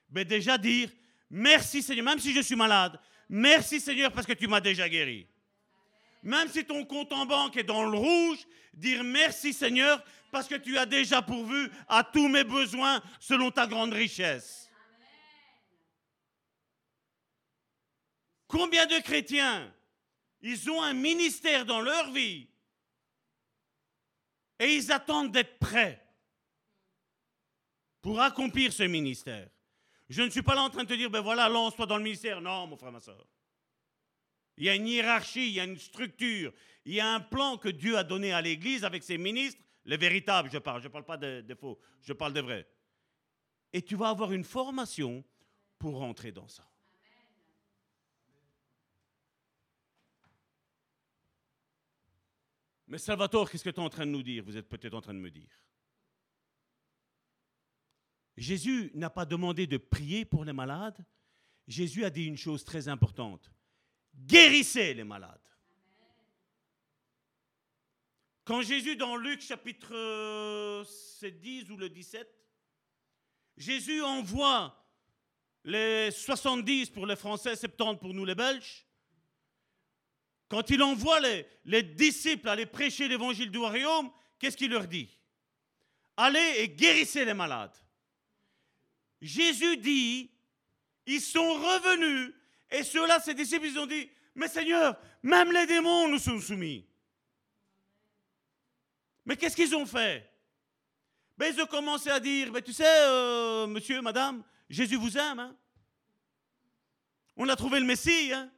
[0.09, 0.89] ben déjà dire
[1.29, 5.27] merci Seigneur, même si je suis malade, merci Seigneur parce que tu m'as déjà guéri.
[6.21, 8.39] Même si ton compte en banque est dans le rouge,
[8.73, 13.67] dire merci Seigneur parce que tu as déjà pourvu à tous mes besoins selon ta
[13.67, 14.69] grande richesse.
[18.47, 19.73] Combien de chrétiens,
[20.43, 22.47] ils ont un ministère dans leur vie
[24.59, 26.05] et ils attendent d'être prêts
[28.01, 29.49] pour accomplir ce ministère.
[30.09, 32.03] Je ne suis pas là en train de te dire, ben voilà, lance-toi dans le
[32.03, 32.41] ministère.
[32.41, 33.25] Non, mon frère, ma soeur.
[34.57, 36.53] Il y a une hiérarchie, il y a une structure,
[36.85, 39.97] il y a un plan que Dieu a donné à l'Église avec ses ministres, les
[39.97, 42.67] véritables, je parle, je ne parle pas de, de faux, je parle de vrai.
[43.71, 45.23] Et tu vas avoir une formation
[45.79, 46.69] pour rentrer dans ça.
[52.93, 54.43] Mais Salvatore, qu'est-ce que tu es en train de nous dire?
[54.43, 55.49] Vous êtes peut-être en train de me dire.
[58.37, 61.03] Jésus n'a pas demandé de prier pour les malades.
[61.67, 63.51] Jésus a dit une chose très importante.
[64.13, 65.41] Guérissez les malades.
[68.45, 72.31] Quand Jésus, dans Luc chapitre euh, c'est 10 ou le 17,
[73.57, 74.87] Jésus envoie
[75.63, 78.85] les 70 pour les Français, 70 pour nous les Belges.
[80.53, 85.09] Quand il envoie les, les disciples aller prêcher l'évangile du royaume, qu'est-ce qu'il leur dit?
[86.15, 87.75] Allez et guérissez les malades.
[89.19, 90.29] Jésus dit,
[91.07, 92.35] ils sont revenus
[92.69, 96.85] et ceux-là, ses disciples, ils ont dit, mais Seigneur, même les démons nous sont soumis.
[99.25, 100.31] Mais qu'est-ce qu'ils ont fait?
[101.35, 105.39] Ben, Ils ont commencé à dire, ben, tu sais, euh, monsieur, madame, Jésus vous aime.
[105.39, 105.57] hein?
[107.37, 108.31] On a trouvé le Messie.
[108.31, 108.51] hein?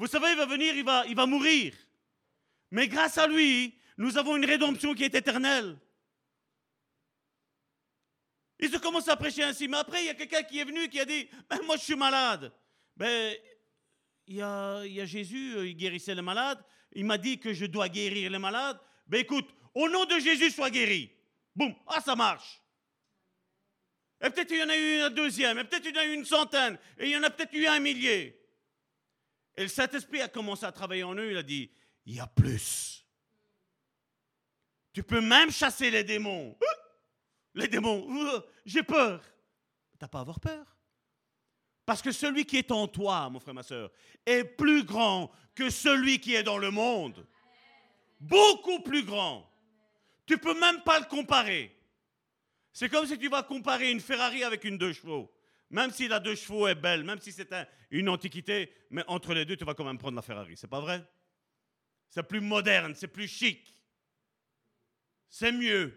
[0.00, 1.74] Vous savez, il va venir, il va, mourir.
[2.70, 5.78] Mais grâce à lui, nous avons une rédemption qui est éternelle.
[8.58, 9.68] Ils ont commencé à prêcher ainsi.
[9.68, 11.82] Mais après, il y a quelqu'un qui est venu qui a dit, ben, moi je
[11.82, 12.50] suis malade.
[12.96, 13.36] Ben,
[14.26, 16.64] il y a, Jésus, euh, il guérissait les malades.
[16.92, 18.80] Il m'a dit que je dois guérir les malades.
[19.06, 21.12] Ben écoute, au nom de Jésus, sois guéri.
[21.54, 22.62] Boum, ah ça marche.
[24.22, 26.06] Et peut-être il y en a eu un deuxième, et peut-être il y en a
[26.06, 28.39] eu une centaine, et il y en a peut-être eu un millier.
[29.60, 31.70] Et le Saint-Esprit a commencé à travailler en eux, il a dit,
[32.06, 33.06] il y a plus.
[34.94, 36.56] Tu peux même chasser les démons.
[37.52, 38.08] Les démons,
[38.64, 39.22] j'ai peur.
[39.98, 40.78] T'as pas à avoir peur?
[41.84, 43.90] Parce que celui qui est en toi, mon frère, ma soeur,
[44.24, 47.26] est plus grand que celui qui est dans le monde.
[48.18, 49.46] Beaucoup plus grand.
[50.24, 51.78] Tu peux même pas le comparer.
[52.72, 55.30] C'est comme si tu vas comparer une Ferrari avec une deux chevaux.
[55.70, 57.48] Même si la deux chevaux est belle, même si c'est
[57.90, 60.56] une antiquité, mais entre les deux, tu vas quand même prendre la Ferrari.
[60.56, 61.04] C'est pas vrai?
[62.08, 63.72] C'est plus moderne, c'est plus chic.
[65.28, 65.96] C'est mieux.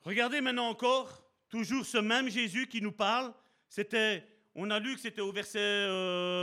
[0.00, 3.32] Regardez maintenant encore, toujours ce même Jésus qui nous parle.
[3.68, 5.86] C'était on a lu que c'était au verset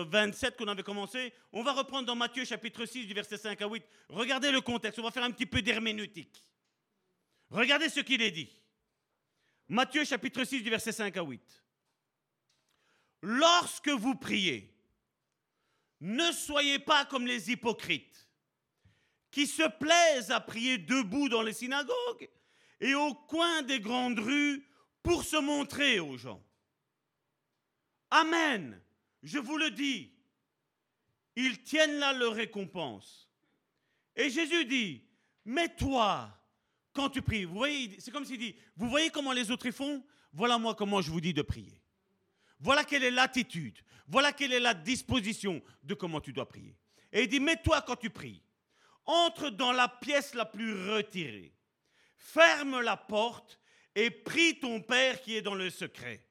[0.07, 1.31] 27 euh, qu'on avait commencé.
[1.53, 3.84] On va reprendre dans Matthieu chapitre 6 du verset 5 à 8.
[4.10, 6.44] Regardez le contexte, on va faire un petit peu d'herméneutique.
[7.52, 8.49] Regardez ce qu'il est dit.
[9.68, 11.64] Matthieu chapitre 6 du verset 5 à 8.
[13.22, 14.73] Lorsque vous priez,
[16.02, 18.27] ne soyez pas comme les hypocrites
[19.30, 22.30] qui se plaisent à prier debout dans les synagogues
[22.80, 24.65] et au coin des grandes rues
[25.03, 26.44] pour se montrer aux gens.
[28.11, 28.81] Amen.
[29.23, 30.11] Je vous le dis.
[31.36, 33.30] Ils tiennent là leur récompense.
[34.15, 35.03] Et Jésus dit,
[35.45, 36.30] mais toi,
[36.94, 39.72] quand tu pries, vous voyez, c'est comme s'il dit, vous voyez comment les autres y
[39.72, 40.03] font?
[40.34, 41.81] Voilà moi comment je vous dis de prier.
[42.60, 43.80] Voilà quelle est l'attitude.
[44.07, 46.77] Voilà quelle est la disposition de comment tu dois prier.
[47.11, 48.44] Et il dit, mais toi quand tu pries,
[49.06, 51.53] entre dans la pièce la plus retirée,
[52.15, 53.60] ferme la porte
[53.95, 56.28] et prie ton Père qui est dans le secret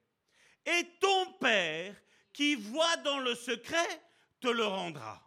[0.67, 1.95] et ton Père
[2.33, 4.03] qui voit dans le secret
[4.41, 5.23] te le rendra.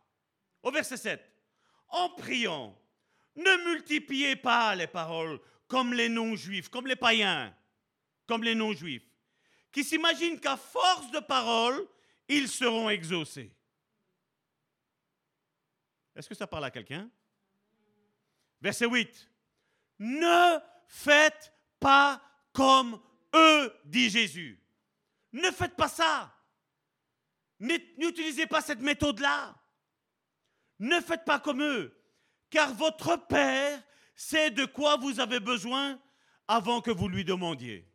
[0.64, 1.32] Au verset 7,
[1.90, 2.78] en priant,
[3.36, 7.56] ne multipliez pas les paroles comme les non-juifs, comme les païens,
[8.28, 9.10] comme les non-juifs,
[9.72, 11.88] qui s'imaginent qu'à force de paroles,
[12.28, 13.54] ils seront exaucés.
[16.16, 17.10] Est-ce que ça parle à quelqu'un?
[18.62, 19.30] Verset 8.
[20.00, 22.22] Ne faites pas
[22.54, 23.02] comme
[23.34, 24.61] eux, dit Jésus.
[25.34, 26.36] Ne faites pas ça.
[27.60, 29.56] N'utilisez pas cette méthode-là.
[30.80, 31.96] Ne faites pas comme eux,
[32.50, 33.82] car votre Père
[34.16, 36.00] sait de quoi vous avez besoin
[36.48, 37.88] avant que vous lui demandiez.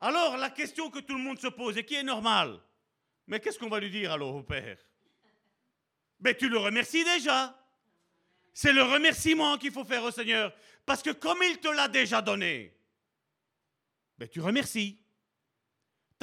[0.00, 2.58] Alors, la question que tout le monde se pose et qui est normale,
[3.26, 4.78] mais qu'est-ce qu'on va lui dire alors au Père?
[6.20, 7.54] Mais tu le remercies déjà.
[8.54, 10.54] C'est le remerciement qu'il faut faire au Seigneur,
[10.86, 12.74] parce que comme il te l'a déjà donné,
[14.16, 15.03] mais tu remercies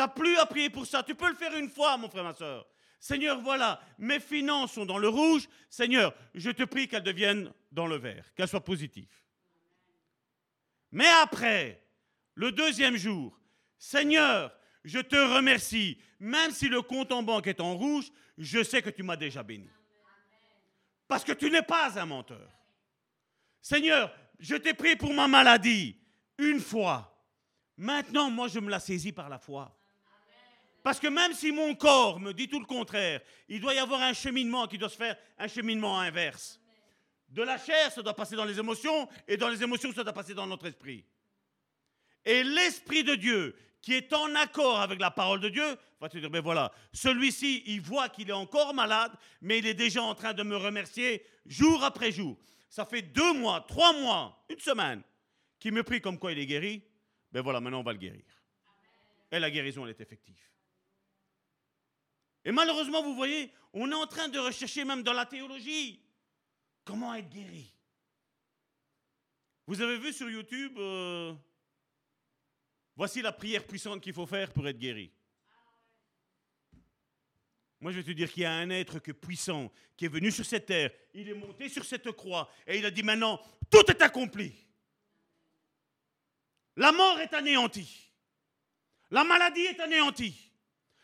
[0.08, 1.04] plus à prier pour ça.
[1.04, 2.66] Tu peux le faire une fois, mon frère, ma soeur.
[3.00, 5.48] Seigneur, voilà, mes finances sont dans le rouge.
[5.70, 9.16] Seigneur, je te prie qu'elles deviennent dans le vert, qu'elles soient positives.
[10.92, 11.84] Mais après,
[12.36, 13.40] le deuxième jour,
[13.78, 15.98] Seigneur, je te remercie.
[16.20, 19.42] Même si le compte en banque est en rouge, je sais que tu m'as déjà
[19.42, 19.70] béni.
[21.08, 22.48] Parce que tu n'es pas un menteur.
[23.62, 25.98] Seigneur, je t'ai pris pour ma maladie
[26.38, 27.08] une fois.
[27.78, 29.76] Maintenant, moi, je me la saisis par la foi.
[30.84, 34.02] Parce que même si mon corps me dit tout le contraire, il doit y avoir
[34.02, 36.60] un cheminement qui doit se faire, un cheminement inverse.
[37.30, 40.14] De la chair, ça doit passer dans les émotions, et dans les émotions, ça doit
[40.14, 41.06] passer dans notre esprit.
[42.26, 46.18] Et l'Esprit de Dieu, qui est en accord avec la parole de Dieu, va te
[46.18, 50.14] dire, ben voilà, celui-ci, il voit qu'il est encore malade, mais il est déjà en
[50.14, 52.38] train de me remercier jour après jour.
[52.70, 55.02] Ça fait deux mois, trois mois, une semaine,
[55.60, 56.84] qu'il me prie comme quoi il est guéri.
[57.32, 58.24] Ben voilà, maintenant on va le guérir.
[59.32, 60.51] Et la guérison, elle est effective.
[62.44, 66.02] Et malheureusement, vous voyez, on est en train de rechercher même dans la théologie
[66.84, 67.72] comment être guéri.
[69.68, 71.34] Vous avez vu sur YouTube, euh,
[72.96, 75.12] voici la prière puissante qu'il faut faire pour être guéri.
[77.80, 80.46] Moi, je vais te dire qu'il y a un être puissant, qui est venu sur
[80.46, 84.02] cette terre, il est monté sur cette croix et il a dit maintenant, tout est
[84.02, 84.54] accompli.
[86.76, 88.12] La mort est anéantie.
[89.10, 90.51] La maladie est anéantie.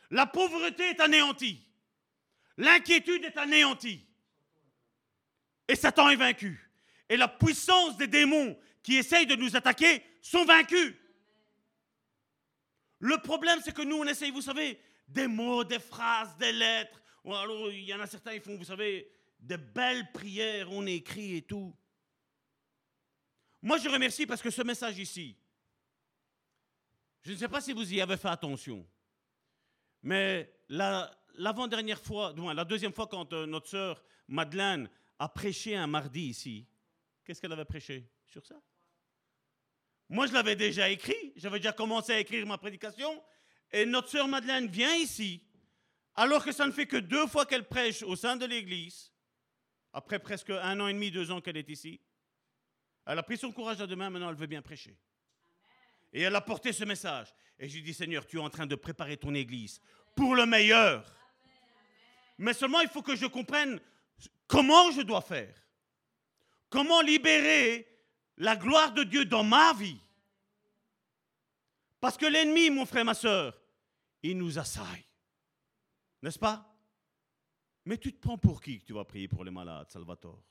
[0.10, 1.62] La pauvreté est anéantie.
[2.58, 4.06] L'inquiétude est anéantie.
[5.68, 6.60] Et Satan est vaincu.
[7.10, 10.96] Et la puissance des démons qui essayent de nous attaquer sont vaincus.
[13.00, 17.02] Le problème, c'est que nous, on essaye, vous savez, des mots, des phrases, des lettres.
[17.26, 21.38] alors, il y en a certains, ils font, vous savez, des belles prières, on écrit
[21.38, 21.76] et tout.
[23.62, 25.38] Moi, je remercie parce que ce message ici,
[27.24, 28.88] je ne sais pas si vous y avez fait attention.
[30.04, 36.28] Mais l'avant-dernière fois, la deuxième fois quand euh, notre sœur Madeleine a prêché un mardi
[36.28, 36.68] ici.
[37.24, 38.62] Qu'est-ce qu'elle avait prêché sur ça?
[40.10, 41.34] Moi, je l'avais déjà écrit.
[41.36, 43.22] J'avais déjà commencé à écrire ma prédication.
[43.72, 45.44] Et notre sœur Madeleine vient ici,
[46.16, 49.12] alors que ça ne fait que deux fois qu'elle prêche au sein de l'Église,
[49.92, 52.00] après presque un an et demi, deux ans qu'elle est ici.
[53.06, 54.98] Elle a pris son courage à deux mains, maintenant elle veut bien prêcher.
[56.18, 57.32] Et elle a porté ce message.
[57.60, 59.80] Et j'ai dit, Seigneur, tu es en train de préparer ton Église
[60.16, 61.16] pour le meilleur.
[62.40, 63.80] Mais seulement il faut que je comprenne
[64.48, 65.56] comment je dois faire.
[66.72, 67.88] Comment libérer
[68.38, 70.00] la gloire de Dieu dans ma vie.
[72.00, 73.62] Parce que l'ennemi, mon frère, ma soeur,
[74.24, 75.06] il nous assaille.
[76.24, 76.76] N'est-ce pas?
[77.86, 80.44] Mais tu te prends pour qui que tu vas prier pour les malades, Salvatore?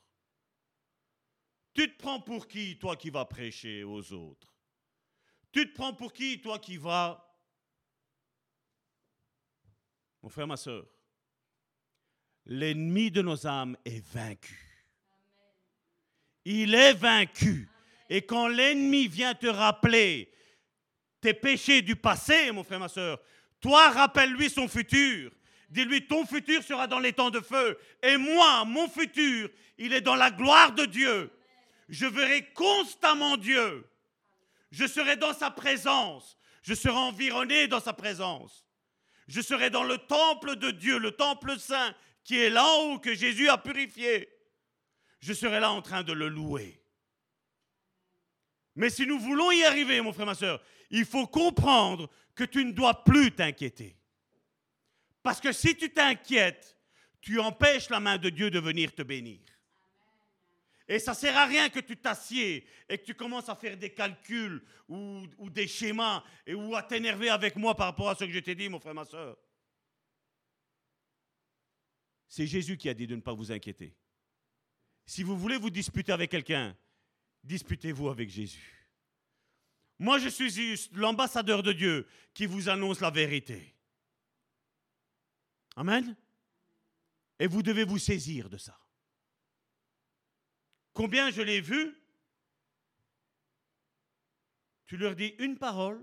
[1.74, 4.55] Tu te prends pour qui, toi qui vas prêcher aux autres?
[5.56, 7.26] Tu te prends pour qui, toi qui vas...
[10.22, 10.84] Mon frère, ma soeur,
[12.44, 14.84] l'ennemi de nos âmes est vaincu.
[16.44, 17.70] Il est vaincu.
[18.10, 20.30] Et quand l'ennemi vient te rappeler
[21.22, 23.18] tes péchés du passé, mon frère, ma soeur,
[23.58, 25.32] toi, rappelle-lui son futur.
[25.70, 27.78] Dis-lui, ton futur sera dans les temps de feu.
[28.02, 31.32] Et moi, mon futur, il est dans la gloire de Dieu.
[31.88, 33.88] Je verrai constamment Dieu.
[34.76, 36.36] Je serai dans sa présence.
[36.60, 38.66] Je serai environné dans sa présence.
[39.26, 41.94] Je serai dans le temple de Dieu, le temple saint
[42.24, 44.28] qui est là haut que Jésus a purifié.
[45.20, 46.78] Je serai là en train de le louer.
[48.74, 52.62] Mais si nous voulons y arriver, mon frère, ma soeur, il faut comprendre que tu
[52.62, 53.96] ne dois plus t'inquiéter.
[55.22, 56.76] Parce que si tu t'inquiètes,
[57.22, 59.40] tu empêches la main de Dieu de venir te bénir.
[60.88, 63.92] Et ça sert à rien que tu t'assieds et que tu commences à faire des
[63.92, 68.38] calculs ou, des schémas ou à t'énerver avec moi par rapport à ce que je
[68.38, 69.36] t'ai dit, mon frère, ma soeur.
[72.28, 73.96] C'est Jésus qui a dit de ne pas vous inquiéter.
[75.06, 76.76] Si vous voulez vous disputer avec quelqu'un,
[77.42, 78.76] disputez-vous avec Jésus.
[79.98, 83.74] Moi, je suis l'ambassadeur de Dieu qui vous annonce la vérité.
[85.74, 86.16] Amen.
[87.38, 88.78] Et vous devez vous saisir de ça.
[90.96, 91.94] Combien je l'ai vu
[94.86, 96.02] Tu leur dis une parole,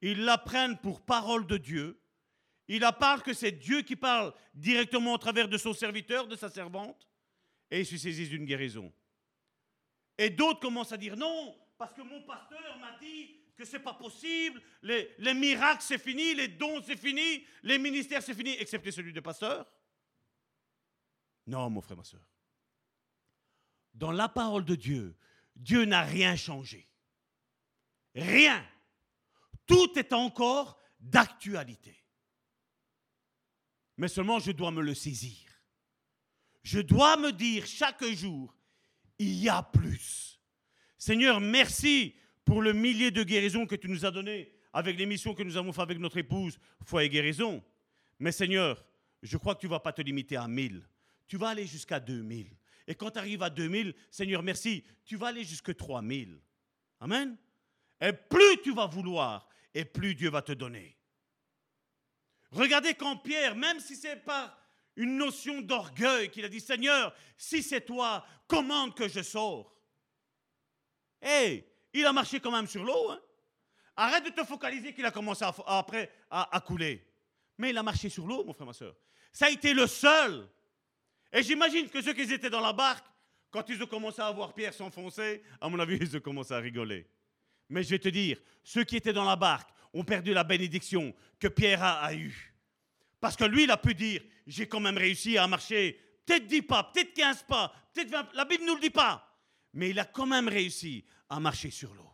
[0.00, 2.00] ils la prennent pour parole de Dieu,
[2.68, 6.36] ils la parlent que c'est Dieu qui parle directement au travers de son serviteur, de
[6.36, 7.06] sa servante,
[7.70, 8.90] et ils se saisissent d'une guérison.
[10.16, 13.92] Et d'autres commencent à dire non, parce que mon pasteur m'a dit que c'est pas
[13.92, 18.90] possible, les, les miracles c'est fini, les dons c'est fini, les ministères c'est fini, excepté
[18.90, 19.70] celui de pasteur.
[21.46, 22.22] Non, mon frère, ma soeur.
[23.96, 25.16] Dans la parole de Dieu,
[25.54, 26.88] Dieu n'a rien changé.
[28.14, 28.64] Rien.
[29.66, 32.04] Tout est encore d'actualité.
[33.96, 35.50] Mais seulement je dois me le saisir.
[36.62, 38.54] Je dois me dire chaque jour,
[39.18, 40.40] il y a plus.
[40.98, 42.14] Seigneur, merci
[42.44, 45.56] pour le millier de guérisons que tu nous as données avec les missions que nous
[45.56, 47.64] avons fait avec notre épouse, foi et guérison.
[48.18, 48.84] Mais Seigneur,
[49.22, 50.86] je crois que tu ne vas pas te limiter à 1000.
[51.26, 52.54] Tu vas aller jusqu'à 2000.
[52.86, 56.40] Et quand tu arrives à 2000, Seigneur, merci, tu vas aller jusqu'à 3000.
[57.00, 57.36] Amen.
[58.00, 60.96] Et plus tu vas vouloir, et plus Dieu va te donner.
[62.50, 64.56] Regardez quand Pierre, même si c'est par
[64.94, 69.74] une notion d'orgueil qu'il a dit, Seigneur, si c'est toi, commande que je sors.
[71.20, 73.10] Hé, il a marché quand même sur l'eau.
[73.10, 73.20] Hein.
[73.96, 77.06] Arrête de te focaliser qu'il a commencé après à, couler.
[77.58, 78.94] Mais il a marché sur l'eau, mon frère, ma soeur.
[79.32, 80.48] Ça a été le seul.
[81.32, 83.04] Et j'imagine que ceux qui étaient dans la barque,
[83.50, 86.58] quand ils ont commencé à voir Pierre s'enfoncer, à mon avis, ils ont commencé à
[86.58, 87.06] rigoler.
[87.68, 91.14] Mais je vais te dire, ceux qui étaient dans la barque ont perdu la bénédiction
[91.38, 92.54] que Pierre a, eue.
[93.20, 96.62] Parce que lui, il a pu dire, j'ai quand même réussi à marcher peut-être 10
[96.62, 99.22] pas, peut-être 15 pas, peut-être 20 La Bible ne nous le dit pas.
[99.72, 102.06] Mais il a quand même réussi à marcher sur l'eau.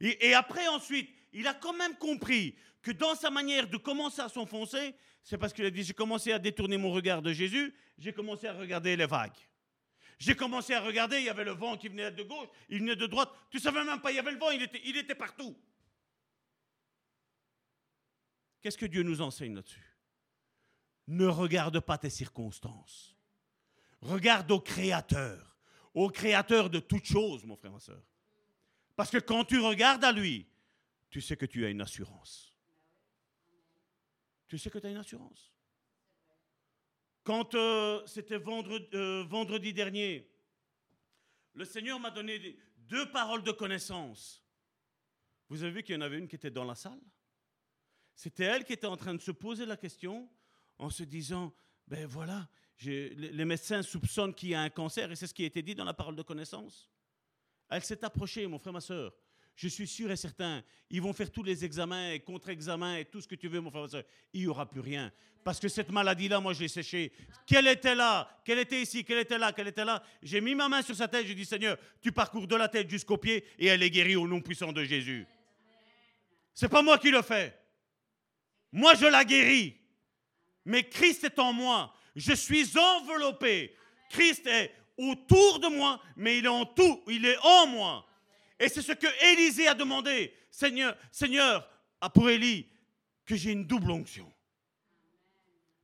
[0.00, 4.28] Et, après, ensuite, il a quand même compris que dans sa manière de commencer à
[4.28, 4.94] s'enfoncer,
[5.28, 8.46] c'est parce qu'il a dit, j'ai commencé à détourner mon regard de Jésus, j'ai commencé
[8.46, 9.36] à regarder les vagues.
[10.18, 12.96] J'ai commencé à regarder, il y avait le vent qui venait de gauche, il venait
[12.96, 13.28] de droite.
[13.50, 15.54] Tu savais même pas, il y avait le vent, il était, il était partout.
[18.62, 19.84] Qu'est-ce que Dieu nous enseigne là-dessus?
[21.08, 23.14] Ne regarde pas tes circonstances.
[24.00, 25.58] Regarde au Créateur,
[25.92, 28.02] au Créateur de toutes choses, mon frère, ma soeur.
[28.96, 30.48] Parce que quand tu regardes à lui,
[31.10, 32.47] tu sais que tu as une assurance.
[34.48, 35.52] Tu sais que tu as une assurance.
[37.22, 40.30] Quand euh, c'était vendredi, euh, vendredi dernier,
[41.52, 44.42] le Seigneur m'a donné deux paroles de connaissance.
[45.50, 47.00] Vous avez vu qu'il y en avait une qui était dans la salle?
[48.14, 50.28] C'était elle qui était en train de se poser la question
[50.78, 51.54] en se disant,
[51.86, 52.48] ben voilà,
[52.84, 55.74] les médecins soupçonnent qu'il y a un cancer, et c'est ce qui a été dit
[55.74, 56.90] dans la parole de connaissance.
[57.68, 59.14] Elle s'est approchée, mon frère, ma soeur.
[59.58, 63.20] Je suis sûr et certain, ils vont faire tous les examens et contre-examens et tout
[63.20, 64.04] ce que tu veux, mon frère, ma soeur.
[64.32, 65.10] Il n'y aura plus rien.
[65.42, 67.10] Parce que cette maladie-là, moi, je l'ai séchée.
[67.44, 70.00] Qu'elle était là, qu'elle était ici, qu'elle était là, qu'elle était là.
[70.22, 72.88] J'ai mis ma main sur sa tête, j'ai dit, Seigneur, tu parcours de la tête
[72.88, 75.26] jusqu'aux pieds et elle est guérie au nom puissant de Jésus.
[76.54, 77.58] C'est pas moi qui le fais.
[78.70, 79.76] Moi, je la guéris.
[80.64, 81.92] Mais Christ est en moi.
[82.14, 83.74] Je suis enveloppé.
[84.08, 87.02] Christ est autour de moi, mais il est en tout.
[87.08, 88.07] Il est en moi.
[88.58, 90.34] Et c'est ce que Élisée a demandé.
[90.50, 91.68] Seigneur, Seigneur,
[92.00, 92.68] ah, pour Élie,
[93.24, 94.32] que j'ai une double onction.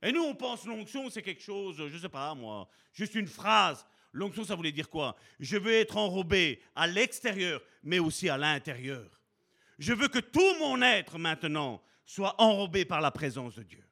[0.01, 3.27] Et nous, on pense l'onction, c'est quelque chose, je ne sais pas moi, juste une
[3.27, 3.85] phrase.
[4.11, 5.15] L'onction, ça voulait dire quoi?
[5.39, 9.19] Je veux être enrobé à l'extérieur, mais aussi à l'intérieur.
[9.77, 13.83] Je veux que tout mon être maintenant soit enrobé par la présence de Dieu.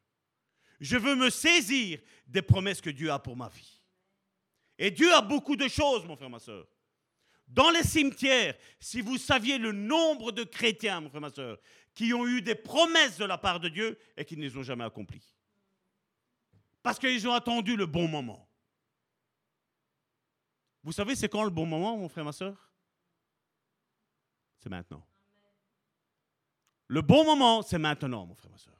[0.80, 3.82] Je veux me saisir des promesses que Dieu a pour ma vie.
[4.78, 6.66] Et Dieu a beaucoup de choses, mon frère, ma soeur.
[7.54, 11.56] Dans les cimetières, si vous saviez le nombre de chrétiens, mon frère, ma soeur,
[11.94, 14.64] qui ont eu des promesses de la part de Dieu et qui ne les ont
[14.64, 15.36] jamais accomplies.
[16.82, 18.50] Parce qu'ils ont attendu le bon moment.
[20.82, 22.72] Vous savez, c'est quand le bon moment, mon frère, ma soeur?
[24.58, 25.06] C'est maintenant.
[26.88, 28.74] Le bon moment, c'est maintenant, mon frère, ma soeur.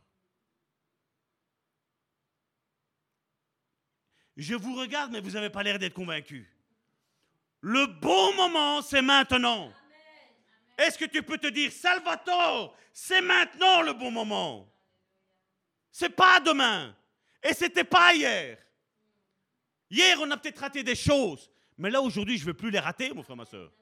[4.36, 6.53] Je vous regarde, mais vous n'avez pas l'air d'être convaincu.
[7.66, 9.72] Le bon moment, c'est maintenant.
[10.76, 14.70] Est-ce que tu peux te dire, Salvatore, c'est maintenant le bon moment?
[15.90, 16.94] C'est pas demain.
[17.42, 18.58] Et c'était pas hier.
[19.88, 21.50] Hier, on a peut-être raté des choses.
[21.78, 23.72] Mais là, aujourd'hui, je ne veux plus les rater, mon frère, ma soeur.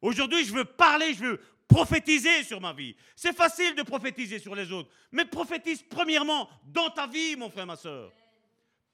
[0.00, 2.96] Aujourd'hui, je veux parler, je veux prophétiser sur ma vie.
[3.14, 4.88] C'est facile de prophétiser sur les autres.
[5.10, 8.10] Mais prophétise premièrement dans ta vie, mon frère, ma soeur.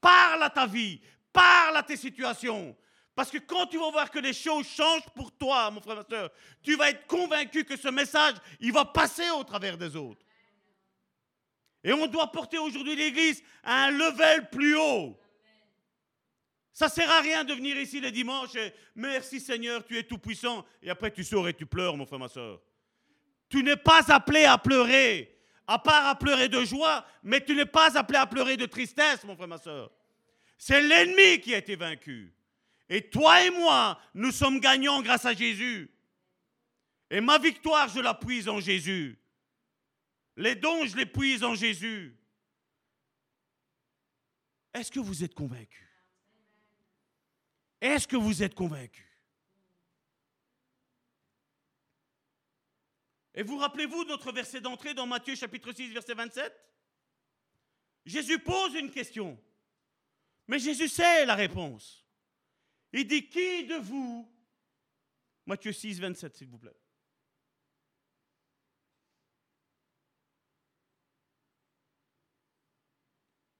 [0.01, 0.99] Parle à ta vie,
[1.31, 2.75] parle à tes situations.
[3.19, 6.05] Parce que quand tu vas voir que les choses changent pour toi, mon frère, ma
[6.05, 6.31] soeur,
[6.63, 10.25] tu vas être convaincu que ce message, il va passer au travers des autres.
[11.83, 15.19] Et on doit porter aujourd'hui l'Église à un level plus haut.
[16.71, 20.03] Ça ne sert à rien de venir ici les dimanches et merci Seigneur, tu es
[20.03, 20.65] tout puissant.
[20.81, 22.61] Et après tu sors et tu pleures, mon frère, ma soeur.
[23.49, 25.37] Tu n'es pas appelé à pleurer,
[25.67, 29.25] à part à pleurer de joie, mais tu n'es pas appelé à pleurer de tristesse,
[29.25, 29.91] mon frère, ma soeur.
[30.57, 32.33] C'est l'ennemi qui a été vaincu.
[32.89, 35.91] Et toi et moi, nous sommes gagnants grâce à Jésus.
[37.11, 39.19] Et ma victoire, je la puise en Jésus.
[40.35, 42.17] Les dons, je les puise en Jésus.
[44.73, 45.87] Est-ce que vous êtes convaincus?
[47.81, 49.05] Est-ce que vous êtes convaincus?
[53.35, 56.53] Et vous rappelez-vous de notre verset d'entrée dans Matthieu chapitre 6, verset 27
[58.05, 59.39] Jésus pose une question.
[60.47, 62.08] Mais Jésus sait la réponse.
[62.93, 64.29] Il dit, qui de vous?
[65.45, 66.75] Matthieu 6, 27, s'il vous plaît.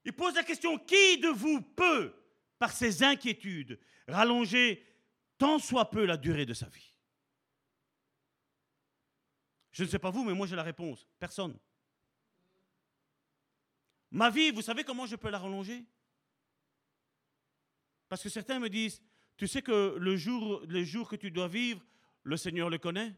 [0.06, 2.16] Il pose la question, qui de vous peut,
[2.58, 4.84] par ses inquiétudes, rallonger
[5.38, 6.96] tant soit peu la durée de sa vie?
[9.72, 11.08] Je ne sais pas vous, mais moi j'ai la réponse.
[11.20, 11.58] Personne.
[14.12, 15.86] Ma vie, vous savez comment je peux la rallonger?
[18.08, 19.02] Parce que certains me disent,
[19.40, 21.82] tu sais que le jour, que tu dois vivre,
[22.24, 23.16] le Seigneur le connaît?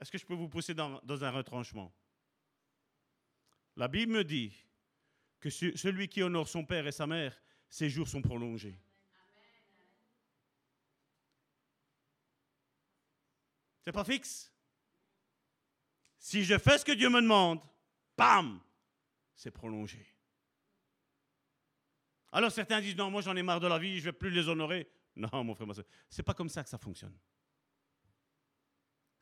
[0.00, 1.92] Est-ce que je peux vous pousser dans, un retranchement?
[3.76, 4.56] La Bible me dit
[5.38, 7.38] que ce- celui qui honore son père et sa mère,
[7.68, 8.80] ses jours sont prolongés.
[13.82, 14.50] C'est pas fixe?
[16.18, 17.60] Si je fais ce que Dieu me demande,
[18.16, 18.62] bam,
[19.34, 20.15] c'est prolongé.
[22.36, 24.46] Alors certains disent non, moi j'en ai marre de la vie, je vais plus les
[24.46, 24.86] honorer.
[25.16, 27.16] Non, mon frère, ma soeur, c'est pas comme ça que ça fonctionne.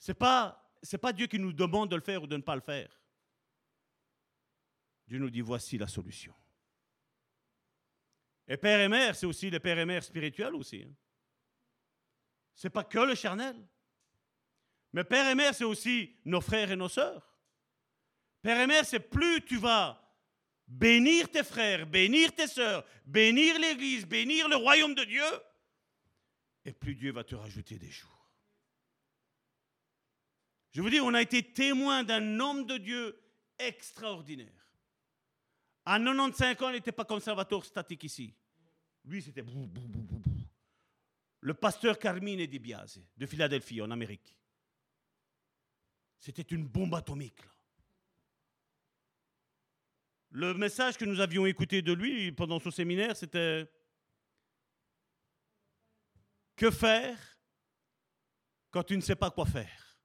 [0.01, 0.61] C'est pas
[1.01, 2.91] pas Dieu qui nous demande de le faire ou de ne pas le faire.
[5.07, 6.35] Dieu nous dit voici la solution.
[8.49, 10.83] Et père et mère, c'est aussi les pères et mères spirituels aussi.
[10.85, 10.93] Hein.
[12.53, 13.65] C'est pas que le charnel.
[14.93, 17.33] Mais père et mère, c'est aussi nos frères et nos sœurs.
[18.43, 20.04] Père et mère, c'est plus tu vas
[20.67, 25.25] bénir tes frères, bénir tes sœurs, bénir l'Église, bénir le royaume de Dieu,
[26.65, 28.11] et plus Dieu va te rajouter des jours.
[30.73, 33.21] Je vous dis, on a été témoin d'un homme de Dieu
[33.59, 34.49] extraordinaire.
[35.85, 38.35] À 95 ans, il n'était pas conservateur statique ici.
[39.05, 39.45] Lui, c'était
[41.41, 44.35] le pasteur Carmine Di Biase de Philadelphie, en Amérique.
[46.19, 47.43] C'était une bombe atomique.
[50.35, 53.71] Le message que nous avions écouté de lui pendant son séminaire, c'était
[56.57, 57.39] Que faire
[58.73, 59.97] quand tu ne sais pas quoi faire?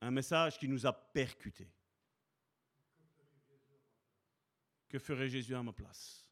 [0.00, 1.70] Un message qui nous a percutés.
[4.88, 6.26] Que ferait Jésus à ma place?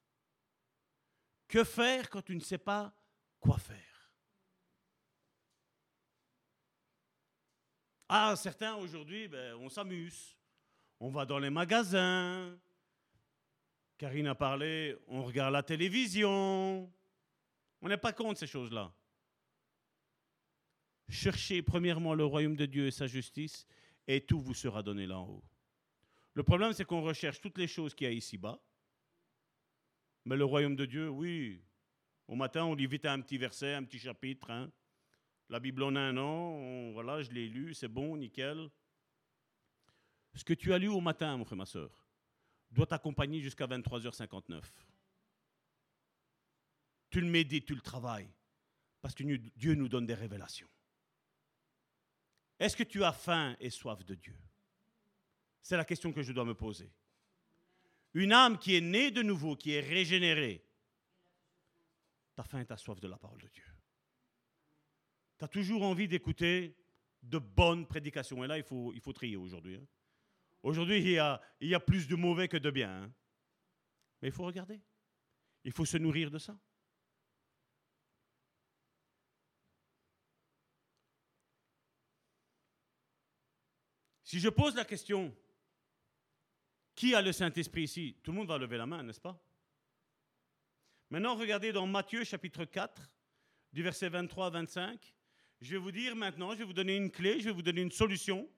[1.48, 2.94] Que faire quand tu ne sais pas
[3.38, 4.10] quoi faire?
[8.08, 10.37] Ah, certains aujourd'hui, ben, on s'amuse.
[11.00, 12.58] On va dans les magasins.
[13.98, 16.92] Karine a parlé, on regarde la télévision.
[17.80, 18.92] On n'est pas contre ces choses-là.
[21.08, 23.66] Cherchez premièrement le royaume de Dieu et sa justice,
[24.06, 25.44] et tout vous sera donné là en haut.
[26.34, 28.60] Le problème, c'est qu'on recherche toutes les choses qu'il y a ici-bas.
[30.24, 31.60] Mais le royaume de Dieu, oui.
[32.26, 34.50] Au matin, on lit vite un petit verset, un petit chapitre.
[34.50, 34.70] hein.
[35.48, 38.68] La Bible en a un an, voilà, je l'ai lu, c'est bon, nickel.
[40.34, 41.90] Ce que tu as lu au matin, mon frère, ma soeur,
[42.70, 44.62] doit t'accompagner jusqu'à 23h59.
[47.10, 48.30] Tu le médites, tu le travailles,
[49.00, 50.68] parce que Dieu nous donne des révélations.
[52.58, 54.36] Est-ce que tu as faim et soif de Dieu?
[55.62, 56.90] C'est la question que je dois me poser.
[58.14, 60.64] Une âme qui est née de nouveau, qui est régénérée,
[62.34, 63.64] tu as faim et tu as soif de la parole de Dieu.
[65.38, 66.76] Tu as toujours envie d'écouter
[67.22, 68.44] de bonnes prédications.
[68.44, 69.76] Et là, il faut, il faut trier aujourd'hui.
[69.76, 69.86] hein.
[70.62, 73.04] Aujourd'hui, il y, a, plus de mauvais que de bien.
[73.04, 73.12] hein.
[74.20, 74.80] Mais il faut regarder.
[75.64, 76.58] Il faut se nourrir de ça.
[84.24, 85.34] Si je pose la question,
[86.94, 88.18] qui a le Saint-Esprit ici?
[88.22, 89.40] Tout le monde va lever la main, n'est-ce pas?
[91.10, 93.10] Maintenant, regardez dans Matthieu chapitre 4,
[93.72, 95.14] du verset 23 à 25.
[95.60, 97.80] Je vais vous dire maintenant, je vais vous donner une clé, je vais vous donner
[97.80, 98.50] une solution.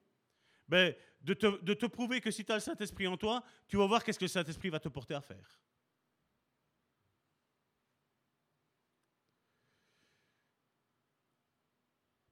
[0.67, 4.03] Ben, de, te, prouver que si tu as le Saint-Esprit en toi, tu vas voir
[4.03, 5.59] qu'est-ce que le Saint-Esprit va te porter à faire.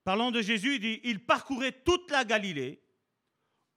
[0.04, 2.82] Parlant de Jésus, il dit, il parcourait toute la Galilée,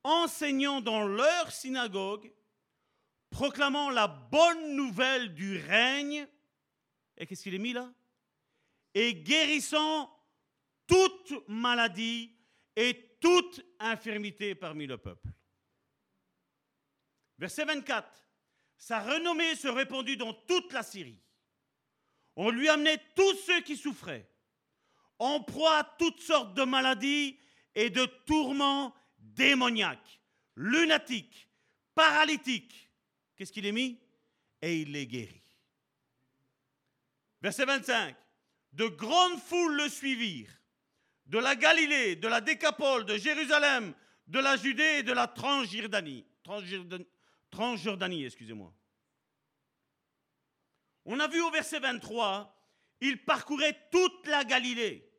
[0.02, 2.32] enseignant dans leur synagogue,
[3.28, 6.26] proclamant la bonne nouvelle du règne.
[7.18, 7.92] Et qu'est-ce qu'il est mis là
[8.94, 10.10] Et guérissant
[10.86, 12.34] toute maladie
[12.76, 15.28] et toute infirmité parmi le peuple.
[17.38, 18.06] Verset 24.
[18.76, 21.22] Sa renommée se répandit dans toute la Syrie.
[22.36, 24.28] On lui amenait tous ceux qui souffraient,
[25.18, 27.38] en proie à toutes sortes de maladies
[27.74, 30.20] et de tourments démoniaques,
[30.56, 31.48] lunatiques,
[31.94, 32.90] paralytiques.
[33.36, 34.00] Qu'est-ce qu'il est mis?
[34.60, 35.42] Et il les guérit.
[37.40, 38.16] Verset 25.
[38.72, 40.61] De grandes foules le suivirent,
[41.32, 43.94] de la Galilée, de la Décapole, de Jérusalem,
[44.26, 46.26] de la Judée et de la Transjordanie.
[46.44, 47.06] Transjordan-
[47.50, 48.70] Transjordanie, excusez-moi.
[51.06, 52.54] On a vu au verset 23,
[53.00, 55.10] ils parcouraient toute la Galilée,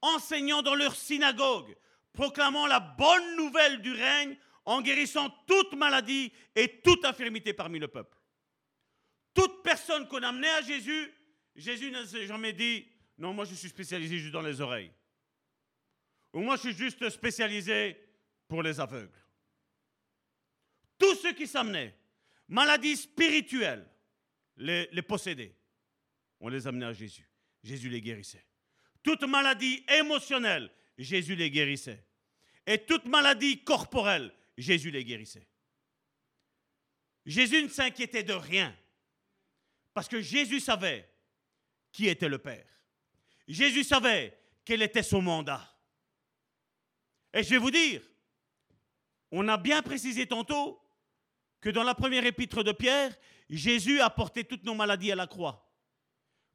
[0.00, 1.76] enseignant dans leur synagogue,
[2.14, 7.88] proclamant la bonne nouvelle du règne, en guérissant toute maladie et toute infirmité parmi le
[7.88, 8.16] peuple.
[9.34, 11.12] Toute personne qu'on amenait à Jésus,
[11.56, 12.86] Jésus ne jamais dit,
[13.18, 14.92] non, moi je suis spécialisé juste dans les oreilles.
[16.32, 17.96] Moi je suis juste spécialisé
[18.46, 19.10] pour les aveugles.
[20.98, 21.94] Tous ceux qui s'amenaient,
[22.48, 23.88] maladies spirituelles,
[24.56, 25.54] les, les possédés,
[26.40, 27.28] on les amenait à Jésus.
[27.62, 28.44] Jésus les guérissait.
[29.02, 32.04] Toute maladie émotionnelle, Jésus les guérissait.
[32.66, 35.48] Et toute maladie corporelle, Jésus les guérissait.
[37.24, 38.76] Jésus ne s'inquiétait de rien.
[39.94, 41.08] Parce que Jésus savait
[41.92, 42.66] qui était le Père.
[43.46, 45.67] Jésus savait quel était son mandat.
[47.38, 48.02] Et je vais vous dire,
[49.30, 50.82] on a bien précisé tantôt
[51.60, 53.16] que dans la première épître de Pierre,
[53.48, 55.72] Jésus a porté toutes nos maladies à la croix.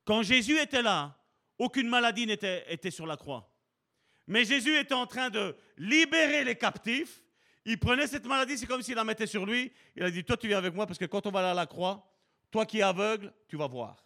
[0.04, 1.18] Quand Jésus était là,
[1.58, 3.50] aucune maladie n'était était sur la croix.
[4.28, 7.24] Mais Jésus était en train de libérer les captifs.
[7.64, 9.72] Il prenait cette maladie, c'est comme s'il la mettait sur lui.
[9.96, 11.54] Il a dit, toi tu viens avec moi parce que quand on va aller à
[11.54, 12.14] la croix,
[12.52, 14.06] toi qui es aveugle, tu vas voir.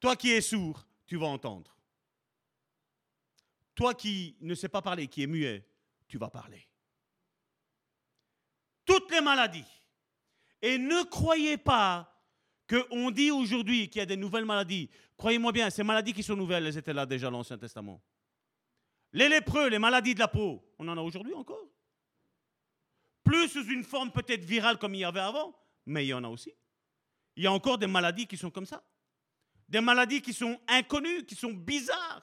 [0.00, 1.78] Toi qui es sourd, tu vas entendre.
[3.76, 5.64] Toi qui ne sais pas parler, qui est muet,
[6.18, 6.68] parler.
[8.84, 9.64] Toutes les maladies.
[10.62, 12.10] Et ne croyez pas
[12.68, 14.90] qu'on dit aujourd'hui qu'il y a des nouvelles maladies.
[15.16, 18.02] Croyez-moi bien, ces maladies qui sont nouvelles, elles étaient là déjà dans l'Ancien Testament.
[19.12, 21.68] Les lépreux, les maladies de la peau, on en a aujourd'hui encore.
[23.22, 25.54] Plus sous une forme peut-être virale comme il y avait avant,
[25.86, 26.52] mais il y en a aussi.
[27.36, 28.82] Il y a encore des maladies qui sont comme ça.
[29.68, 32.22] Des maladies qui sont inconnues, qui sont bizarres.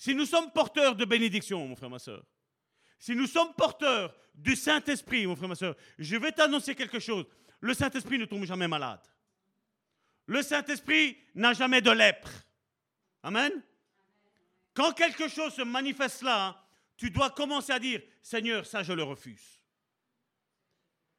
[0.00, 2.24] Si nous sommes porteurs de bénédiction, mon frère, ma soeur,
[2.98, 7.26] Si nous sommes porteurs du Saint-Esprit, mon frère, ma soeur, je vais t'annoncer quelque chose.
[7.60, 9.02] Le Saint-Esprit ne tombe jamais malade.
[10.24, 12.30] Le Saint-Esprit n'a jamais de lèpre.
[13.22, 13.52] Amen.
[14.72, 16.64] Quand quelque chose se manifeste là,
[16.96, 19.60] tu dois commencer à dire, Seigneur, ça je le refuse.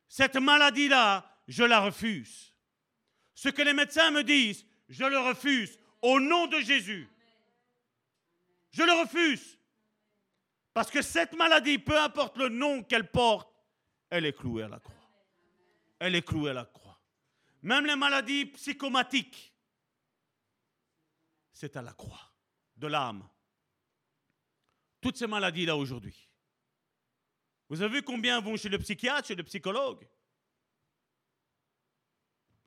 [0.08, 2.52] Cette maladie-là, je la refuse.
[3.36, 7.11] Ce que les médecins me disent, je le refuse au nom de Jésus.
[8.72, 9.58] Je le refuse.
[10.74, 13.54] Parce que cette maladie, peu importe le nom qu'elle porte,
[14.10, 14.96] elle est clouée à la croix.
[16.00, 17.00] Elle est clouée à la croix.
[17.62, 19.54] Même les maladies psychomatiques,
[21.52, 22.34] c'est à la croix
[22.78, 23.28] de l'âme.
[25.00, 26.30] Toutes ces maladies-là aujourd'hui.
[27.70, 30.08] Vous avez vu combien vont chez le psychiatre, chez le psychologue?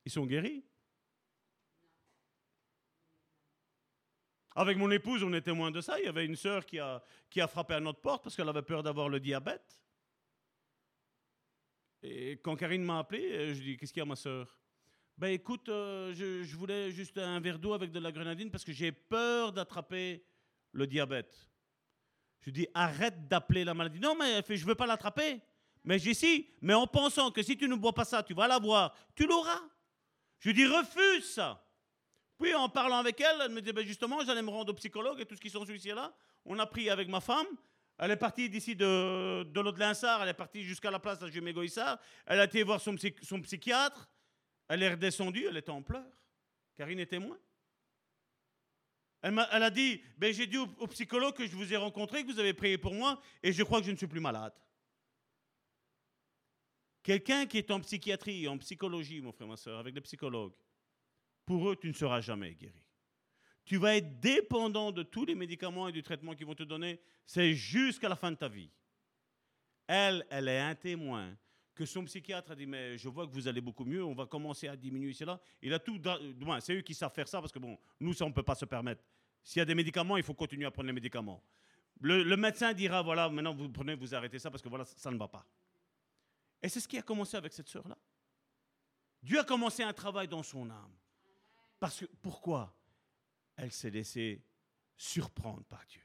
[0.05, 0.64] Ils sont guéris.
[4.56, 5.98] Avec mon épouse, on est témoin de ça.
[5.98, 7.02] Il y avait une sœur qui a,
[7.48, 9.81] frappé à notre porte parce qu'elle avait peur d'avoir le diabète.
[12.02, 14.59] Et quand Karine m'a appelé, euh, je dit Qu'est-ce qu'il y a, ma sœur?
[15.16, 18.72] Ben écoute, euh, je, voulais juste un verre d'eau avec de la grenadine parce que
[18.72, 20.24] j'ai peur d'attraper
[20.72, 21.51] le diabète.
[22.40, 24.01] Je dis Arrête d'appeler la maladie.
[24.01, 25.40] Non, mais elle Je ne veux pas l'attraper.
[25.82, 28.47] Mais j'ai si, mais en pensant que si tu ne bois pas ça, tu vas
[28.47, 29.62] l'avoir, tu l'auras.
[30.39, 31.64] Je dis Refuse ça.
[32.39, 35.20] Puis en parlant avec elle, elle me dit ben justement, j'allais me rendre au psychologue
[35.20, 36.12] et tout ce qui sont ici là.
[36.44, 37.47] On a pris avec ma femme.
[37.98, 41.28] Elle est partie d'ici de, de l'autre Linsard, elle est partie jusqu'à la place de
[41.28, 41.98] Jumégoïssard.
[42.27, 44.09] Elle a été voir son, son psychiatre.
[44.66, 46.02] Elle est redescendue, elle était en pleurs.
[46.74, 47.39] Karine est témoin.
[49.23, 51.77] Elle, a, elle a dit ben, J'ai dit au, au, psychologue que je vous ai
[51.77, 54.20] rencontré, que vous avez prié pour moi, et je crois que je ne suis plus
[54.20, 54.52] malade.
[57.02, 60.55] Quelqu'un qui est en psychiatrie, en psychologie, mon frère, ma soeur, avec des psychologues,
[61.47, 62.83] pour eux, tu ne seras jamais guéri.
[63.65, 67.01] Tu vas être dépendant de tous les médicaments et du traitement qu'ils vont te donner.
[67.27, 68.71] C'est jusqu'à la fin de ta vie.
[69.87, 71.37] Elle, elle est un témoin
[71.75, 74.27] que son psychiatre a dit mais je vois que vous allez beaucoup mieux, on va
[74.27, 75.41] commencer à diminuer cela.
[75.61, 76.01] Il a tout,
[76.61, 78.55] c'est eux qui savent faire ça parce que bon, nous ça on ne peut pas
[78.55, 79.03] se permettre.
[79.43, 81.43] S'il y a des médicaments, il faut continuer à prendre les médicaments.
[82.01, 85.11] Le, le, médecin dira voilà maintenant vous prenez, vous arrêtez ça parce que voilà ça
[85.11, 85.45] ne va pas.
[86.62, 87.99] Et c'est ce qui a commencé avec cette sœur là.
[89.23, 90.93] Dieu a commencé un travail dans son âme.
[91.85, 92.74] Parce que, pourquoi
[93.56, 94.43] Elle s'est laissée
[94.97, 96.01] surprendre par Dieu?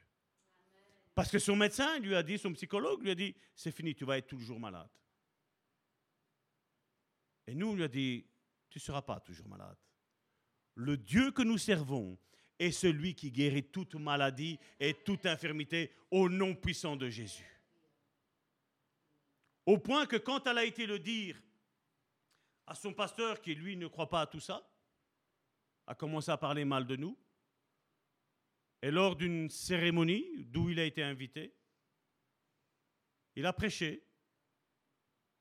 [1.14, 4.04] Parce que son médecin lui a dit, son psychologue lui a dit, c'est fini, tu
[4.04, 4.90] vas être toujours malade.
[7.46, 8.26] Et nous, on lui a dit,
[8.68, 9.78] tu ne seras pas toujours malade.
[10.74, 12.18] Le Dieu que nous servons
[12.58, 17.58] est celui qui guérit toute maladie et toute infirmité au nom puissant de Jésus.
[19.64, 21.42] Au point que quand elle a été le dire
[22.66, 24.69] à son pasteur qui, lui, ne croit pas à tout ça,
[25.90, 27.18] a commencé à parler mal de nous.
[28.80, 31.52] Et lors d'une cérémonie d'où il a été invité,
[33.34, 34.06] il a prêché,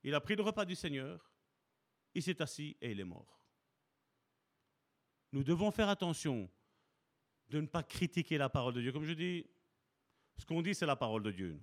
[0.02, 1.32] il a pris le repas du Seigneur,
[2.16, 3.40] il s'est assis et il est mort.
[5.34, 6.50] Nous devons faire attention
[7.50, 8.92] de ne pas critiquer la parole de Dieu.
[8.92, 9.46] Comme je dis,
[10.40, 11.62] ce qu'on dit, c'est la parole de Dieu.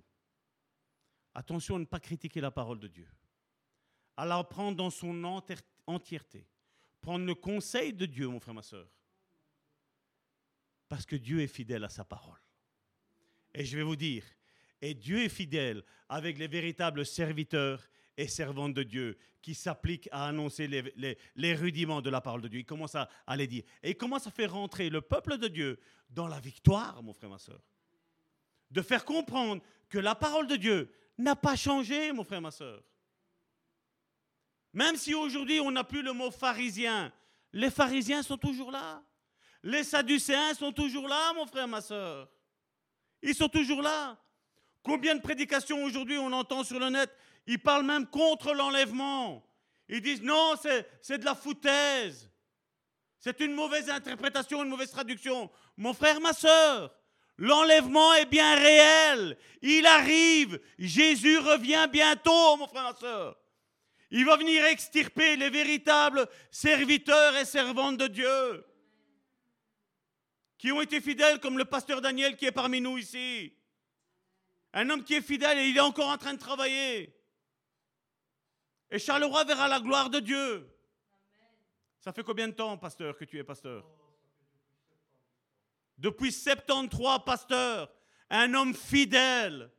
[1.34, 3.08] Attention à ne pas critiquer la parole de Dieu.
[4.16, 5.24] À la prendre dans son
[5.86, 6.46] entièreté
[7.06, 8.88] prendre le conseil de Dieu, mon frère, ma soeur.
[10.88, 12.40] Parce que Dieu est fidèle à sa parole.
[13.54, 14.24] Et je vais vous dire,
[14.82, 20.26] et Dieu est fidèle avec les véritables serviteurs et servantes de Dieu qui s'appliquent à
[20.26, 22.58] annoncer les, rudiments de la parole de Dieu.
[22.58, 23.62] Il commence à, à, les dire.
[23.84, 25.78] Et il commence à faire rentrer le peuple de Dieu
[26.10, 27.62] dans la victoire, mon frère, ma soeur.
[28.72, 32.82] De faire comprendre que la parole de Dieu n'a pas changé, mon frère, ma soeur.
[34.76, 37.10] Même si aujourd'hui on n'a plus le mot pharisien,
[37.54, 39.02] les pharisiens sont toujours là.
[39.62, 42.28] Les sadducéens sont toujours là, mon frère, ma soeur.
[43.22, 44.18] Ils sont toujours là.
[44.82, 47.10] Combien de prédications aujourd'hui on entend sur le net?
[47.46, 49.48] Ils parlent même contre l'enlèvement.
[49.88, 50.52] Ils disent non,
[51.00, 52.30] c'est de la foutaise.
[53.18, 55.50] C'est une mauvaise interprétation, une mauvaise traduction.
[55.78, 56.94] Mon frère, ma soeur,
[57.38, 59.38] l'enlèvement est bien réel.
[59.62, 60.60] Il arrive.
[60.78, 63.38] Jésus revient bientôt, mon frère, ma soeur.
[64.16, 68.64] Il va venir extirper les véritables serviteurs et servantes de Dieu
[70.56, 73.52] qui ont été fidèles comme le pasteur Daniel qui est parmi nous ici.
[74.72, 77.14] Un homme qui est fidèle et il est encore en train de travailler.
[78.90, 80.66] Et Charleroi verra la gloire de Dieu.
[82.00, 83.84] Ça fait combien de temps, pasteur, que tu es pasteur?
[85.98, 87.92] Depuis 73, pasteur.
[88.30, 89.70] Un homme fidèle.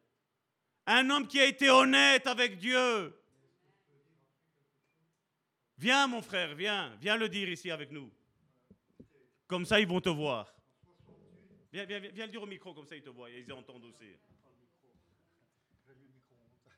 [0.85, 3.16] Un homme qui a été honnête avec Dieu.
[5.77, 6.95] Viens, mon frère, viens.
[6.97, 8.11] Viens le dire ici avec nous.
[9.47, 10.53] Comme ça, ils vont te voir.
[11.71, 13.29] Viens, viens, viens le dire au micro, comme ça, ils te voient.
[13.29, 14.15] Ils entendent aussi.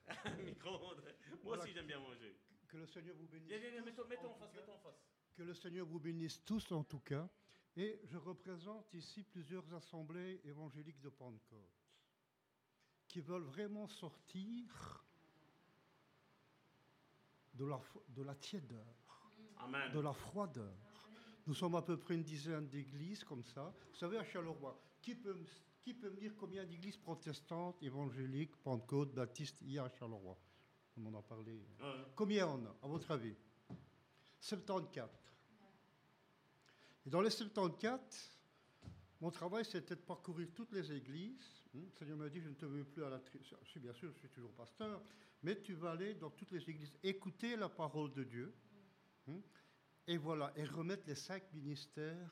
[0.45, 1.03] Micro-ondes.
[1.43, 2.35] Moi aussi, j'aime bien manger.
[2.67, 3.49] Que le Seigneur vous bénisse.
[5.35, 7.27] Que le Seigneur vous bénisse tous en tout cas.
[7.77, 11.79] Et je représente ici plusieurs assemblées évangéliques de Pentecôte
[13.07, 15.05] qui veulent vraiment sortir
[17.59, 17.79] de la,
[18.15, 18.85] de la tiédeur,
[19.57, 19.91] Amen.
[19.91, 20.73] de la froideur.
[21.45, 23.73] Nous sommes à peu près une dizaine d'églises comme ça.
[23.91, 25.45] Vous savez, à Charleroi, qui peut, me-
[25.81, 30.37] qui peut me dire combien d'églises protestantes, évangéliques, Pentecôte, baptistes il y a à Charleroi?
[30.97, 31.53] On en a parlé.
[31.81, 32.05] Ouais.
[32.15, 33.35] Combien on a, à votre avis?
[34.39, 35.09] 74.
[37.05, 37.99] Et dans les 74,
[39.21, 41.63] mon travail, c'était de parcourir toutes les églises.
[41.73, 43.19] Hmm, Le Seigneur m'a dit, je ne te veux plus à la...
[43.63, 45.01] Je suis bien sûr, je suis toujours pasteur,
[45.43, 48.53] mais tu vas aller dans toutes les églises, écouter la parole de Dieu.
[49.27, 49.39] Hmm,
[50.07, 52.31] Et voilà, et remettre les cinq ministères.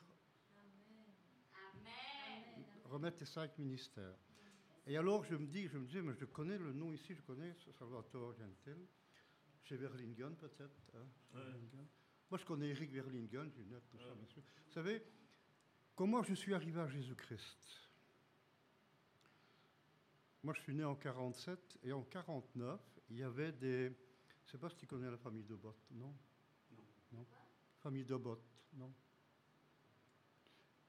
[2.84, 4.14] Remettre les cinq ministères.
[4.86, 7.20] Et alors, je me dis, je me dis, mais je connais le nom ici, je
[7.22, 8.78] connais Salvatore Gentel.
[9.64, 10.80] Chez Verlingen, peut-être.
[10.94, 11.42] hein, Ouais.
[12.30, 14.42] Moi, je connais Eric Verlingen, Junette, tout ça, bien sûr.
[14.66, 15.02] Vous savez,
[15.94, 17.90] comment je suis arrivé à Jésus-Christ?
[20.42, 22.80] Moi, je suis né en 47 et en 49,
[23.10, 23.88] il y avait des.
[23.88, 26.14] Je ne sais pas si tu connais la famille de Bott, non?
[26.72, 26.82] Non.
[27.12, 27.26] Non.
[27.80, 28.40] Famille de Bott,
[28.74, 28.92] non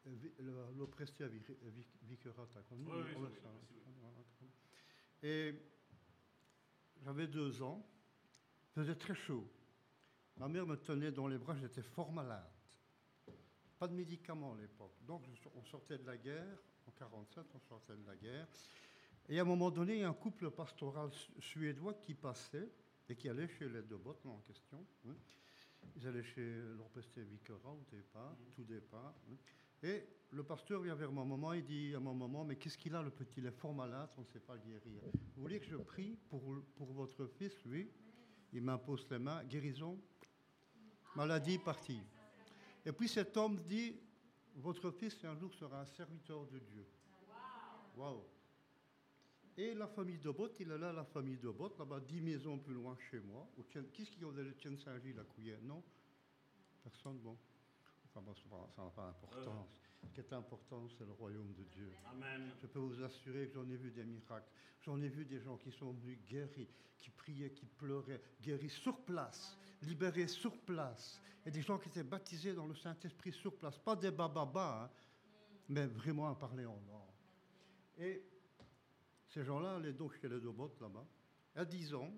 [0.05, 2.85] Vi- le- L'oppresté à Vic- Vic- Viquerat, t'as connu?
[2.85, 3.27] Oui, oui,
[4.41, 4.47] oui.
[5.21, 5.53] Et
[7.03, 7.85] j'avais deux ans,
[8.63, 9.45] il faisait très chaud.
[10.37, 12.49] Ma mère me tenait dans les bras, j'étais fort malade.
[13.77, 14.95] Pas de médicaments à l'époque.
[15.05, 15.23] Donc
[15.55, 18.47] on sortait de la guerre, en 47, on sortait de la guerre.
[19.27, 22.69] Et à un moment donné, il y a un couple pastoral su- suédois qui passait
[23.07, 24.85] et qui allait chez les deux bottes en question.
[25.07, 25.15] hein.
[25.95, 29.13] Ils allaient chez l'Orpesté Viquera au départ, tout départ.
[29.31, 29.35] hein.
[29.81, 32.93] Et le pasteur vient vers ma maman, il dit à ma maman, mais qu'est-ce qu'il
[32.95, 35.01] a le petit, il est fort malade, on ne sait pas le guérir.
[35.35, 36.41] Vous voulez que je prie pour,
[36.75, 37.89] pour votre fils, lui?
[38.51, 39.97] Il m'impose les mains, guérison,
[41.15, 42.01] maladie partie.
[42.85, 43.95] Et puis cet homme dit,
[44.55, 46.85] votre fils un jour sera un serviteur de Dieu.
[47.95, 48.23] Waouh
[49.59, 52.57] Et la famille de Bott, il est là, la famille de Bott, là-bas, dix maisons
[52.59, 53.45] plus loin chez moi.
[53.69, 55.59] Qu'est-ce qui connaît le Tien Saint-Gilles, la Couillère?
[55.63, 55.83] Non
[56.81, 57.37] Personne, bon.
[58.05, 59.67] Enfin bon, ça n'a pas d'importance.
[60.07, 61.91] Ce qui est important, c'est le royaume de Dieu.
[62.09, 62.51] Amen.
[62.61, 64.49] Je peux vous assurer que j'en ai vu des miracles.
[64.79, 68.97] J'en ai vu des gens qui sont venus guéris, qui priaient, qui pleuraient, guéris sur
[69.01, 71.19] place, libérés sur place.
[71.45, 73.77] Et des gens qui étaient baptisés dans le Saint-Esprit sur place.
[73.77, 74.89] Pas des bababas, hein,
[75.67, 77.97] mais vraiment à parler en langue.
[77.97, 78.23] Et
[79.29, 81.05] ces gens-là allaient donc chez les deux bottes là-bas.
[81.55, 82.11] À 10 ans,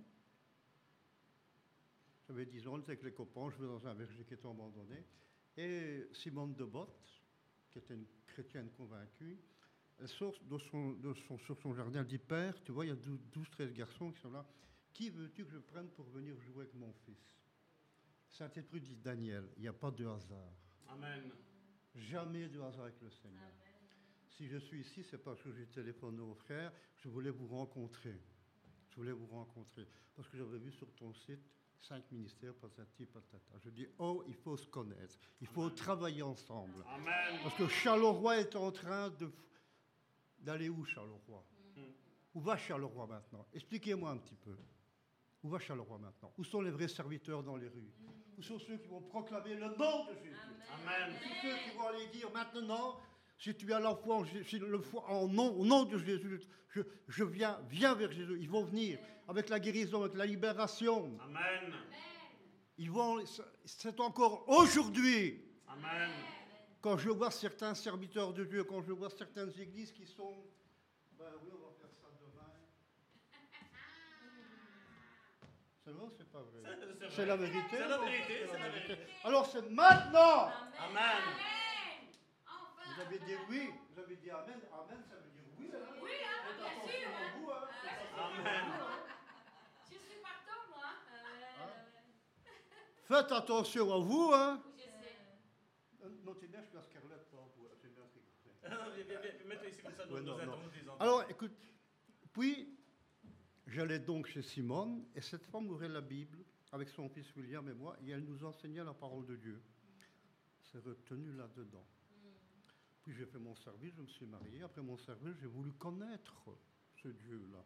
[2.28, 5.04] j'avais 10 ans, j'étais avec les copains, je vais dans un verger qui était abandonné.
[5.58, 7.22] Et Simone de Botte,
[7.70, 9.38] qui était une chrétienne convaincue,
[10.00, 12.90] elle sort de son, de son- sur son jardin, elle dit Père, tu vois, il
[12.90, 14.46] y a 12-13 garçons qui sont là.
[14.94, 17.38] Qui veux-tu que je prenne pour venir jouer avec mon fils?
[18.30, 20.54] Saint-Esprit dit Daniel, il n'y a pas de hasard.
[20.88, 21.32] Amen.
[21.96, 23.42] Jamais de hasard avec le Seigneur.
[24.38, 28.20] Si je suis ici, c'est parce que j'ai téléphoné au frère, je voulais vous rencontrer.
[28.90, 29.88] Je voulais vous rencontrer.
[30.16, 31.42] Parce que j'avais vu sur ton site
[31.82, 33.58] cinq ministères, patati patata.
[33.64, 35.18] Je dis, oh, il faut se connaître.
[35.42, 36.84] Il faut travailler ensemble.
[36.88, 37.40] Amen.
[37.44, 39.32] Parce que Charleroi est en train de
[40.40, 41.46] d'aller où Charleroi?
[41.76, 41.82] Mm.
[42.34, 43.46] Où va Charleroi maintenant?
[43.54, 44.56] Expliquez-moi un petit peu.
[45.44, 46.34] Où va Charleroi maintenant?
[46.38, 47.92] Où sont les vrais serviteurs dans les rues?
[48.38, 50.36] Où sont ceux qui vont proclamer le nom de Jésus?
[50.74, 51.16] Amen.
[51.42, 53.00] Ceux qui vont aller dire maintenant,
[53.42, 55.98] si tu as la foi en, Jé- si le foi en nom, au nom de
[55.98, 58.38] Jésus, je, je viens, viens vers Jésus.
[58.40, 61.18] Ils vont venir avec la guérison, avec la libération.
[61.24, 61.74] Amen.
[62.78, 63.24] Ils vont,
[63.66, 66.12] c'est encore aujourd'hui Amen.
[66.82, 70.36] quand je vois certains serviteurs de Dieu, quand je vois certaines églises qui sont.
[71.18, 72.52] Ben oui, on va faire ça demain.
[75.84, 76.62] C'est vrai c'est pas vrai
[77.10, 77.60] C'est la vérité.
[77.72, 78.98] C'est la vérité, c'est la vérité.
[79.24, 81.24] Alors c'est maintenant Amen.
[83.02, 84.60] Vous avez dit oui, vous avez dit Amen.
[84.72, 85.72] Amen, ça veut dire oui.
[85.74, 85.80] Hein?
[86.02, 86.10] Oui,
[86.58, 87.10] bien sûr.
[87.40, 87.68] Vous, hein.
[88.18, 88.66] Amen.
[89.90, 90.90] Je suis partant, moi.
[93.04, 94.32] Faites attention à vous.
[94.34, 94.62] Hein?
[94.78, 95.16] Je sais.
[96.04, 97.68] Euh, Non, tu la Scarlett, pas vous.
[97.82, 98.26] C'est bien rigolé.
[98.66, 100.44] Ah, Viens, viens, viens, Mets-toi ici comme ça, nous Ouais, nous non, non.
[100.54, 101.00] entendons des entendons.
[101.00, 101.54] Alors, écoute,
[102.32, 102.78] puis
[103.66, 107.74] j'allais donc chez Simone, et cette femme ouvrait la Bible avec son fils William et
[107.74, 109.62] moi, et elle nous enseignait la parole de Dieu.
[110.62, 111.84] C'est retenu là-dedans.
[113.04, 114.62] Puis j'ai fait mon service, je me suis marié.
[114.64, 116.44] Après mon service, j'ai voulu connaître
[116.96, 117.64] ce Dieu-là.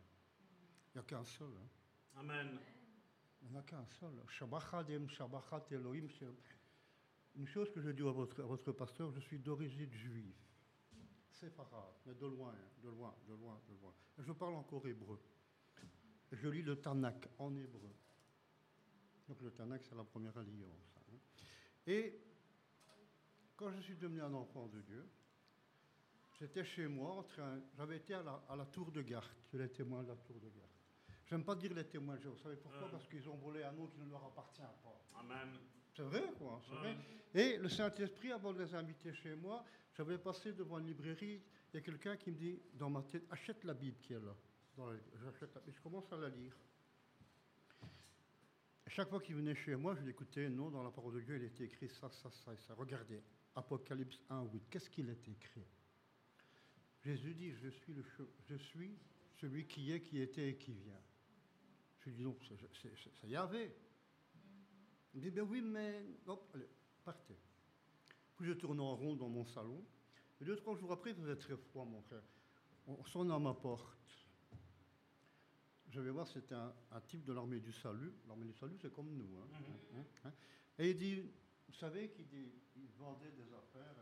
[0.93, 1.49] Il n'y a qu'un seul.
[1.57, 2.19] hein.
[2.19, 2.57] Amen.
[3.41, 4.13] Il n'y en a qu'un seul.
[4.29, 6.07] Shabachadem, Shabachat Elohim.
[7.35, 10.33] Une chose que je dis à votre, à votre pasteur, je suis d'origine juive.
[11.29, 13.93] C'est grave, mais de loin, hein, de loin, de loin, de loin.
[14.19, 15.19] Je parle encore hébreu.
[16.31, 17.93] je lis le Tanakh en hébreu.
[19.27, 20.95] Donc le Tanakh, c'est la première alliance.
[21.11, 21.17] hein.
[21.87, 22.21] Et
[23.57, 25.05] quand je suis devenu un enfant de Dieu,
[26.39, 27.25] j'étais chez moi,
[27.77, 30.49] j'avais été à la, à la tour de garde, les témoins de la tour de
[30.49, 30.69] garde.
[31.25, 32.89] J'aime pas dire les témoins vous savez pourquoi Ah.
[32.91, 35.01] Parce qu'ils ont volé un nom qui ne leur appartient pas.
[35.19, 35.57] Amen.
[35.95, 36.61] C'est vrai, quoi.
[36.67, 36.97] c'est vrai.
[37.33, 39.63] Et le Saint-Esprit, avant de les inviter chez moi,
[39.93, 41.41] j'avais passé devant une librairie.
[41.73, 44.19] Il y a quelqu'un qui me dit, dans ma tête, achète la Bible qui est
[44.19, 44.35] là.
[44.75, 45.75] Dans la- J'achète la Bible.
[45.77, 46.55] Je commence à la lire.
[48.85, 51.37] Et chaque fois qu'il venait chez moi, je l'écoutais, non, dans la parole de Dieu,
[51.37, 52.73] il était écrit ça, ça, ça et ça.
[52.75, 53.23] Regardez,
[53.55, 54.63] Apocalypse 1, 8.
[54.69, 55.65] Qu'est-ce qu'il est écrit?
[57.05, 58.03] Jésus dit, je suis, le,
[58.49, 58.97] je suis
[59.39, 60.99] celui qui est, qui était et qui vient.
[61.99, 63.71] Je lui dis, non, c'est- c'est c'est- c'est Yahvé.
[65.13, 66.03] Il me dit, ben oui, mais...
[66.25, 66.67] Hop, allez,
[67.03, 67.37] partez.
[68.35, 69.85] Puis je tourne en rond dans mon salon.
[70.41, 72.23] Et deux, trois jours après, il faisait très froid, mon frère.
[72.87, 73.97] On sonne à ma porte.
[75.91, 76.73] Je vais voir, c'était un,
[77.07, 78.11] type de l'armée du salut.
[78.27, 79.37] L'armée du salut, c'est comme nous.
[79.39, 79.47] hein.
[79.53, 80.33] Hein, hein.
[80.79, 81.21] Et il dit,
[81.67, 82.27] vous savez qu'il
[82.97, 83.95] vendait des affaires.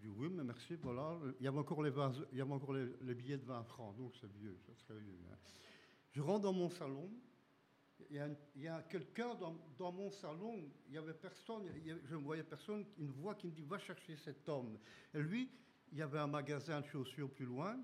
[0.00, 1.18] Dis, oui, mais merci, voilà.
[1.38, 1.90] Il y avait encore les,
[3.14, 5.18] billets de 20 francs, donc c'est vieux, c'est très vieux.
[5.30, 5.36] hein.
[6.12, 7.10] Je rentre dans mon salon.
[8.08, 8.16] Il
[8.56, 13.10] y a, quelqu'un dans, mon salon, il y avait personne, je ne voyais personne, une
[13.10, 14.78] voix qui me dit va chercher cet homme.
[15.12, 15.50] Et lui,
[15.92, 17.78] il y avait un magasin de chaussures plus loin,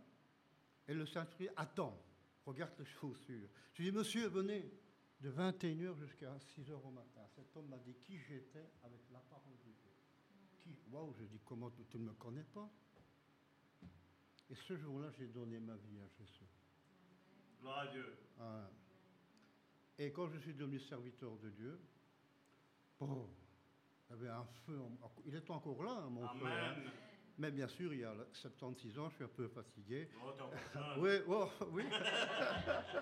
[0.88, 2.02] et le Saint-Esprit attends,
[2.47, 3.48] regarde les chaussures.
[3.74, 4.72] Je dis monsieur, venez,
[5.20, 7.22] de 21h jusqu'à 6h au matin.
[7.34, 9.56] Cet homme m'a dit qui j'étais avec la parole
[10.66, 12.68] Qui Waouh, je dis comment tu ne me connais pas?
[14.51, 16.44] Et ce jour-là, j'ai donné ma vie à Jésus.
[17.60, 18.16] Gloire à Dieu.
[18.40, 18.68] Ah.
[19.98, 21.80] Et quand je suis devenu serviteur de Dieu,
[23.01, 23.06] il
[24.10, 24.78] y avait un feu.
[24.80, 26.47] en- Il est encore là, hein, mon feu.
[26.47, 26.72] hein.
[26.76, 26.90] Amen.
[27.38, 30.09] Mais bien sûr, il y a 76 ans, je suis un peu fatigué.
[30.24, 30.30] Oh.
[30.98, 31.84] Oui, oh, oui.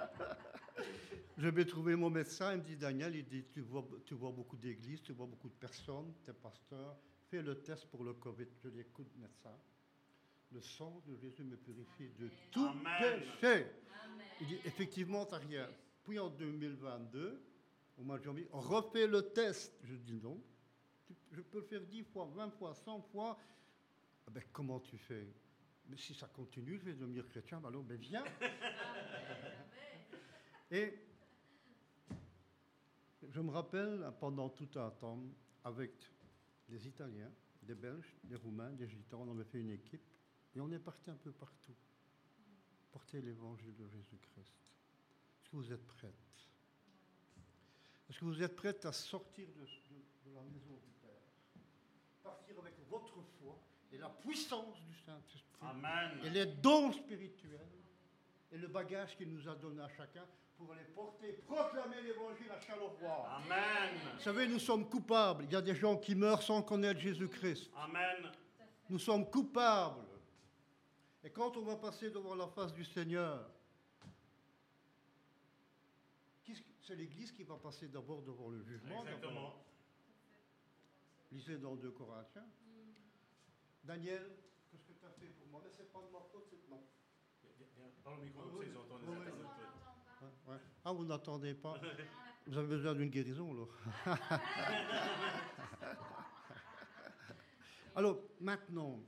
[1.37, 4.31] je vais trouver mon médecin, il me dit, Daniel, il dit, tu vois, tu vois
[4.33, 6.97] beaucoup d'églises, tu vois beaucoup de personnes, tu es pasteur,
[7.43, 8.47] le test pour le Covid.
[8.63, 9.57] Je dis, écoute, médecin,
[10.53, 13.21] le sang de Jésus me purifie de tout Amen.
[13.41, 13.67] péché.
[14.41, 15.69] Il dit, effectivement, tu rien.
[16.05, 17.43] Puis en 2022,
[17.99, 19.73] au mois de janvier, on refait le test.
[19.85, 20.41] Je dis, non,
[21.33, 23.39] je peux le faire 10 fois, 20 fois, 100 fois.
[24.27, 25.27] Ah ben, comment tu fais?
[25.89, 27.61] Mais si ça continue, je vais devenir chrétien.
[27.61, 28.25] Ben alors, ben viens.
[30.71, 30.99] Et
[33.31, 35.19] je me rappelle, pendant tout un temps,
[35.63, 35.93] avec
[36.69, 37.31] des Italiens,
[37.63, 40.03] des Belges, des Roumains, des Gitans, on avait fait une équipe
[40.55, 41.75] et on est parti un peu partout
[42.93, 44.39] porter l'évangile de Jésus-Christ.
[45.43, 46.15] Est-ce que vous êtes prête
[48.09, 51.21] Est-ce que vous êtes prête à sortir de, de- de la maison du Père
[52.23, 53.59] Partir avec votre foi
[53.93, 55.43] et la puissance du Saint-Esprit
[56.25, 57.69] et les dons spirituels
[58.53, 60.27] et le bagage qu'il nous a donné à chacun
[60.57, 63.29] pour aller porter, proclamer l'évangile à Charleroi.
[63.29, 63.99] Amen.
[64.17, 65.45] Vous savez, nous sommes coupables.
[65.45, 67.71] Il y a des gens qui meurent sans connaître Jésus-Christ.
[67.77, 68.31] Amen.
[68.89, 70.05] Nous sommes coupables.
[71.23, 73.51] Et quand on va passer devant la face du Seigneur,
[76.87, 79.03] c'est l'Église qui va passer d'abord devant le jugement.
[79.05, 79.55] Exactement.
[81.33, 82.47] Lisez dans 2 Corinthiens.
[83.83, 84.37] Daniel,
[84.71, 85.63] qu'est-ce que tu as fait pour moi?
[85.65, 86.59] Mais c'est pas de ma faute, c'est.
[88.05, 89.44] Parle au micro, comme ça, ils entendent les.
[90.47, 90.57] Ouais.
[90.85, 91.81] Ah, vous n'entendez pas
[92.47, 93.69] Vous avez besoin d'une guérison, alors
[97.97, 99.01] Alors, maintenant,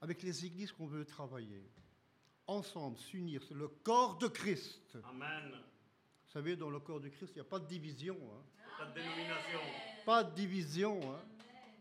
[0.00, 1.62] avec les églises qu'on veut travailler,
[2.46, 4.98] ensemble, s'unir, c'est le corps de Christ.
[5.08, 5.52] Amen.
[5.52, 8.16] Vous savez, dans le corps de Christ, il n'y a pas de division.
[8.16, 8.42] hein.
[8.78, 9.58] Pas de dénomination.
[10.04, 11.00] Pas de division.
[11.14, 11.20] hein.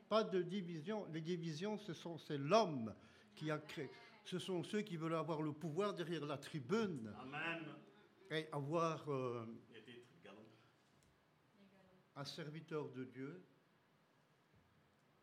[0.07, 1.05] Pas de division.
[1.11, 2.93] Les divisions, ce sont, c'est l'homme
[3.35, 3.89] qui a créé.
[4.23, 7.65] Ce sont ceux qui veulent avoir le pouvoir derrière la tribune Amen.
[8.31, 9.45] Et avoir euh,
[12.15, 13.43] un serviteur de Dieu.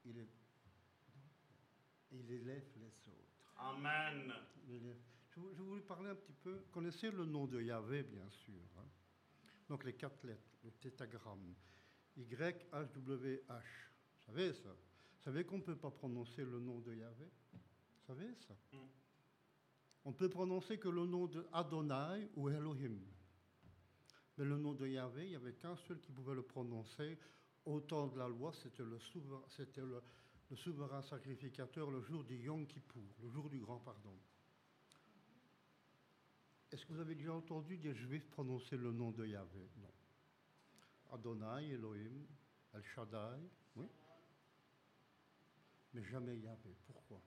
[0.05, 0.29] Il, est,
[2.11, 3.55] il élève les autres.
[3.57, 4.33] Amen.
[5.31, 6.59] Je, vou- je voulais parler un petit peu.
[6.73, 8.61] Connaissez le nom de Yahvé, bien sûr.
[8.79, 8.87] hein.
[9.69, 11.55] Donc les quatre lettres, le tétagramme.
[12.17, 12.35] Y,
[12.73, 13.63] H, W, H.
[14.19, 14.69] Vous savez ça?
[14.71, 17.31] Vous savez qu'on ne peut pas prononcer le nom de Yahvé?
[17.53, 18.55] Vous savez ça?
[18.73, 18.79] Mm.
[20.05, 22.99] On peut prononcer que le nom de Adonai ou Elohim.
[24.37, 27.19] Mais le nom de Yahvé, il n'y avait qu'un seul qui pouvait le prononcer.
[27.65, 28.99] Au temps de la loi, c'était le
[30.57, 34.19] souverain, sacrificateur le jour du Yom Kippour, le jour du grand pardon.
[36.73, 39.71] Est-ce que vous avez déjà entendu des Juifs prononcer le nom de Yahvé?
[39.77, 39.93] Non.
[41.13, 42.27] Adonai, Elohim,
[42.75, 43.39] El Shaddai,
[43.77, 43.87] oui.
[45.93, 46.75] Mais jamais Yahvé.
[46.87, 47.21] Pourquoi?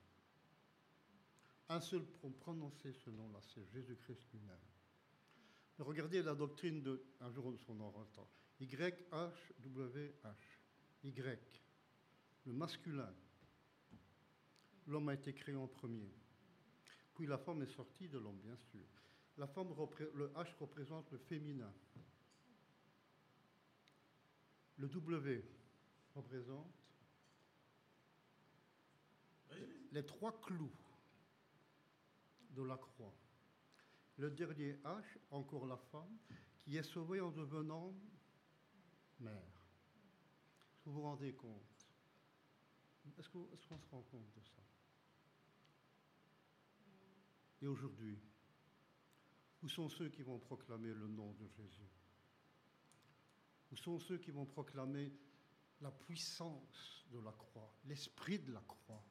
[1.68, 4.56] Un seul pour prononcer ce nom-là, c'est Jésus-Christ lui-même.
[5.78, 7.02] Regardez la doctrine de.
[7.20, 8.28] Un jour, on en entend.
[8.60, 9.02] YHWH.
[11.04, 11.62] Y.
[12.46, 13.12] Le masculin.
[14.86, 16.14] L'homme a été créé en premier.
[17.14, 18.86] Puis la femme est sortie de l'homme, bien sûr.
[19.36, 19.74] La femme,
[20.14, 21.72] le H représente le féminin.
[24.78, 25.44] Le W
[26.14, 26.72] représente
[29.92, 30.70] les trois clous
[32.56, 33.14] de la croix.
[34.16, 36.18] Le dernier H, encore la femme,
[36.58, 37.94] qui est sauvée en devenant
[39.20, 39.68] mère.
[40.84, 41.76] Vous vous rendez compte?
[43.18, 44.62] Est-ce qu'on se rend compte de ça?
[47.62, 48.18] Et aujourd'hui,
[49.62, 51.90] où sont ceux qui vont proclamer le nom de Jésus?
[53.70, 55.12] Où sont ceux qui vont proclamer
[55.80, 59.04] la puissance de la croix, l'esprit de la croix?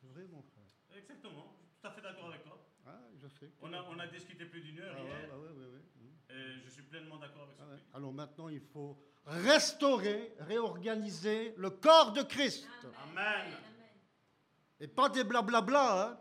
[0.00, 0.55] C'est vrai, mon frère?
[0.96, 2.58] Exactement, je suis tout à fait d'accord avec toi.
[2.86, 3.52] Ah, je sais.
[3.60, 5.28] On a, on a discuté plus d'une heure ah, hier.
[5.32, 7.64] Ah, ouais, ouais, ouais, Et je suis pleinement d'accord avec ça.
[7.70, 12.66] Ah, Alors maintenant, il faut restaurer, réorganiser le corps de Christ.
[13.02, 13.52] Amen.
[14.80, 16.10] Et pas des blablabla.
[16.10, 16.18] Hein.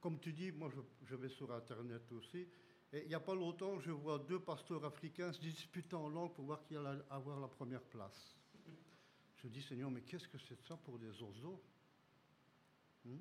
[0.00, 2.46] Comme tu dis, moi je, je vais sur Internet aussi.
[2.92, 6.34] Et il n'y a pas longtemps, je vois deux pasteurs africains se disputant en langue
[6.34, 8.36] pour voir qui allait avoir la première place.
[9.36, 11.62] Je dis, Seigneur, mais qu'est-ce que c'est ça pour des oiseaux?
[13.04, 13.18] Hmm?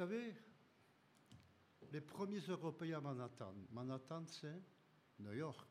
[0.00, 0.34] Savez,
[1.92, 4.62] les premiers Européens à Manhattan, Manhattan c'est
[5.18, 5.68] New York.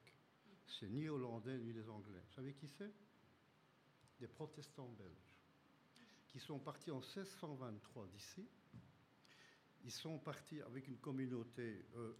[0.67, 2.21] C'est ni hollandais ni les anglais.
[2.27, 2.93] Vous savez qui c'est?
[4.19, 5.35] Des protestants belges
[6.27, 8.47] qui sont partis en 1623 d'ici.
[9.83, 12.13] Ils sont partis avec une communauté euh,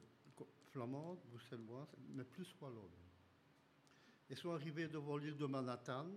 [0.71, 2.89] flamande, bruxelloise, mais plus wallonne.
[4.31, 6.07] Ils sont arrivés devant l'île de Manhattan.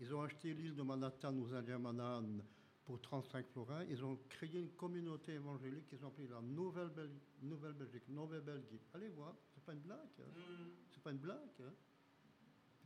[0.00, 2.42] Ils ont acheté l'île de Manhattan aux Indiens Manhattan
[2.84, 3.84] pour 35 florins.
[3.88, 8.82] Ils ont créé une communauté évangélique qu'ils ont appelée la Nouvelle-Belgique, Nouvelle Belgique, Nouvelle Belgique.
[8.94, 9.98] Allez voir, c'est pas une blague.
[10.20, 10.24] Hein.
[10.34, 10.70] Mm.
[10.90, 11.38] C'est pas une blague.
[11.60, 11.72] Hein.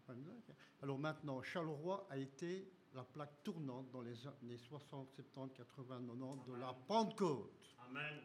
[0.07, 0.42] Pas une blague.
[0.50, 0.55] Hein.
[0.83, 6.50] Alors maintenant, Charleroi a été la plaque tournante dans les années 60, 70, 80, 90
[6.50, 7.75] de la Pentecôte.
[7.89, 8.20] Amen.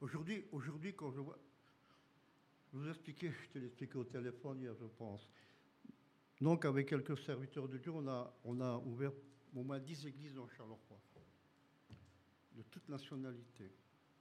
[0.00, 1.38] Aujourd'hui, aujourd'hui, quand je vois.
[2.72, 5.28] Je vous expliquais, je te l'expliquais au téléphone hier, je pense.
[6.40, 9.12] Donc, avec quelques serviteurs de Dieu, on a, on a ouvert
[9.54, 11.00] au moins 10 églises dans Charleroi,
[12.54, 13.70] de toute nationalité,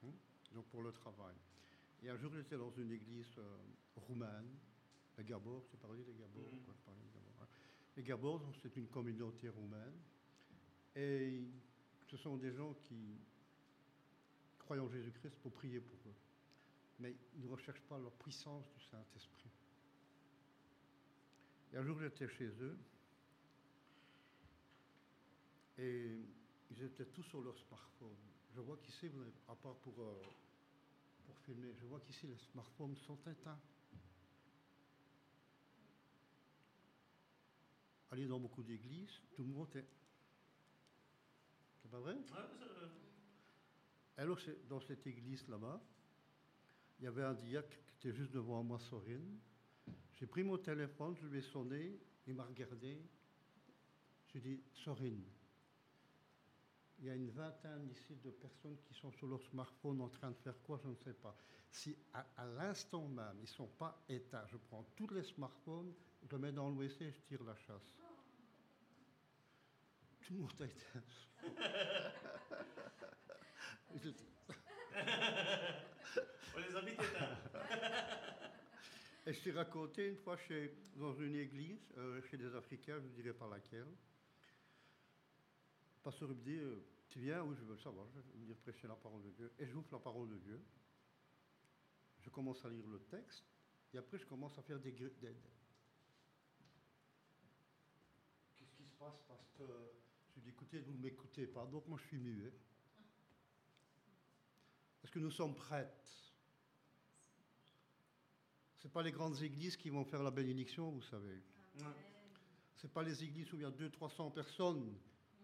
[0.04, 0.12] hein,
[0.54, 1.36] donc pour le travail.
[2.04, 3.58] Et un jour, j'étais dans une église euh,
[3.96, 4.50] roumaine,
[5.18, 6.14] les Gabor, j'ai parlé des.
[7.98, 8.06] Les
[8.62, 9.94] c'est une communauté roumaine,
[10.96, 11.44] et
[12.10, 13.20] ce sont des gens qui
[14.58, 16.16] croient en Jésus-Christ pour prier pour eux.
[17.00, 19.50] Mais ils ne recherchent pas la puissance du Saint-Esprit.
[21.74, 22.78] Et un jour, j'étais chez eux,
[25.82, 26.16] et
[26.70, 28.16] ils étaient tous sur leur smartphone.
[28.54, 29.10] Je vois qu'ici,
[29.48, 30.14] à part pour, euh,
[31.26, 33.60] pour filmer, je vois qu'ici les smartphones sont éteints.
[38.12, 39.88] Allez dans beaucoup d'églises, tout le monde est.
[41.82, 42.18] C'est pas vrai?
[44.18, 44.38] Alors,
[44.70, 45.82] dans cette église là-bas,
[47.00, 49.40] il y avait un diacre qui était juste devant moi, Sorine.
[50.14, 53.02] J'ai pris mon téléphone, je lui ai sonné, il m'a regardé.
[54.28, 55.24] J'ai dit, Sorine,
[57.02, 60.30] il y a une vingtaine ici de personnes qui sont sur leur smartphone en train
[60.30, 61.36] de faire quoi, je ne sais pas.
[61.72, 62.24] Si à,
[62.58, 65.92] l'instant même, ils ne sont pas éteints, je prends tous les smartphones,
[66.30, 67.92] je mets dans le WC et je tire la chasse.
[70.22, 71.02] Tout le monde a éteint.
[76.56, 77.38] On les a mis éteints.
[79.28, 83.06] Et je t'ai raconté une fois chez, dans une église, euh, chez des Africains, je
[83.06, 83.86] ne dirai pas laquelle.
[83.86, 83.96] Le
[86.04, 88.88] pasteur me dit, euh, tu viens Oui, je veux le savoir, je vais venir prêcher
[88.88, 89.52] la parole de Dieu.
[89.60, 90.60] Et j'ouvre la parole de Dieu.
[92.20, 93.46] Je commence à lire le texte.
[93.94, 94.94] Et après, je commence à faire des...
[94.94, 95.12] Qu'est-ce
[98.78, 99.68] qui se passe, pasteur?
[100.30, 102.54] Je lui dis, écoutez, vous ne m'écoutez pas, donc moi je suis muet.
[105.04, 106.08] Est-ce que nous sommes prêtes?
[108.78, 111.44] Ce pas les grandes églises qui vont faire la bénédiction, vous savez.
[112.78, 114.98] Ce pas les églises où il y a 200-300 personnes.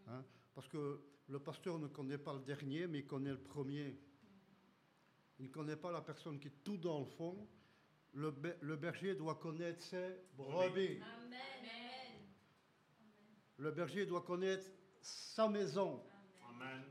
[0.08, 0.24] Hein,
[0.56, 3.98] parce que le pasteur ne connaît pas le dernier, mais il connaît le premier.
[5.40, 7.48] Il ne connaît pas la personne qui est tout dans le fond.
[8.14, 8.32] Le,
[8.76, 11.00] berger doit connaître ses brebis.
[13.58, 14.68] Le berger doit connaître
[15.02, 16.02] sa maison.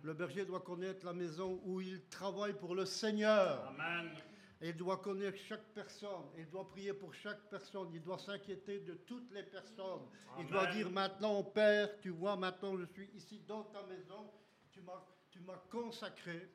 [0.03, 3.67] Le berger doit connaître la maison où il travaille pour le Seigneur.
[3.69, 4.11] Amen.
[4.63, 6.25] Il doit connaître chaque personne.
[6.39, 7.91] Il doit prier pour chaque personne.
[7.93, 10.07] Il doit s'inquiéter de toutes les personnes.
[10.39, 14.31] Il doit dire maintenant, Père, tu vois, maintenant je suis ici dans ta maison.
[14.73, 14.81] Tu
[15.31, 16.49] Tu m'as consacré.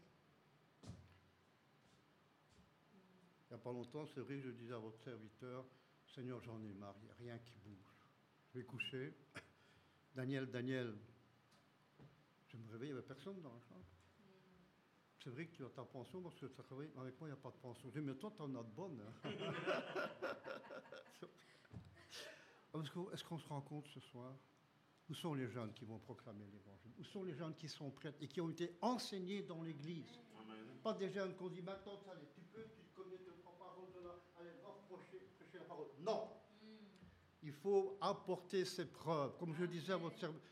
[3.51, 5.65] Il n'y a pas longtemps, c'est vrai je disais à votre serviteur,
[6.15, 7.93] Seigneur, j'en ai marre, il n'y a rien qui bouge.
[8.47, 9.13] Je vais coucher.
[10.15, 10.95] Daniel, Daniel,
[12.47, 13.90] je me réveille, il n'y avait personne dans la chambre.
[15.23, 16.89] C'est vrai que tu as ta pension parce que tu as travaillé.
[16.97, 17.89] Avec moi, il n'y a pas de pension.
[17.93, 18.99] Je dis, mais toi, tu en as de bonnes.
[19.01, 19.29] hein.
[23.13, 24.33] Est-ce qu'on se rend compte ce soir?
[25.09, 26.91] Où sont les jeunes qui vont proclamer l'évangile?
[26.97, 30.19] Où sont les jeunes qui sont prêts et qui ont été enseignés dans l'église?
[30.81, 33.91] Pas des jeunes qu'on dit maintenant, allez, tu peux, tu te connais, tu prends parole
[33.93, 35.87] de là, allez, va prêcher, prêcher la parole.
[35.99, 36.29] Non
[37.43, 39.37] Il faut apporter ses preuves.
[39.37, 40.49] Comme je disais à votre serviteur,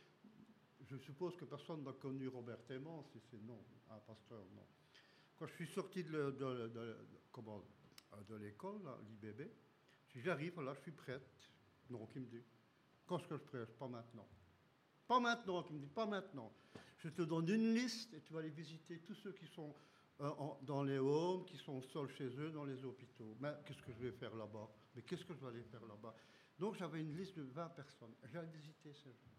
[0.90, 4.66] je suppose que personne n'a connu Robert Aimant, si c'est non, un pasteur, non.
[5.38, 6.96] Quand je suis sorti de, euh,
[8.40, 9.50] l'école, l'IBB,
[10.16, 11.30] j'arrive, là, je suis prête.
[11.90, 12.44] Non, qui me dit?
[13.06, 14.28] Quand est-ce que je prêche Pas maintenant.
[15.08, 16.52] Pas maintenant, qui me dit, pas maintenant.
[16.98, 19.74] Je te donne une liste et tu vas aller visiter tous ceux qui sont
[20.22, 20.30] euh,
[20.64, 23.38] dans les homes, qui sont seuls chez eux, dans les hôpitaux.
[23.40, 24.70] Mais qu'est-ce que je vais faire là-bas?
[24.96, 26.14] Mais qu'est-ce que je vais aller faire là-bas?
[26.58, 28.14] Donc j'avais une liste de 20 personnes.
[28.26, 29.39] J'allais visiter ces gens.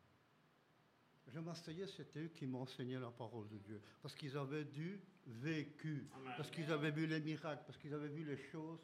[1.33, 3.81] Je m'asseyais, c'était eux qui m'enseignaient la parole de Dieu.
[4.03, 6.09] Parce qu'ils avaient du vécu.
[6.37, 7.63] Parce qu'ils avaient vu les miracles.
[7.67, 8.81] Parce qu'ils avaient vu les choses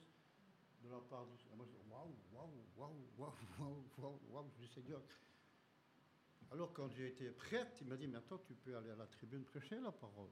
[0.84, 1.49] de la part de Dieu.
[1.52, 4.50] Et Moi, je dis, waouh, waouh, waouh, waouh, waouh, waouh, waouh.
[4.58, 5.02] Je dis, Seigneur.
[6.52, 9.44] Alors, quand j'ai été prête, il m'a dit, maintenant, tu peux aller à la tribune
[9.44, 10.31] prêcher la parole.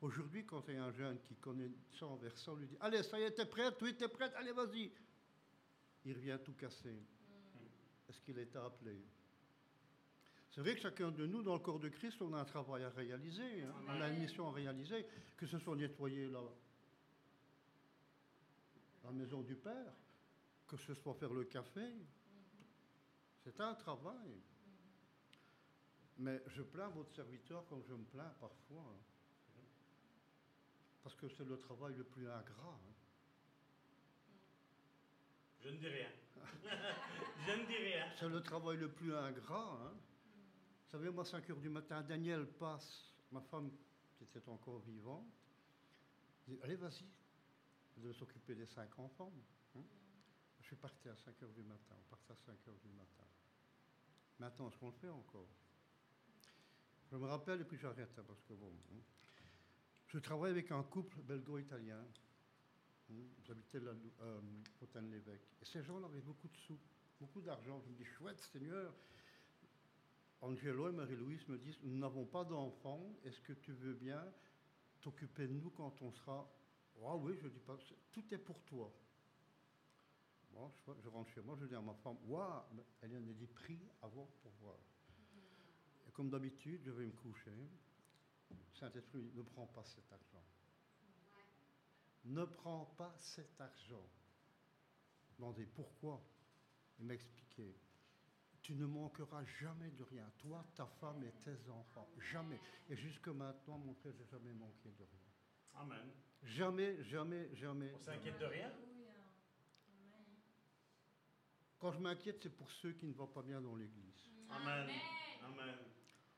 [0.00, 3.02] Aujourd'hui, quand il y a un jeune qui connaît 100 versets, on lui dit, allez,
[3.02, 4.90] ça y est, t'es prête, oui, t'es prête, allez, vas-y.
[6.04, 6.92] Il revient tout cassé.
[8.08, 9.04] Est-ce qu'il est appelé?
[10.52, 12.84] C'est vrai que chacun de nous, dans le corps de Christ, on a un travail
[12.84, 13.74] à réaliser, hein.
[13.88, 15.06] on a une mission à réaliser,
[15.36, 16.40] que ce soit nettoyer la,
[19.04, 19.92] la maison du Père,
[20.68, 21.86] que ce soit faire le café.
[23.44, 24.40] C'est un travail.
[26.18, 28.84] Mais je plains votre serviteur comme je me plains parfois.
[28.94, 29.60] hein.
[31.02, 32.78] Parce que c'est le travail le plus ingrat.
[32.86, 32.92] hein.
[35.62, 36.08] Je ne dis rien.
[37.46, 38.06] je ne dis rien.
[38.20, 39.78] C'est le travail le plus ingrat.
[39.82, 39.94] hein.
[40.92, 43.70] Vous savez, moi, 5 heures du matin, Daniel passe, ma femme
[44.14, 45.24] qui était encore vivante,
[46.46, 47.06] dit Allez, vas-y,
[47.96, 49.32] vous devez s'occuper des cinq enfants.
[49.74, 49.80] hein.
[50.60, 53.24] Je suis parti à 5 heures du matin, on partait à 5 heures du matin.
[54.38, 55.48] Maintenant, est-ce qu'on le fait encore?
[57.10, 58.70] Je me rappelle et puis j'arrête, hein, parce que bon.
[58.92, 59.00] hein.
[60.08, 62.04] Je travaille avec un couple belgo-italien.
[63.10, 63.14] hein.
[63.46, 64.40] J'habitais la euh,
[64.78, 65.48] Fontaine-l'Évêque.
[65.62, 66.78] Et ces gens-là avaient beaucoup de sous,
[67.18, 67.80] beaucoup d'argent.
[67.80, 68.92] Je me dis, chouette, Seigneur.
[70.42, 73.16] Angelo et Marie-Louise me disent, nous n'avons pas d'enfants.
[73.24, 74.22] Est-ce que tu veux bien
[75.00, 76.50] t'occuper de nous quand on sera...
[77.04, 77.76] Ah oui, je dis pas,
[78.12, 78.92] tout est pour toi.
[81.02, 82.62] Je, rentre chez moi, je dis à ma femme, waouh,
[83.00, 84.76] elle en a dit, prie avant pour voir.
[86.06, 87.50] Et comme d'habitude, je vais me coucher.
[88.74, 90.44] Saint-Esprit me ne prends pas cet argent.
[92.24, 94.06] Ne prends pas cet argent.
[95.30, 96.22] Je demandais pourquoi.
[96.98, 97.74] Il m'a expliqué.
[98.62, 100.30] Tu ne manqueras jamais de rien.
[100.38, 102.08] Toi, ta femme et tes enfants.
[102.30, 102.60] Jamais.
[102.88, 105.32] Et jusque maintenant, mon frère, j'ai jamais manqué de rien.
[105.74, 106.10] Amen.
[106.44, 107.92] Jamais, jamais, jamais.
[107.94, 108.70] On s'inquiète de rien?
[111.78, 114.30] Quand je m'inquiète, c'est pour ceux qui ne vont pas bien dans l'église.
[114.48, 114.88] Amen.
[115.44, 115.74] Amen.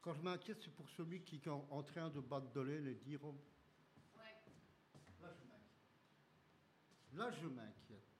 [0.00, 2.88] Quand je m'inquiète, c'est pour celui qui est en, en train de battre de l'aile
[2.88, 3.34] et dire oh,
[4.16, 5.62] Là, je m'inquiète.
[7.12, 8.13] Là, je m'inquiète.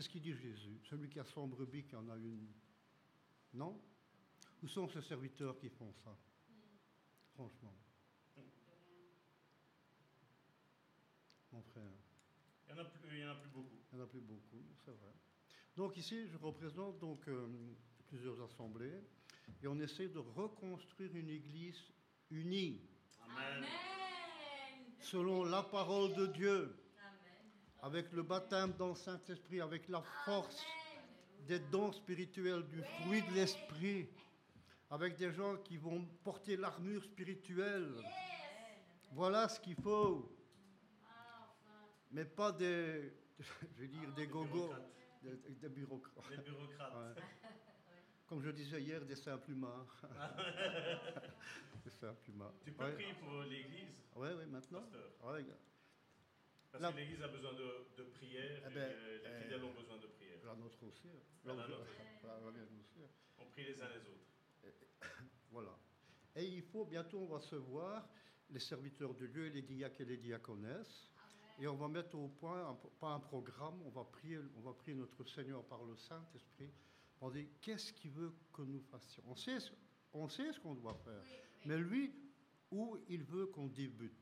[0.00, 0.80] Qu'est-ce qu'il dit Jésus?
[0.88, 2.48] Celui qui a 100 brebis, qui en a une.
[3.52, 3.78] Non?
[4.62, 6.16] Où sont ces serviteurs qui font ça?
[7.34, 7.74] Franchement.
[11.52, 11.82] Mon frère,
[12.66, 13.76] Il n'y en, a plus- il y en a plus beaucoup.
[13.92, 15.12] il n'y en a plus beaucoup, c'est vrai.
[15.76, 17.46] Donc ici, je représente donc euh,
[18.06, 19.02] plusieurs assemblées
[19.62, 21.78] et on essaie de reconstruire une église
[22.30, 22.88] unie
[23.36, 23.66] Amen.
[25.02, 26.74] selon la parole de Dieu,
[27.82, 30.62] avec le baptême dans le Saint-Esprit, avec la force
[31.46, 34.08] des dons spirituels, du fruit de l'Esprit,
[34.90, 37.92] avec des gens qui vont porter l'armure spirituelle.
[39.12, 40.30] Voilà ce qu'il faut.
[42.12, 44.72] Mais pas des, je veux dire, des gogos,
[45.22, 46.24] des, des bureaucrates.
[46.30, 46.92] Les bureaucrates.
[47.16, 47.22] Ouais.
[48.26, 49.86] Comme je disais hier, des simples humains.
[51.84, 52.52] des simples humains.
[52.64, 52.92] Tu peux Ouais.
[52.94, 54.82] prier pour l'Église, Ouais, ouais, maintenant.
[55.24, 55.44] Ouais,
[56.70, 59.64] Parce La- que l'Église a besoin de, de prière Eh et ben, euh, les fidèles
[59.64, 60.38] ont besoin de prière.
[60.44, 61.08] la nôtre aussi.
[61.08, 61.20] hein.
[61.44, 61.86] La La- nôtre.
[62.22, 63.00] la- la mienne aussi.
[63.38, 65.00] On prie les uns les autres.
[65.50, 65.76] Voilà.
[66.36, 68.08] Et il faut, bientôt, on va se voir,
[68.50, 71.10] les serviteurs de Dieu, les diacres et les diaconesses.
[71.58, 74.72] Et on va mettre au point, un- pas un programme, on va prier, on va
[74.72, 76.70] prier notre Seigneur par le Saint-Esprit.
[77.20, 79.72] On va dire, qu'est-ce qu'il veut que nous fassions on sait, ce-
[80.14, 81.22] on sait ce qu'on doit faire.
[81.66, 82.14] Mais lui,
[82.70, 84.14] où il veut qu'on débute.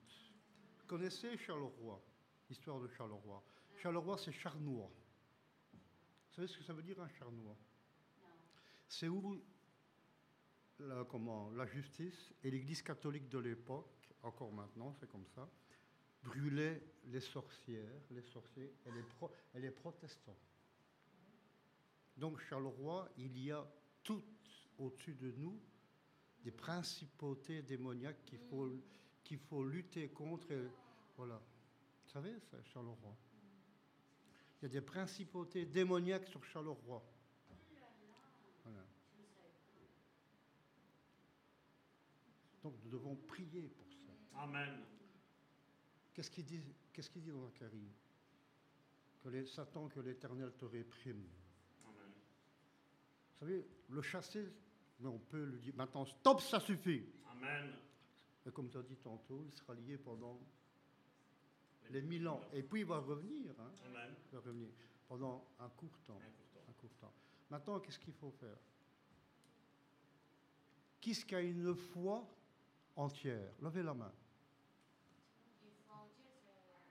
[0.86, 2.02] Connaissez Charleroi,
[2.48, 3.42] l'histoire de Charleroi.
[3.76, 4.90] Charleroi, c'est charnois.
[5.72, 7.56] Vous savez ce que ça veut dire un charnois?
[8.88, 9.40] C'est où
[10.80, 15.48] la, justice et l'Église catholique de l'époque, encore maintenant, c'est comme ça,
[16.22, 18.72] brûlaient les sorcières, les sorciers
[19.54, 20.36] et les, protestants.
[22.16, 23.64] Donc Charleroi, il y a
[24.02, 24.22] tout
[24.78, 25.60] au-dessus de nous
[26.42, 30.48] des principautés démoniaques qu'il faut, lutter contre.
[31.16, 31.40] voilà.
[32.08, 33.14] Vous savez, ça, Charleroi
[34.56, 37.04] Il y a des principautés démoniaques sur Charleroi.
[38.64, 38.86] Voilà.
[42.62, 44.40] Donc nous devons prier pour ça.
[44.40, 44.86] Amen.
[46.14, 46.62] Qu'est-ce qu'il dit,
[46.94, 47.92] qu'est-ce qu'il dit dans Zacharie?
[49.22, 51.28] Que les, Satan, que l'Éternel te réprime.
[51.84, 52.12] Amen.
[53.32, 54.50] Vous savez, le chasser,
[54.98, 57.04] mais on peut lui dire maintenant, stop, ça suffit.
[57.32, 57.70] Amen.
[58.46, 60.40] Et comme tu as dit tantôt, il sera lié pendant
[61.90, 62.40] les mille ans.
[62.52, 64.14] Et puis il va revenir, hein, Amen.
[64.30, 64.68] il va revenir
[65.08, 66.14] pendant un court temps.
[66.14, 66.64] Un court temps.
[66.68, 67.12] Un court temps.
[67.50, 68.56] Maintenant, qu'est-ce qu'il faut faire?
[71.00, 72.26] Qui ce qui a une foi
[72.96, 73.52] entière?
[73.62, 74.12] Levez la main.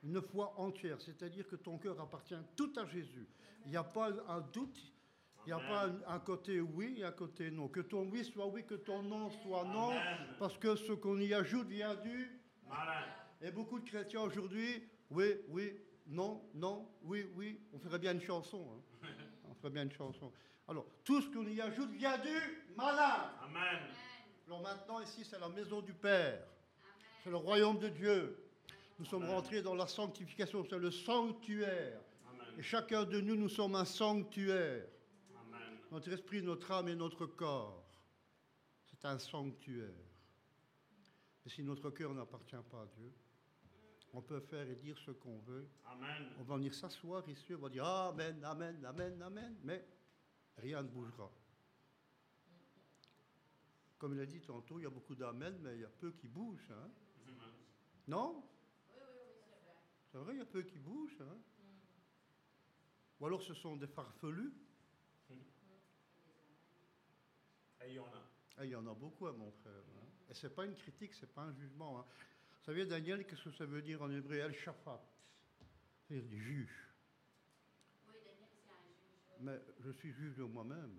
[0.04, 3.26] Une foi entière, c'est-à-dire que ton cœur appartient tout à Jésus.
[3.64, 4.92] Il n'y a pas un doute,
[5.44, 7.68] il n'y a pas un, un côté oui et un côté non.
[7.68, 10.36] Que ton oui soit oui, que ton non soit non, Amen.
[10.38, 12.40] parce que ce qu'on y ajoute vient du...
[12.68, 13.04] Malin.
[13.40, 15.72] Et beaucoup de chrétiens aujourd'hui, oui, oui,
[16.06, 18.66] non, non, oui, oui, on ferait bien une chanson.
[19.02, 19.08] hein.
[19.50, 20.32] On ferait bien une chanson.
[20.68, 22.36] Alors, tout ce qu'on y ajoute vient du
[22.76, 23.30] malin.
[23.42, 23.80] Amen.
[24.46, 26.44] Alors maintenant, ici, c'est la maison du Père.
[27.24, 28.36] C'est le royaume de Dieu.
[28.98, 29.34] Nous sommes Amen.
[29.36, 32.00] rentrés dans la sanctification, c'est le sanctuaire.
[32.58, 34.86] Et chacun de nous, nous sommes un sanctuaire.
[35.48, 35.78] Amen.
[35.90, 37.84] Notre esprit, notre âme et notre corps.
[38.86, 39.88] C'est un sanctuaire.
[41.46, 43.12] Et si notre cœur n'appartient pas à Dieu,
[44.14, 45.68] on peut faire et dire ce qu'on veut.
[45.86, 46.28] Amen.
[46.38, 49.84] On va venir s'asseoir ici, on va dire Amen, Amen, Amen, Amen, mais
[50.56, 51.30] rien ne bougera.
[53.98, 56.12] Comme il a dit tantôt, il y a beaucoup d'Amen, mais il y a peu
[56.12, 56.70] qui bougent.
[56.70, 56.88] hein.
[58.06, 58.44] Non?
[60.10, 61.20] C'est vrai, il y a peu qui bougent.
[61.20, 61.36] hein.
[63.20, 64.52] Ou alors ce sont des farfelus.
[67.84, 68.22] Et il y en a.
[68.56, 69.72] Ah, il y en a beaucoup, hein, mon frère.
[69.72, 70.06] hein.
[70.30, 72.06] Et ce n'est pas une critique, ce n'est pas un jugement.
[72.58, 75.02] Vous savez, Daniel, qu'est-ce que ça veut dire en hébreu El Shaphat
[76.06, 76.88] C'est-à-dire du juge.
[79.40, 80.98] Mais je suis juge de moi-même.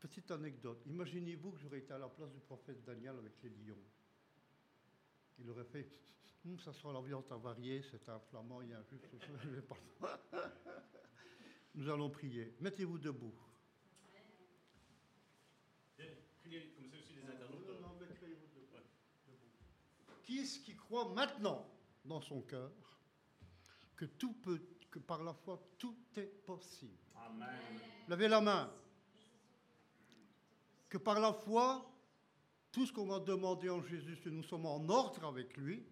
[0.00, 0.82] Petite anecdote.
[0.86, 3.82] Imaginez-vous que j'aurais été à la place du prophète Daniel avec les lions.
[5.38, 5.88] Il aurait fait
[6.46, 9.00] Hum, Ça sera la viande avariée, c'est un flamand, il y a un juge.
[9.42, 9.76] je vais pas-
[11.74, 12.54] Nous allons prier.
[12.60, 13.34] Mettez-vous debout.
[16.40, 17.66] Priez comme ça aussi les internautes.
[17.68, 18.80] Non, non, mais créez-vous debout.
[20.64, 21.66] Qui croit maintenant
[22.04, 22.70] dans son cœur
[23.96, 27.48] que tout peut, que par la foi tout est possible Amen.
[28.06, 28.72] Levez la main.
[30.88, 31.84] Que par la foi,
[32.70, 35.84] tout ce qu'on va demander en Jésus, si nous sommes en ordre avec lui,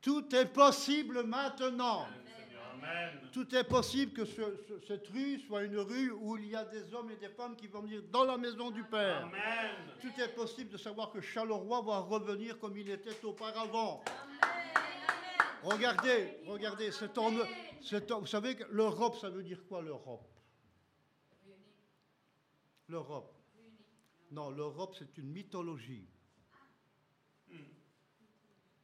[0.00, 2.04] tout est possible maintenant.
[2.04, 2.45] Amen.
[2.82, 3.30] Amen.
[3.32, 6.64] Tout est possible que ce- ce- cette rue soit une rue où il y a
[6.64, 9.26] des hommes et des femmes qui vont venir dans la maison du Père.
[9.26, 9.76] Amen.
[10.00, 14.04] Tout est possible de savoir que Charleroi va revenir comme il était auparavant.
[15.62, 17.32] Regardez, regardez, c'est en,
[17.82, 20.28] c'est en- vous savez que l'Europe, ça veut dire quoi l'Europe?
[22.88, 23.32] L'Europe.
[24.30, 26.06] Non, l'Europe, c'est une mythologie.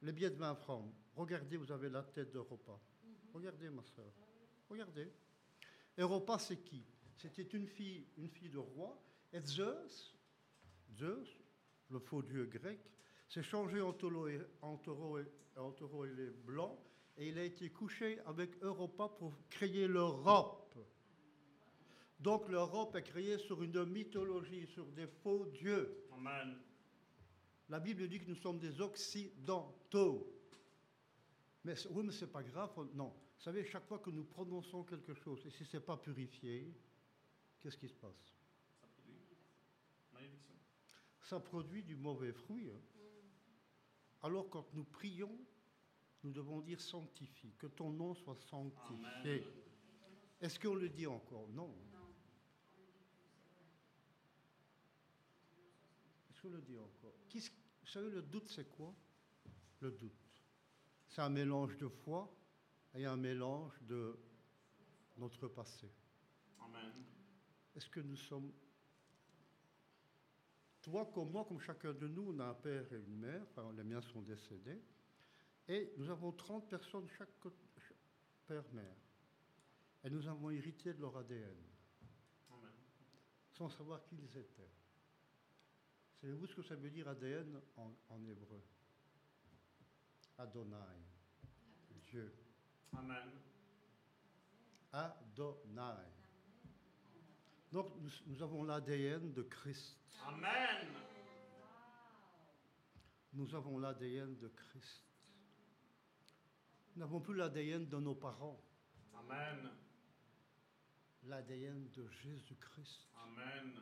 [0.03, 0.85] Les billets de 20 francs.
[1.15, 2.73] Regardez, vous avez la tête d'Europa.
[3.33, 4.12] Regardez, ma soeur.
[4.69, 5.11] Regardez.
[5.99, 6.85] Europa, c'est qui?
[7.17, 9.01] C'était une fille, une fille de roi.
[9.33, 10.15] Et Zeus,
[10.97, 11.28] Zeus,
[11.91, 12.81] le faux dieu grec,
[13.28, 16.78] s'est changé en taureau et, en taureau et- en taureau et les blancs.
[17.17, 20.75] Et il a été couché avec Europa pour créer l'Europe.
[22.19, 26.07] Donc l'Europe est créée sur une mythologie, sur des faux dieux.
[26.12, 26.57] Amen.
[27.69, 30.33] La Bible dit que nous sommes des occidentaux.
[31.65, 32.71] Mais oui, mais c'est pas grave.
[32.77, 33.09] on- Non.
[33.11, 36.73] Vous savez, chaque fois que nous prononçons quelque chose, et si ce n'est pas purifié,
[37.61, 38.35] qu'est-ce qui se passe?
[38.81, 39.37] Ça produit
[40.13, 40.55] malédiction.
[41.21, 42.71] Ça produit du mauvais fruit.
[42.71, 42.81] hein.
[44.23, 45.37] Alors quand nous prions,
[46.23, 49.45] nous devons dire sanctifie, que ton nom soit sanctifié.
[50.41, 51.49] Est-ce qu'on le dit encore?
[51.49, 51.75] Non.
[56.31, 57.15] Est-ce qu'on le dit encore?
[57.33, 58.95] Vous savez, le doute, c'est quoi?
[59.81, 60.22] Le doute.
[61.13, 62.35] C'est un mélange de foi
[62.95, 64.19] et un mélange de
[65.19, 65.93] notre passé.
[66.59, 66.91] Amen.
[67.77, 68.51] Est-ce que nous sommes
[70.81, 73.71] toi comme moi, comme chacun de nous, on a un père et une mère, enfin,
[73.77, 74.81] les miens sont décédés,
[75.69, 77.29] et nous avons 30 personnes chaque
[78.47, 78.97] père-mère.
[80.05, 81.59] Et nous avons hérité de leur ADN,
[83.51, 84.73] sans savoir qui ils étaient.
[86.23, 88.63] Savez-vous ce que ça veut dire ADN en, en hébreu?
[90.43, 90.99] Adonai,
[92.11, 92.35] Dieu.
[92.97, 93.31] Amen.
[94.93, 96.09] Adonai.
[97.71, 99.97] Donc nous, nous avons l'ADN de Christ.
[100.27, 100.89] Amen.
[103.35, 105.05] Nous avons l'ADN de Christ.
[106.97, 108.61] Nous n'avons plus l'ADN de nos parents,
[109.15, 109.71] Amen.
[111.23, 113.09] l'ADN de Jésus-Christ.
[113.15, 113.81] Amen.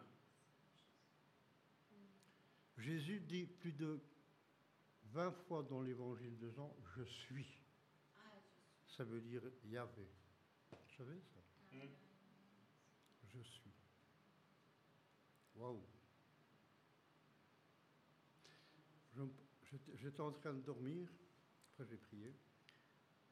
[2.76, 3.98] Jésus dit plus de
[5.12, 7.47] 20 fois dans l'évangile de Jean, je suis.
[8.86, 10.06] Ça veut dire Yahvé.
[10.70, 11.40] Vous savez ça?
[11.72, 11.89] Mm.
[13.24, 13.72] Je suis.
[15.56, 15.82] Waouh.
[19.94, 21.08] J'étais en train de dormir,
[21.72, 22.34] après j'ai prié,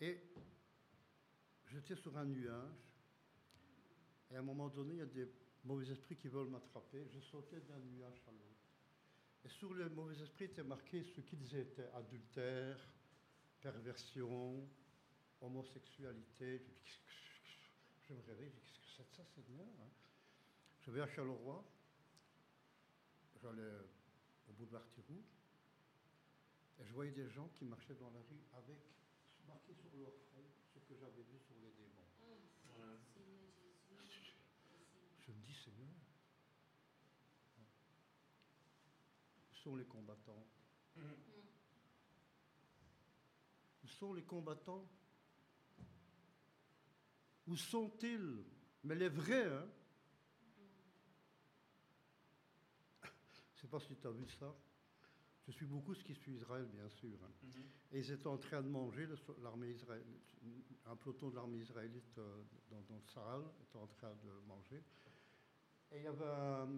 [0.00, 0.20] et
[1.66, 2.88] j'étais sur un nuage,
[4.30, 5.28] et à un moment donné, il y a des
[5.64, 7.06] mauvais esprits qui veulent m'attraper.
[7.08, 8.47] Je sautais d'un nuage à l'autre.
[9.44, 12.78] Et sur les mauvais esprits était marqué ce qu'ils étaient adultère,
[13.60, 14.68] perversion,
[15.40, 16.62] homosexualité.
[18.08, 19.66] Je me réveille, qu'est-ce que c'est que ça, Seigneur
[20.80, 21.64] Je vais à Charleroi,
[23.42, 23.78] j'allais
[24.48, 25.22] au bout de l'Artirou,
[26.80, 28.78] et je voyais des gens qui marchaient dans la rue avec
[29.46, 30.44] marqué sur leur front
[30.74, 31.98] ce que j'avais vu sur les démons.
[35.20, 35.92] Je me dis, Seigneur,
[37.58, 40.46] où sont les combattants
[43.84, 44.88] Où sont les combattants?
[47.46, 48.44] Où sont-ils?
[48.84, 49.68] Mais les vrais, hein?
[53.02, 54.54] Je ne sais pas si tu as vu ça.
[55.46, 57.18] Je suis beaucoup ce qui suit Israël, bien sûr.
[57.22, 57.32] hein.
[57.42, 57.64] Mhm.
[57.92, 59.06] Et ils étaient en train de manger,
[59.42, 59.76] l'armée
[60.86, 64.82] un peloton de l'armée israélite euh, dans, dans le Sahel était en train de manger.
[65.90, 66.68] Et il y avait un,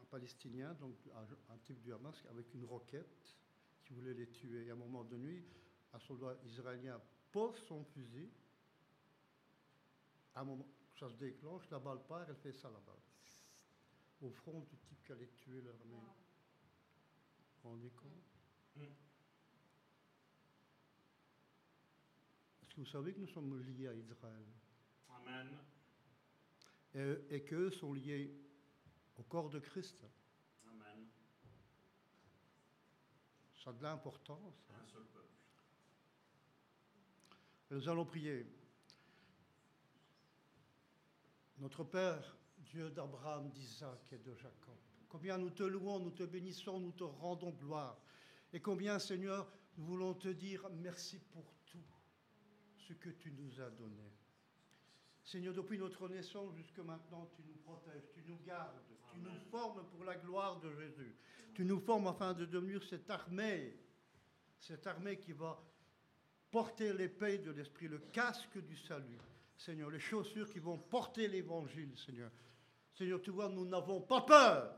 [0.00, 3.36] un Palestinien, donc un, type du Hamas, avec une roquette
[3.84, 4.66] qui voulait les tuer.
[4.66, 5.44] Et à un moment donné,
[5.92, 7.00] un soldat israélien
[7.32, 8.30] pose son fusil.
[10.34, 10.66] À un moment,
[10.98, 12.96] ça se déclenche, la balle part, elle fait ça là-bas.
[14.20, 15.94] Au front du type qui allait tuer l'armée.
[15.94, 18.12] Vous vous rendez compte.
[22.62, 24.46] Est-ce que vous savez que nous sommes liés à Israël?
[25.10, 25.58] Amen.
[26.94, 28.47] et, et qu'eux sont liés
[29.18, 30.04] au corps de Christ
[30.70, 31.06] Amen.
[33.62, 34.66] Ça a de l'importance.
[34.70, 34.74] hein.
[34.82, 35.26] Un seul peuple.
[37.70, 38.46] Nous allons prier.
[41.58, 44.76] Notre Père, Dieu d'Abraham, d'Isaac et de Jacob,
[45.08, 47.98] combien nous te louons, nous te bénissons, nous te rendons gloire.
[48.52, 51.84] Et combien, Seigneur, nous voulons te dire merci pour tout
[52.76, 54.12] ce que tu nous as donné.
[55.24, 58.80] Seigneur, depuis notre naissance jusque maintenant, tu nous protèges, tu nous gardes,
[59.12, 61.14] tu nous formes pour la gloire de Jésus.
[61.54, 63.76] Tu nous formes afin de devenir cette armée,
[64.60, 65.60] cette armée qui va
[66.50, 69.18] porter l'épée de l'esprit, le casque du salut.
[69.56, 72.30] Seigneur, les chaussures qui vont porter l'évangile, Seigneur.
[72.94, 74.74] Seigneur, tu vois, nous n'avons pas peur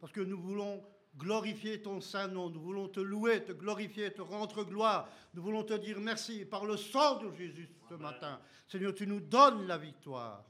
[0.00, 0.82] parce que nous voulons
[1.16, 5.64] glorifier ton saint nom, nous voulons te louer, te glorifier, te rendre gloire, nous voulons
[5.64, 8.02] te dire merci par le sang de Jésus ce Amen.
[8.02, 8.40] matin.
[8.68, 10.44] Seigneur, tu nous donnes la victoire.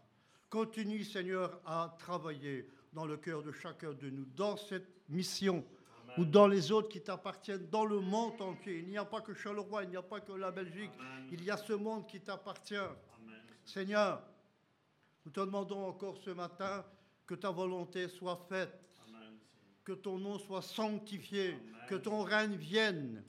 [0.50, 5.62] Continue, Seigneur, à travailler dans le cœur de chacun de nous, dans cette mission
[6.16, 8.78] ou dans les autres qui t'appartiennent, dans le monde entier.
[8.78, 11.28] Il n'y a pas que Charleroi, il n'y a pas que la Belgique, Amen.
[11.30, 12.74] il y a ce monde qui t'appartient.
[13.62, 14.22] Seigneur,
[15.26, 16.82] nous te demandons encore ce matin
[17.26, 19.34] que ta volonté soit faite Amen.
[19.84, 21.86] que ton nom soit sanctifié, Amen.
[21.90, 23.22] que ton règne vienne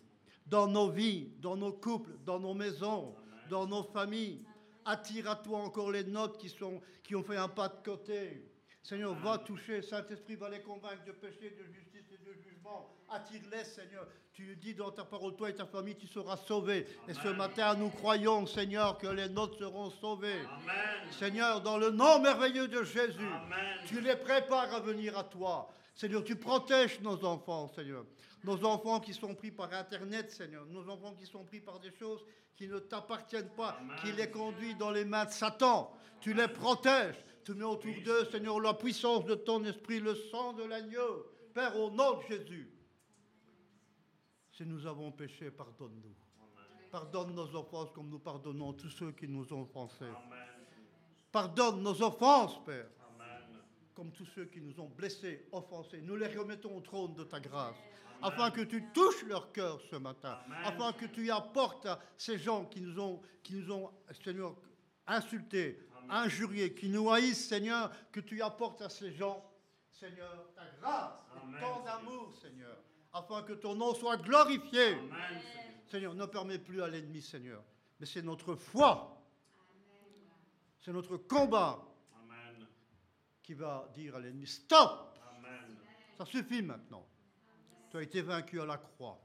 [0.48, 3.50] dans nos vies, dans nos couples, dans nos maisons, Amen.
[3.50, 4.46] dans nos familles.
[4.90, 8.44] Attire à toi encore les notes qui, sont, qui ont fait un pas de côté.
[8.82, 12.98] Seigneur, va toucher, Saint-Esprit va les convaincre de péché, de justice et de jugement.
[13.08, 14.08] Attire-les, Seigneur.
[14.34, 16.88] Tu dis dans ta parole, toi et ta famille, tu seras sauvés.
[17.08, 20.40] Et ce matin, nous croyons, Seigneur, que les nôtres seront sauvés.
[20.40, 21.12] Amen.
[21.12, 23.78] Seigneur, dans le nom merveilleux de Jésus, Amen.
[23.86, 25.70] tu les prépares à venir à toi.
[25.94, 28.06] Seigneur, tu protèges nos enfants, Seigneur.
[28.44, 30.66] Nos enfants qui sont pris par Internet, Seigneur.
[30.68, 32.24] Nos enfants qui sont pris par des choses
[32.56, 33.98] qui ne t'appartiennent pas, Amen.
[34.02, 35.92] qui les conduit dans les mains de Satan.
[36.22, 37.16] Tu les protèges.
[37.44, 41.26] Tu mets autour d'eux, Seigneur, la puissance de ton esprit, le sang de l'agneau.
[41.54, 42.70] Père, au nom de Jésus.
[44.52, 46.16] Si nous avons péché, pardonne-nous.
[46.92, 50.12] Pardonne nos offenses comme nous pardonnons tous ceux qui nous ont offensés.
[51.32, 52.90] Pardonne nos offenses, Père.
[54.00, 56.00] Comme tous ceux qui nous ont blessés, offensés.
[56.02, 57.76] Nous les remettons au trône de ta grâce,
[58.22, 62.64] afin que tu touches leur cœur ce matin, afin que tu apportes à ces gens
[62.64, 63.92] qui nous ont, qui nous ont
[64.24, 64.56] Seigneur,
[65.06, 69.44] insultés, injuriés, qui nous haïssent, Seigneur, que tu apportes à ces gens,
[69.92, 72.78] Seigneur, ta grâce, et tant d'amour, Seigneur,
[73.12, 74.96] afin que ton nom soit glorifié.
[75.92, 77.62] Seigneur, ne permets plus à l'ennemi, Seigneur,
[78.00, 79.22] mais c'est notre foi,
[80.80, 81.89] c'est notre combat Amen.
[83.50, 85.76] Qui va dire à l'ennemi, stop, Amen.
[86.16, 87.04] ça suffit maintenant.
[87.90, 89.20] Tu as été vaincu à la croix.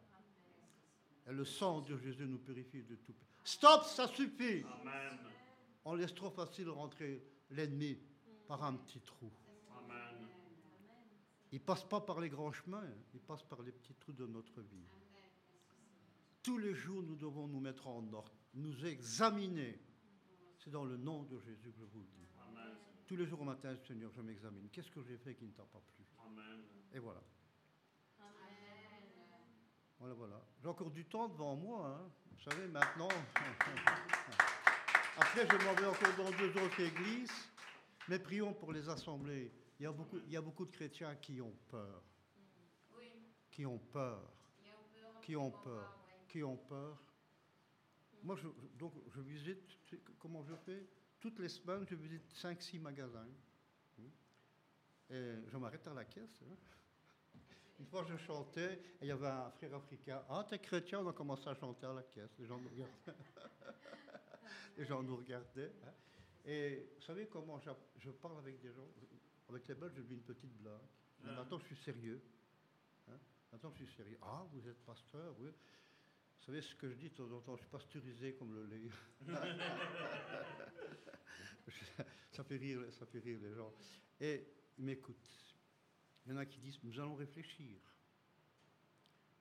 [1.27, 3.13] Et le sang de Jésus nous purifie de tout.
[3.45, 4.65] Stop, ça suffit.
[4.81, 5.19] Amen.
[5.85, 7.99] On laisse trop facile rentrer l'ennemi
[8.49, 9.31] par un petit trou.
[9.77, 10.27] Amen.
[11.53, 14.63] Il passe pas par les grands chemins, il passe par les petits trous de notre
[14.63, 14.89] vie.
[16.43, 19.79] Tous les jours, nous devons nous mettre en ordre, nous examiner.
[20.57, 22.25] C'est dans le nom de Jésus que je vous le dis.
[23.07, 24.69] Tous les jours au matin, Seigneur, je m'examine.
[24.71, 26.05] Qu'est-ce que j'ai fait qui ne t'a pas plu?
[26.27, 26.63] Amen.
[26.95, 27.21] Et voilà.
[29.99, 30.41] Voilà, voilà.
[30.63, 31.87] J'ai encore du temps devant moi.
[31.87, 32.11] hein.
[32.33, 33.09] Vous savez, maintenant.
[35.17, 37.31] Après, je m'en vais encore dans deux autres églises.
[38.09, 39.53] Mais prions pour les assemblées.
[39.79, 42.03] Il y a beaucoup, il y a beaucoup de chrétiens qui ont peur.
[43.51, 44.21] Qui ont peur.
[45.23, 45.97] Qui ont peur.
[46.29, 46.99] Qui ont peur.
[48.23, 49.61] Moi, je, donc, je visite.
[50.19, 50.87] Comment je fais?
[51.25, 53.27] Toutes les semaines, je visite 5-6 magasins.
[55.09, 56.43] Et je m'arrête à la caisse.
[56.43, 56.55] hein.
[57.81, 60.23] Une fois, je chantais et il y avait un frère africain.
[60.29, 62.31] Ah, t'es chrétien On a commencé à chanter à la caisse.
[62.39, 62.93] Les gens nous regardaient.
[64.77, 65.73] les gens nous regardaient.
[65.87, 65.93] hein.
[66.45, 67.59] Et vous savez comment
[67.99, 68.87] je parle avec des gens
[69.49, 70.79] Avec les Belges, je dis une petite blague.
[71.23, 71.37] Mais Ah.
[71.37, 72.21] maintenant, je suis sérieux.
[73.09, 73.19] hein.
[73.51, 74.19] Maintenant, je suis sérieux.
[74.21, 75.49] Ah, vous êtes pasteur, oui.
[76.45, 78.67] Vous savez ce que je dis de temps en temps Je suis pasteurisé comme le
[78.67, 78.91] lait.
[82.33, 83.73] ça, fait rire, ça fait rire les gens.
[84.21, 85.57] Et ils m'écoutent.
[86.27, 87.81] Il y en a qui disent, nous allons réfléchir.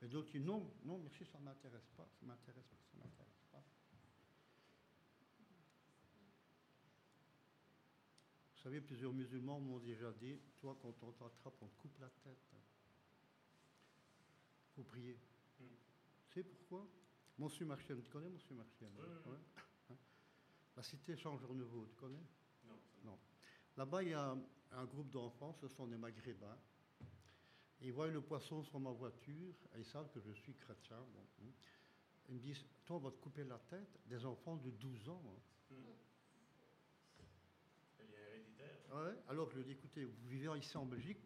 [0.02, 2.78] Et d'autres qui disent, non, non, merci, ça ne m'intéresse pas, ça ne m'intéresse pas,
[2.78, 3.64] ça ne m'intéresse pas.
[8.56, 12.08] Vous savez, plusieurs musulmans m'ont déjà dit, toi, quand on t'attrape, on te coupe la
[12.24, 12.56] tête.
[14.70, 15.20] Il faut prier.
[16.34, 16.88] Tu sais pourquoi
[17.38, 19.32] Monsieur Marchien, tu connais Monsieur Marchien Oui, oui, oui.
[19.32, 19.38] Ouais.
[19.92, 19.98] Hein
[20.76, 22.24] La cité Change-Renouveau, tu connais
[22.66, 22.80] Non.
[23.06, 23.20] non.
[23.78, 24.36] Là-bas, il y a
[24.72, 26.58] un groupe d'enfants, ce sont des maghrébins.
[27.82, 30.98] Ils voient le poisson sur ma voiture, et ils savent que je suis chrétien.
[31.14, 31.52] bon, hein.
[32.30, 35.22] Ils me disent, toi, on va te couper la tête, des enfants de 12 ans.
[35.28, 35.76] hein.
[38.00, 38.96] Héréditaire.
[38.96, 39.16] Ouais.
[39.28, 41.20] Alors je lui dis, écoutez, vous vivez ici en Belgique,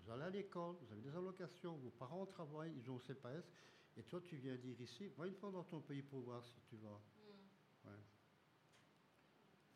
[0.00, 3.44] vous allez à l'école, vous avez des allocations, vos parents travaillent, ils ont le CPS,
[3.98, 6.60] et toi, tu viens dire ici, va une fois dans ton pays pour voir si
[6.68, 7.00] tu vas.
[7.84, 7.90] Il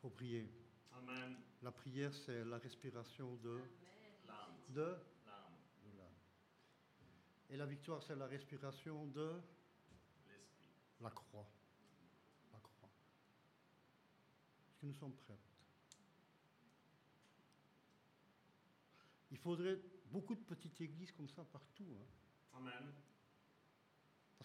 [0.01, 0.49] faut prier.
[0.93, 1.37] Amen.
[1.63, 3.61] La prière, c'est la respiration de...
[4.27, 4.57] L'âme.
[4.69, 4.97] de L'âme.
[5.85, 6.15] de l'âme.
[7.51, 9.33] Et la victoire, c'est la respiration de
[10.27, 10.67] L'esprit.
[11.01, 11.49] la croix.
[12.53, 12.91] La croix.
[14.71, 15.39] Est-ce que nous sommes prêts
[19.31, 21.97] Il faudrait beaucoup de petites églises comme ça partout.
[22.01, 22.07] hein.
[22.59, 22.93] Amen.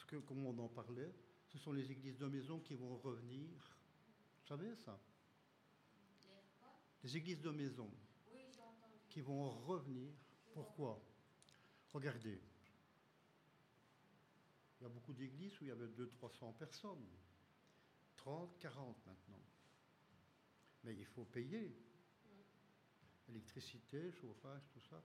[0.08, 1.14] Que, comme on en parlait,
[1.48, 3.50] ce sont les églises de maison qui vont revenir.
[4.42, 5.00] Vous savez ça
[7.04, 7.92] Les églises de maison
[9.10, 10.14] qui vont revenir.
[10.54, 11.02] Pourquoi
[11.94, 12.40] Regardez.
[14.80, 17.06] Il y a beaucoup d'églises où il y avait 200-300 personnes.
[18.18, 19.44] 30, 40 maintenant.
[20.84, 21.76] Mais il faut payer.
[23.30, 25.04] Électricité, chauffage, tout ça.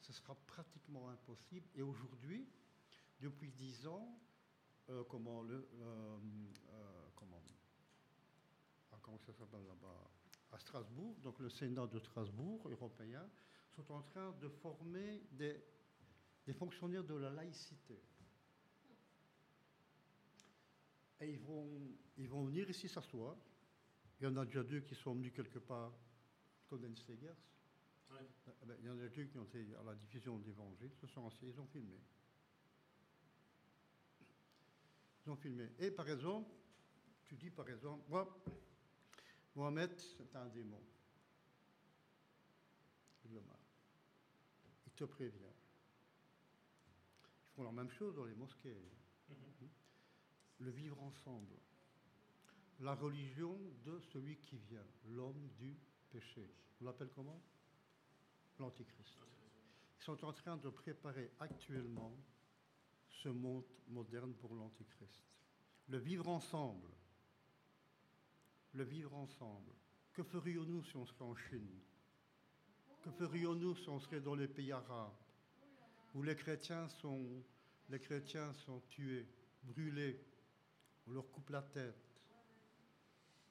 [0.00, 1.68] Ce sera pratiquement impossible.
[1.74, 2.48] Et aujourd'hui,
[3.20, 4.18] depuis 10 ans,
[4.88, 6.18] euh, comment le euh,
[6.70, 7.42] euh, comment
[8.92, 10.10] ah, comment ça s'appelle là-bas?
[10.52, 11.14] À Strasbourg.
[11.22, 13.28] Donc le Sénat de Strasbourg européen
[13.76, 15.62] sont en train de former des,
[16.44, 18.00] des fonctionnaires de la laïcité.
[21.20, 21.68] Et ils vont
[22.16, 23.36] ils vont venir ici s'asseoir.
[24.20, 25.92] Il y en a déjà deux qui sont venus quelque part.
[26.68, 27.36] Condensegers
[28.10, 28.26] Ouais.
[28.62, 30.90] Eh ben, il y en a deux qui ont été à la diffusion de l'évangile
[31.00, 32.00] se sont assis ils ont filmé
[35.24, 35.68] ils ont filmé.
[35.78, 36.50] Et par exemple,
[37.26, 38.42] tu dis par exemple, moi,
[39.54, 40.80] Mohamed, c'est un démon.
[43.24, 43.40] Il le.
[44.86, 45.54] Il te prévient.
[47.44, 48.76] Ils font la même chose dans les mosquées.
[50.58, 51.56] Le vivre ensemble.
[52.80, 55.76] La religion de celui qui vient, l'homme du
[56.10, 56.50] péché.
[56.80, 57.42] On l'appelle comment?
[58.58, 59.18] L'Antichrist.
[59.98, 62.16] Ils sont en train de préparer actuellement
[63.10, 65.24] ce monde moderne pour l'Antichrist.
[65.88, 66.88] Le vivre ensemble.
[68.74, 69.72] Le vivre ensemble.
[70.12, 71.80] Que ferions-nous si on serait en Chine?
[73.02, 75.14] Que ferions-nous si on serait dans les pays arabes,
[76.14, 77.42] où les chrétiens sont,
[77.88, 79.26] les chrétiens sont tués,
[79.62, 80.20] brûlés,
[81.06, 81.96] on leur coupe la tête?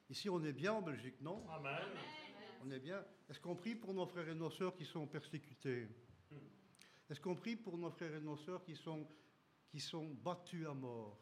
[0.09, 1.47] Ici, on est bien en Belgique, non?
[1.49, 1.83] Amen.
[2.63, 3.03] On est bien.
[3.29, 5.87] Est-ce qu'on prie pour nos frères et nos sœurs qui sont persécutés?
[7.09, 9.07] Est-ce qu'on prie pour nos frères et nos sœurs qui sont,
[9.69, 11.17] qui sont battus à mort.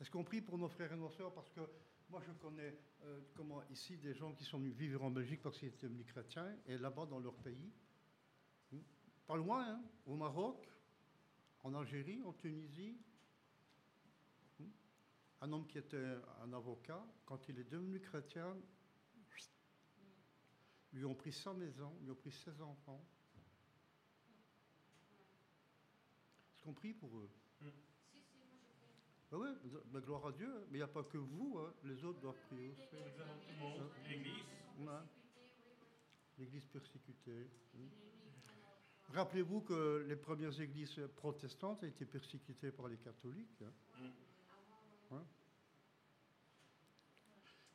[0.00, 1.32] Est-ce qu'on prie pour nos frères et nos sœurs?
[1.32, 1.60] Parce que
[2.10, 5.58] moi je connais euh, comment ici des gens qui sont venus vivre en Belgique parce
[5.58, 7.72] qu'ils étaient venus chrétiens et là-bas dans leur pays,
[8.72, 8.78] hmm,
[9.26, 10.68] pas loin, hein, au Maroc,
[11.62, 12.98] en Algérie, en Tunisie,
[14.58, 14.64] hmm,
[15.42, 18.56] un homme qui était un avocat, quand il est devenu chrétien,
[20.92, 23.02] lui ont pris sa maison, lui ont pris ses enfants.
[26.54, 27.30] Est-ce qu'on prie pour eux?
[29.34, 29.48] Ah oui,
[29.92, 32.40] mais gloire à Dieu, mais il n'y a pas que vous, hein, les autres doivent
[32.50, 32.82] prier aussi.
[32.92, 34.44] Nous avons tout le monde, l'église.
[34.78, 34.92] Ouais.
[36.38, 37.48] L'église persécutée.
[37.74, 37.88] hmm.
[39.14, 43.62] Rappelez-vous que les premières églises protestantes ont été persécutées par les catholiques.
[43.62, 44.10] hein.
[45.12, 45.22] Ouais.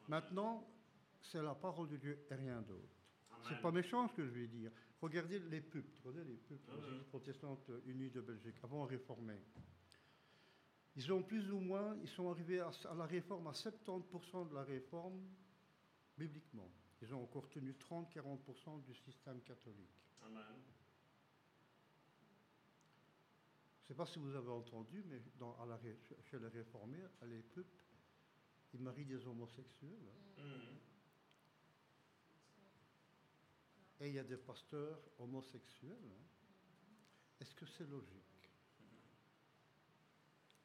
[0.08, 0.68] Maintenant,
[1.22, 2.94] c'est la parole de Dieu et rien d'autre.
[3.50, 4.72] C'est pas méchant ce que je vais dire.
[5.02, 9.42] Regardez les pubs, connais les pubs, les églises protestantes unies de Belgique, avant réformées.
[10.98, 14.56] Ils ont plus ou moins, ils sont arrivés à, à la réforme, à 70% de
[14.56, 15.22] la réforme,
[16.18, 16.70] bibliquement.
[17.02, 20.02] Ils ont encore tenu 30-40% du système catholique.
[20.26, 20.44] Amen.
[23.84, 26.48] Je ne sais pas si vous avez entendu, mais dans, à la ré- chez les
[26.48, 27.66] réformés, à pubs,
[28.74, 30.10] ils marient des homosexuels.
[30.40, 30.42] hein.
[30.44, 30.78] Mhm.
[34.00, 35.92] Et il y a des pasteurs homosexuels.
[36.12, 36.24] hein.
[37.40, 38.27] Est-ce que c'est logique?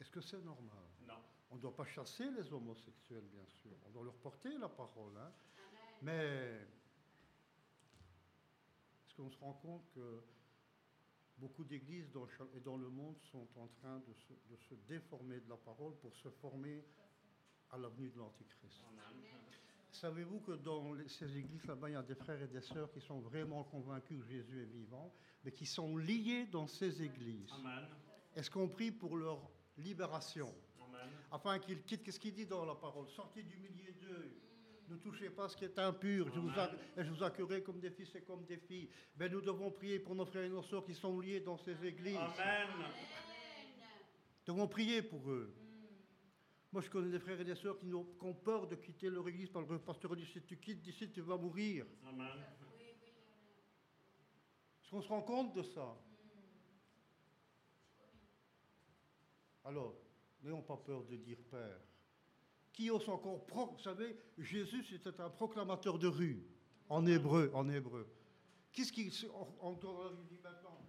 [0.02, 0.82] Est-ce que c'est normal?
[1.06, 1.14] Non.
[1.52, 3.70] On ne doit pas chasser les homosexuels, bien sûr.
[3.86, 5.16] On doit leur porter la parole.
[5.16, 5.31] hein.
[6.02, 6.58] Mais
[9.06, 10.24] est-ce qu'on se rend compte que
[11.39, 15.39] beaucoup d'églises dans, et dans le monde sont en train de se, de se déformer
[15.39, 16.84] de la parole pour se former
[17.70, 18.82] à l'avenue de l'Antichrist?
[19.92, 23.00] Savez-vous que dans ces églises là-bas, il y a des frères et des sœurs qui
[23.00, 25.14] sont vraiment convaincus que Jésus est vivant,
[25.44, 27.52] mais qui sont liés dans ces églises?
[27.52, 27.86] Amen.
[28.34, 29.48] Est-ce qu'on prie pour leur
[29.78, 31.09] libération Amen.
[31.31, 33.09] afin qu'ils quittent, qu'est-ce qu'il dit dans la parole?
[33.09, 34.39] Sortez du milieu d'eux.
[34.89, 36.28] Ne touchez pas ce qui est impur.
[36.34, 38.91] Je vous, et je vous accueillerai comme des fils et comme des filles.
[39.17, 41.83] Mais nous devons prier pour nos frères et nos sœurs qui sont liés dans ces
[41.86, 42.17] églises.
[42.17, 42.68] Amen.
[44.47, 45.55] Nous devons prier pour eux.
[46.73, 49.09] Moi, je connais des frères et des sœurs qui, n'ont- qui ont peur de quitter
[49.09, 51.86] leur église parce que le pasteur dit si tu quittes d'ici, tu vas mourir.
[52.09, 52.26] Amen.
[54.83, 55.97] Est-ce qu'on se rend compte de ça?
[59.65, 59.94] Alors,
[60.42, 61.81] n'ayons pas peur de dire Père.
[62.73, 66.42] Qui ose encore Vous savez, Jésus c'était un proclamateur de rue,
[66.89, 68.08] en hébreu, en hébreu.
[68.73, 70.81] Qu'est-ce qui on, on doit lui dire maintenant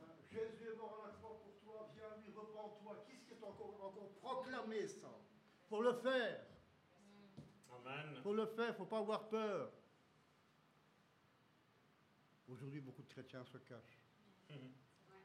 [0.00, 3.04] hein, Jésus est mort à la croix pour toi, viens lui, repens-toi.
[3.06, 5.20] Qu'est-ce qui est encore, encore proclamé ça?
[5.68, 6.46] Pour le faire,
[7.70, 8.22] Amen.
[8.22, 9.70] pour le faire, il ne faut pas avoir peur.
[12.48, 14.00] Aujourd'hui, beaucoup de chrétiens se cachent.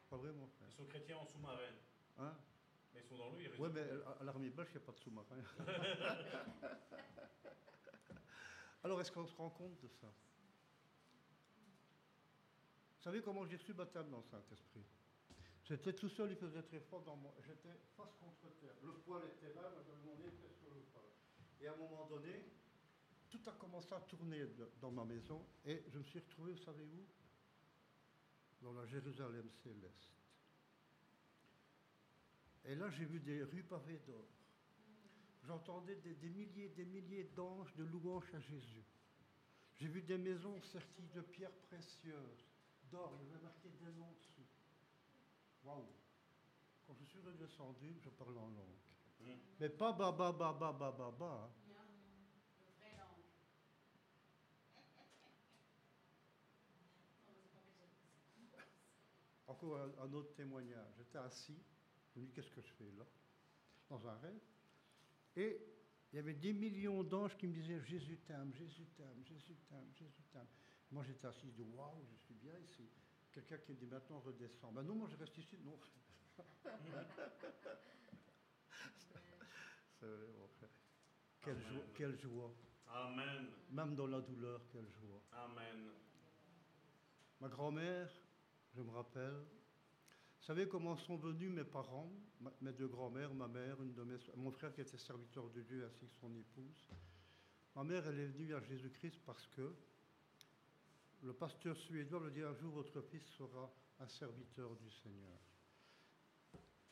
[0.10, 0.68] Pas vrai, mon frère?
[0.70, 1.58] Ils sont chrétiens en sous-marin.
[2.18, 2.36] Hein?
[2.94, 3.82] Mais ils sont dans l'eau, ils Oui, mais
[4.20, 5.38] à- l'armée belge, il n'y a pas de sous-marin.
[8.84, 10.08] Alors, est-ce qu'on se rend compte de ça?
[12.98, 14.84] Vous savez comment j'ai reçu le baptême dans le Saint-Esprit?
[15.64, 17.32] J'étais tout seul, il faisait très froid dans mon...
[17.46, 18.74] J'étais face contre terre.
[18.84, 21.06] Le poil était là, moi, j'avais mon nez presque sur le poil.
[21.60, 22.44] Et à un moment donné,
[23.30, 24.46] tout a commencé à tourner
[24.82, 27.06] dans ma maison et je me suis retrouvé, vous savez où?
[28.62, 30.21] Dans la Jérusalem céleste.
[32.66, 34.28] Et là, j'ai vu des rues pavées d'or.
[35.44, 38.86] J'entendais des, des milliers des milliers d'anges de louanges à Jésus.
[39.78, 42.46] J'ai vu des maisons serties de pierres précieuses,
[42.92, 44.46] d'or, il y avait marqué des noms dessus.
[45.64, 45.88] Waouh
[46.86, 48.78] Quand je suis redescendu, je parlais en langue.
[49.22, 49.40] Mhm.
[49.60, 51.26] Mais pas ba ba ba ba ba ba ba.
[51.26, 51.50] hein.
[59.48, 60.94] Encore un autre témoignage.
[60.98, 61.60] J'étais assis,
[62.14, 63.06] je me dis qu'est-ce que je fais là?
[63.90, 64.42] Dans un rêve.
[65.36, 65.60] Et
[66.12, 69.92] il y avait des millions d'anges qui me disaient Jésus t'aime, Jésus t'aime, Jésus t'aime,
[69.94, 70.48] Jésus t'aime.
[70.92, 72.90] Moi j'étais assis, je dis waouh, je suis bien ici.
[73.32, 74.72] Quelqu'un qui me dit maintenant redescends.
[74.74, 75.80] Ben non, moi je reste ici, non.
[80.00, 80.70] C'est vrai, mon frère.
[81.42, 82.54] Quelle joie, quelle joie.
[82.88, 83.48] Amen.
[83.72, 85.22] Même dans la douleur, quelle joie.
[85.32, 85.92] Amen.
[87.40, 88.12] Ma grand-mère,
[88.76, 89.46] je me rappelle,
[90.42, 92.12] vous savez comment sont venus mes parents,
[92.62, 95.86] mes deux grand-mères, ma mère, une de mes mon frère qui était serviteur de Dieu
[95.86, 96.84] ainsi que son épouse.
[97.76, 99.72] Ma mère, elle est venue à Jésus-Christ parce que
[101.22, 105.38] le pasteur suédois me dit un jour votre fils sera un serviteur du Seigneur.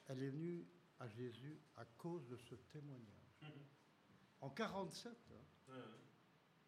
[0.05, 0.67] Elle est venue
[0.99, 3.51] à Jésus à cause de ce témoignage.
[4.41, 5.73] En 47, hein,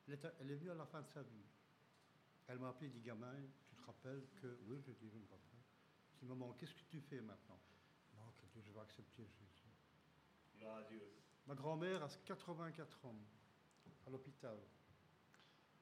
[0.08, 1.46] elle, est, elle est venue à la fin de sa vie.
[2.48, 3.36] Elle m'a appelé, dit gamin,
[3.70, 4.58] tu te rappelles que.
[4.66, 5.51] Oui, je dis, je me rappelle.
[6.22, 7.60] Maman, qu'est-ce que tu fais maintenant?
[8.14, 9.72] Non, que Dieu, je vais accepter Jésus.
[10.56, 11.02] Gloire à Dieu.
[11.48, 13.16] Ma grand-mère a 84 ans,
[14.06, 14.58] à l'hôpital.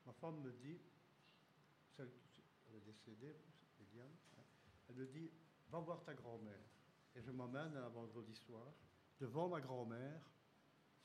[0.06, 0.80] Ma femme me dit,
[1.96, 3.36] celle qui elle est décédée,
[3.82, 4.44] Eliane, hein,
[4.88, 5.30] elle me dit,
[5.70, 6.70] va voir ta grand-mère.
[7.16, 8.74] Et je m'emmène un vendredi soir,
[9.20, 10.22] devant ma grand-mère.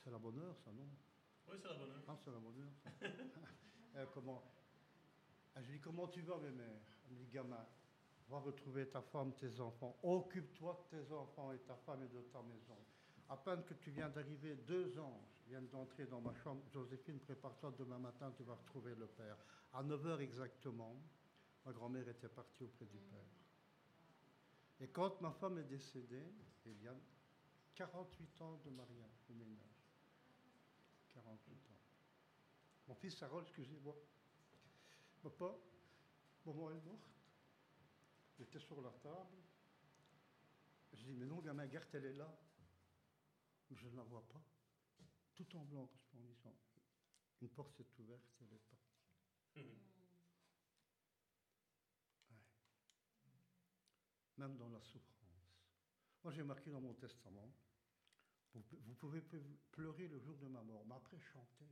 [0.03, 0.89] C'est la bonne heure, ça, non?
[1.49, 2.05] Oui, c'est la bonne heure.
[2.07, 2.73] Ah, c'est la bonne heure.
[2.83, 3.07] ça.
[3.97, 4.43] Euh, comment?
[5.55, 7.65] Je lui dis, comment tu vas, mes mères Elle me dit, gamin,
[8.29, 9.97] va retrouver ta femme, tes enfants.
[10.03, 12.77] Occupe-toi de tes enfants et ta femme et de ta maison.
[13.29, 16.63] À peine que tu viens d'arriver, deux anges viennent d'entrer dans ma chambre.
[16.73, 19.37] Joséphine, prépare-toi, demain matin, tu vas retrouver le Père.
[19.73, 20.97] À 9 heures exactement,
[21.65, 23.19] ma grand-mère était partie auprès du Père.
[24.81, 26.27] Et quand ma femme est décédée,
[26.67, 27.01] Eliane,
[27.75, 29.91] 48 ans de mariage, de ménage.
[31.15, 31.75] 48 ans.
[32.89, 33.97] Mon fils Harold, excusez-moi.
[35.23, 35.57] Papa,
[36.45, 37.14] maman est morte.
[38.39, 39.37] J'étais sur la table.
[40.93, 42.37] Je dis, mais non, gamin, Gert, elle est là.
[43.71, 44.43] Mais je ne la vois pas.
[45.35, 46.55] Tout en blanc, resplendissant.
[47.41, 48.85] Une porte s'est ouverte, elle est partie.
[52.31, 52.37] Ouais.
[54.39, 55.15] Même dans la souffrance.
[56.23, 57.53] Moi, j'ai marqué dans mon testament,
[58.55, 59.21] vous, vous pouvez
[59.73, 61.69] pleurer le jour de ma mort, mais après chanter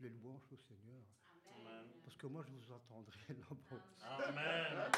[0.00, 1.04] les louanges au Seigneur.
[1.46, 1.86] Amen.
[2.04, 3.82] Parce que moi, je vous attendrai là-bas.
[4.28, 4.90] Amen.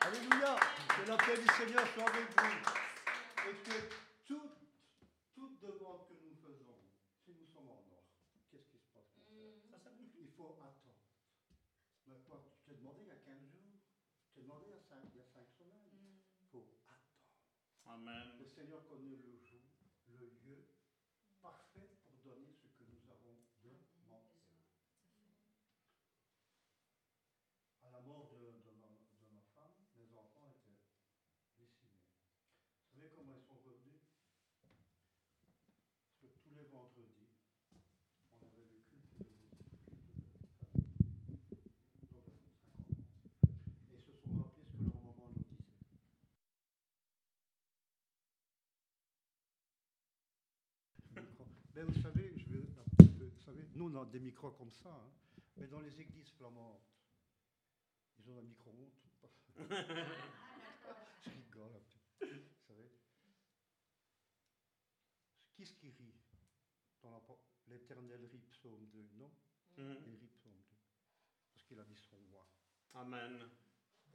[0.00, 0.56] Alléluia
[0.88, 3.50] Que la paix du Seigneur soit avec vous.
[3.50, 3.76] Et que
[4.24, 4.58] toute,
[5.34, 6.78] toute demande que nous faisons,
[7.24, 8.04] si nous sommes en or,
[8.50, 9.08] qu'est-ce qui se passe
[9.82, 10.24] s'accomplit.
[10.24, 10.96] Il faut attendre.
[12.06, 13.78] Maintenant, je t'ai demandé il y a 15 jours?
[14.28, 15.88] Je t'ai demandé il y a 5, il y a cinq semaines?
[16.40, 17.04] Il faut attendre.
[17.86, 18.38] Amen.
[18.38, 19.60] Le Seigneur connaît le jour,
[20.08, 20.64] le lieu
[21.40, 24.38] parfait pour donner ce que nous avons demandé.
[27.82, 30.78] À la mort de, de ma, de ma femme, mes enfants étaient
[31.58, 32.04] décimés.
[32.84, 34.00] Vous savez comment ils sont revenus
[35.44, 37.28] Parce que tous les vendredis,
[38.34, 40.36] on avait le culte de musique, culte de famille.
[42.12, 43.02] Donc, 50 ans.
[43.90, 45.64] Et ils se sont rappelés ce que leur maman leur disait.
[51.86, 55.10] Vous savez, je vais vous savez, nous on a des micros comme ça, hein,
[55.56, 56.80] mais dans les églises flamandes,
[58.18, 58.90] ils ont un micro-ondes.
[59.58, 62.26] je rigole un petit peu.
[62.26, 62.90] Vous savez,
[65.54, 66.14] qui est-ce qui rit
[67.02, 67.22] dans
[67.68, 69.30] l'éternel rit psaume 2 Non,
[69.76, 69.96] Mhm.
[70.06, 70.76] il rit psaume 2.
[71.54, 72.46] Parce qu'il a dit son roi.
[72.94, 73.48] Amen.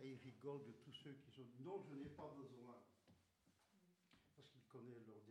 [0.02, 1.48] Et il rigole de tous ceux qui sont.
[1.60, 2.76] Non, je n'ai pas besoin.
[4.36, 5.23] Parce qu'il connaît leur.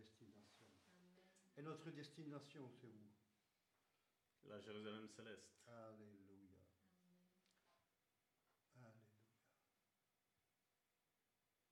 [1.57, 4.49] Et notre destination, c'est où?
[4.49, 5.51] La Jérusalem céleste.
[5.67, 6.59] Alléluia.
[8.75, 9.03] Alléluia.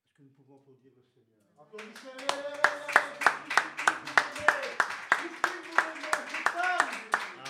[0.05, 1.39] Est-ce que nous pouvons applaudir le Seigneur?
[1.57, 3.31] Applaudissez-le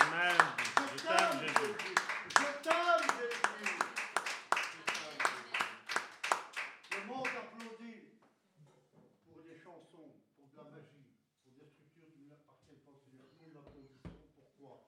[0.01, 0.38] Amen.
[0.77, 1.95] Je t'aime, Jésus.
[2.30, 3.42] Je t'aime, Jésus.
[6.92, 8.03] Le monde applaudit
[9.26, 11.08] pour des chansons, pour de la magie,
[11.43, 13.27] pour des structures qui n'appartiennent pas au Seigneur.
[13.42, 14.16] Nous l'applaudissons.
[14.35, 14.88] Pourquoi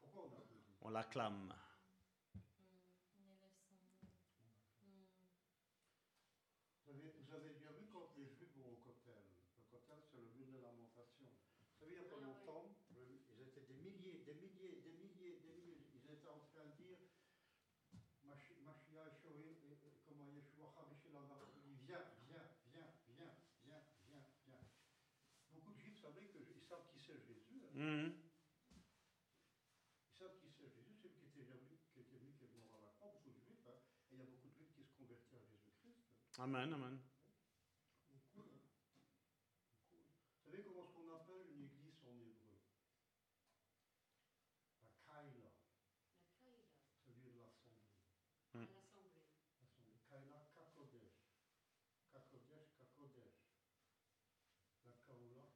[0.00, 0.30] Pourquoi
[0.88, 1.52] on l'acclame.
[6.86, 9.20] Vous avez, vous avez bien vu quand les Juifs vont au Kotel.
[9.58, 11.28] Le Kotel, c'est le lieu de lamentation.
[11.28, 15.38] Vous savez, il n'y a pas longtemps, ils étaient des milliers, des milliers, des milliers,
[15.44, 15.84] des milliers.
[15.94, 16.98] Ils étaient en train de dire
[18.24, 20.72] Machi- Machia, comment Yeshua,
[21.86, 23.34] viens, viens, viens, viens,
[23.64, 24.64] viens, viens, viens.
[25.52, 27.60] Beaucoup de Juifs savaient que, ils savent qui c'est Jésus.
[27.66, 27.72] hein.
[27.74, 28.12] Mhm.
[30.10, 32.54] Ils savent qui c'est Jésus, c'est lui qui était venu, qui était venu, qui est
[32.58, 33.12] mort à la croix.
[33.12, 33.78] Beaucoup de Juifs, hein.
[34.10, 36.18] et il y a beaucoup de Juifs qui se convertissent à Jésus-Christ.
[36.38, 36.98] Amen, amen.
[38.36, 38.42] Vous
[40.44, 42.54] savez comment est-ce qu'on appelle une église en hébreu?
[44.82, 45.50] La Kaila.
[46.38, 47.90] C'est le lieu de l'assemblée.
[48.54, 48.70] Hmm.
[48.70, 49.26] L'assemblée.
[50.08, 51.18] Kaila Kakodesh.
[52.12, 53.42] Kakodesh, Kakodesh.
[54.86, 55.46] La Kaoula,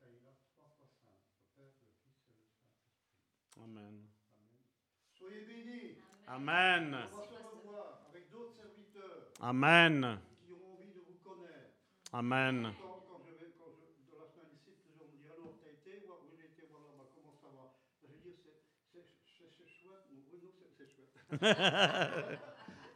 [0.00, 1.20] Kaila, trois fois saint.
[1.36, 3.60] Le Père, le Fils et le Saint-Esprit.
[3.62, 4.08] Amen.
[4.32, 4.64] Amen.
[5.12, 6.00] Soyez bénis.
[6.26, 6.96] Amen.
[7.12, 10.18] On va se revoir avec d'autres serviteurs Amen.
[10.46, 11.74] qui ont envie de vous connaître.
[12.12, 12.72] Amen.
[12.80, 15.70] Quand, quand je vais, quand je, dans la semaine ici, plusieurs me disent alors, t'as
[15.70, 17.70] été voir, oui, j'ai été voir là-bas, comment ça va?
[18.02, 18.58] Je veux dire, c'est,
[18.92, 20.10] c'est- C'est c'est chouette.
[20.10, 21.14] Non, oui, non, c'est c'est chouette.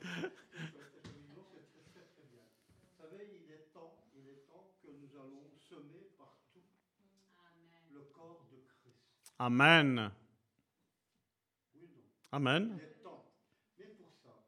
[0.05, 1.15] C'est chouette, c'est chouette.
[1.35, 2.43] Non, c'est très, très, très bien.
[2.43, 6.63] Vous savez, il est temps, il est temps que nous allons semer partout
[7.93, 8.99] le corps de Christ.
[9.39, 10.11] Amen.
[11.75, 12.03] Oui, non.
[12.33, 12.77] Amen.
[12.77, 13.25] Il est temps.
[13.79, 14.45] Mais pour ça,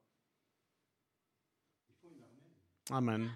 [1.89, 2.95] il faut une.
[2.95, 3.31] Amen.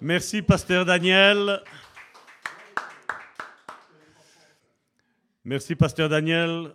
[0.00, 1.62] Merci, pasteur Daniel.
[5.44, 6.74] Merci, pasteur Daniel.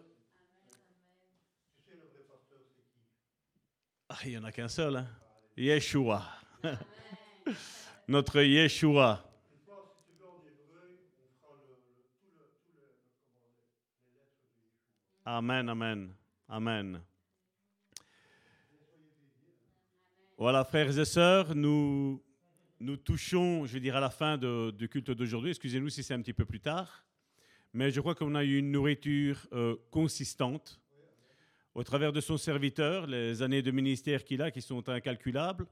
[4.30, 4.96] Il n'y en a qu'un seul.
[4.98, 5.08] Hein?
[5.58, 6.24] Yeshua.
[8.08, 9.24] Notre Yeshua.
[15.26, 16.10] Amen, amen,
[16.48, 17.02] amen.
[20.38, 22.24] Voilà, frères et sœurs, nous,
[22.80, 25.52] nous touchons, je dire, à la fin de- du culte d'aujourd'hui.
[25.52, 27.04] Excusez-nous si c'est un petit peu plus tard.
[27.74, 30.80] Mais je crois qu'on a eu une nourriture euh, consistante
[31.76, 35.66] au travers de son serviteur, les années de ministère qu'il a qui sont incalculables.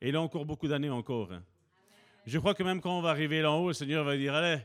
[0.00, 1.32] Et il a encore beaucoup d'années encore.
[1.32, 1.42] hein.
[2.26, 4.34] Je crois que même quand on va arriver là en haut, le Seigneur va dire,
[4.34, 4.60] allez,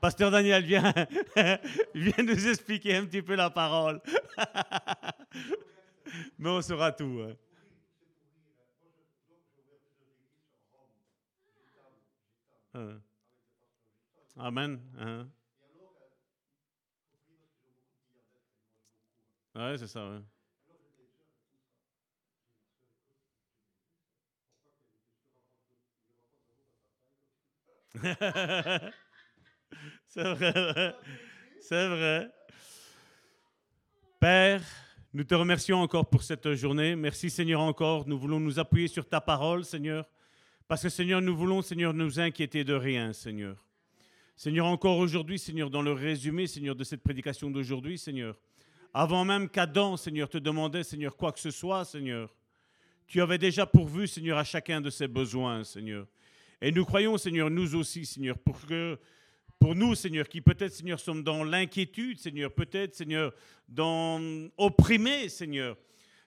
[0.00, 0.92] Pasteur Daniel, viens,
[1.94, 4.00] viens nous expliquer un petit peu la parole.
[6.38, 7.20] Mais on saura tout.
[7.28, 7.34] hein.
[12.74, 13.00] Hein.
[14.36, 14.80] Amen.
[14.98, 15.28] hein.
[19.58, 20.22] Ouais, c'est ça.
[30.06, 30.94] c'est vrai.
[31.60, 32.30] C'est vrai.
[34.20, 34.62] Père,
[35.12, 36.94] nous te remercions encore pour cette journée.
[36.94, 38.06] Merci Seigneur encore.
[38.06, 40.08] Nous voulons nous appuyer sur ta parole, Seigneur.
[40.68, 43.56] Parce que Seigneur, nous voulons, Seigneur, nous inquiéter de rien, Seigneur.
[44.36, 48.38] Seigneur, encore aujourd'hui, Seigneur, dans le résumé, Seigneur, de cette prédication d'aujourd'hui, Seigneur,
[49.00, 52.34] avant même qu'Adam, Seigneur, te demandait, Seigneur, quoi que ce soit, Seigneur,
[53.06, 56.04] tu avais déjà pourvu, Seigneur, à chacun de ses besoins, Seigneur.
[56.60, 58.98] Et nous croyons, Seigneur, nous aussi, Seigneur, pour que,
[59.60, 63.32] pour nous, Seigneur, qui peut-être, Seigneur, sommes dans l'inquiétude, Seigneur, peut-être, Seigneur,
[63.68, 64.20] dans
[64.56, 65.76] opprimés, Seigneur.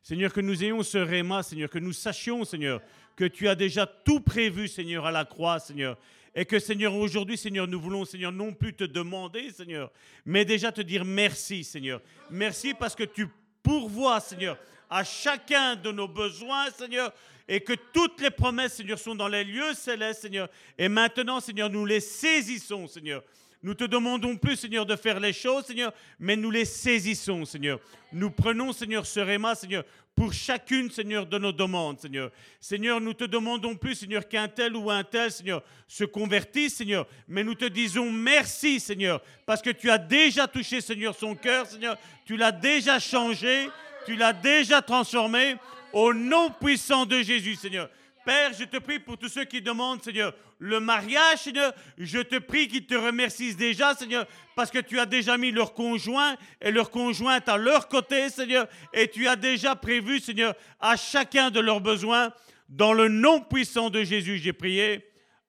[0.01, 2.81] Seigneur, que nous ayons ce réma, Seigneur, que nous sachions, Seigneur,
[3.17, 5.97] que tu as déjà tout prévu, Seigneur, à la croix, Seigneur.
[6.33, 9.91] Et que, Seigneur, aujourd'hui, Seigneur, nous voulons, Seigneur, non plus te demander, Seigneur,
[10.25, 12.01] mais déjà te dire merci, Seigneur.
[12.29, 13.27] Merci parce que tu
[13.61, 14.57] pourvois, Seigneur,
[14.89, 17.13] à chacun de nos besoins, Seigneur,
[17.47, 20.49] et que toutes les promesses, Seigneur, sont dans les lieux célestes, Seigneur.
[20.77, 23.23] Et maintenant, Seigneur, nous les saisissons, Seigneur.
[23.63, 27.79] Nous te demandons plus, Seigneur, de faire les choses, Seigneur, mais nous les saisissons, Seigneur.
[28.11, 29.83] Nous prenons, Seigneur, ce réma, Seigneur,
[30.15, 32.31] pour chacune, Seigneur, de nos demandes, Seigneur.
[32.59, 37.07] Seigneur, nous te demandons plus, Seigneur, qu'un tel ou un tel, Seigneur, se convertisse, Seigneur.
[37.27, 41.65] Mais nous te disons merci, Seigneur, parce que tu as déjà touché, Seigneur, son cœur,
[41.65, 41.97] Seigneur.
[42.25, 43.69] Tu l'as déjà changé,
[44.05, 45.55] tu l'as déjà transformé.
[45.93, 47.89] Au nom puissant de Jésus, Seigneur.
[48.25, 51.73] Père, je te prie pour tous ceux qui demandent, Seigneur, le mariage, Seigneur.
[51.97, 55.73] Je te prie qu'ils te remercient déjà, Seigneur, parce que tu as déjà mis leur
[55.73, 58.67] conjoint et leur conjointe à leur côté, Seigneur.
[58.93, 62.31] Et tu as déjà prévu, Seigneur, à chacun de leurs besoins.
[62.69, 65.03] Dans le nom puissant de Jésus, j'ai prié.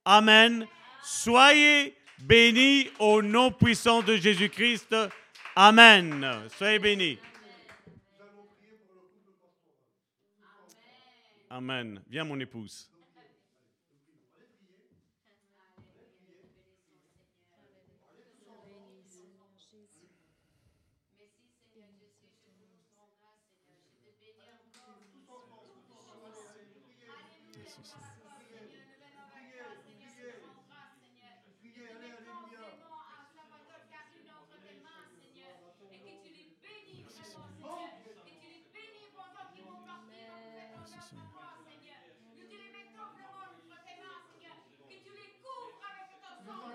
[0.05, 0.67] Amen.
[1.03, 4.97] Soyez bénis au nom puissant de Jésus-Christ.
[5.55, 6.27] Amen.
[6.57, 7.19] Soyez bénis.
[11.53, 12.01] Amen.
[12.09, 12.91] Viens, mon épouse.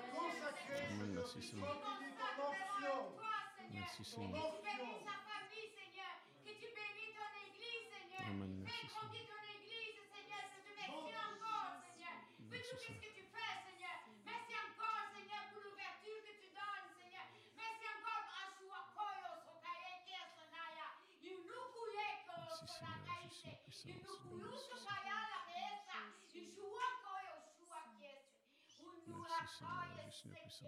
[0.09, 0.41] Priez,
[0.71, 1.26] allez, alléluia.
[1.37, 3.13] Merci, Seigneur.
[3.69, 4.41] Merci, Seigneur.
[4.41, 6.17] Que tu bénisses sa famille, Seigneur.
[6.41, 8.25] Que tu bénisses ton église, Seigneur.
[8.25, 8.65] Amen.
[8.65, 10.41] Fais grandir ton église, Seigneur.
[10.49, 12.17] Je te merci encore, Seigneur.
[12.41, 14.01] Pour Merci, tout ce que tu fais, Seigneur.
[14.25, 17.29] Merci encore, Seigneur, pour l'ouverture que tu donnes, Seigneur.
[17.53, 20.89] Merci encore pour Ashua Koyo, Sokaye, Kesonaya.
[21.21, 22.97] Yunukuye, Koyo, Merci, Seigneur.
[22.97, 23.61] Sonakaise.
[23.77, 24.89] Jésus, puissant,
[29.07, 30.49] Merci, Seigneur.
[30.51, 30.67] Jésus.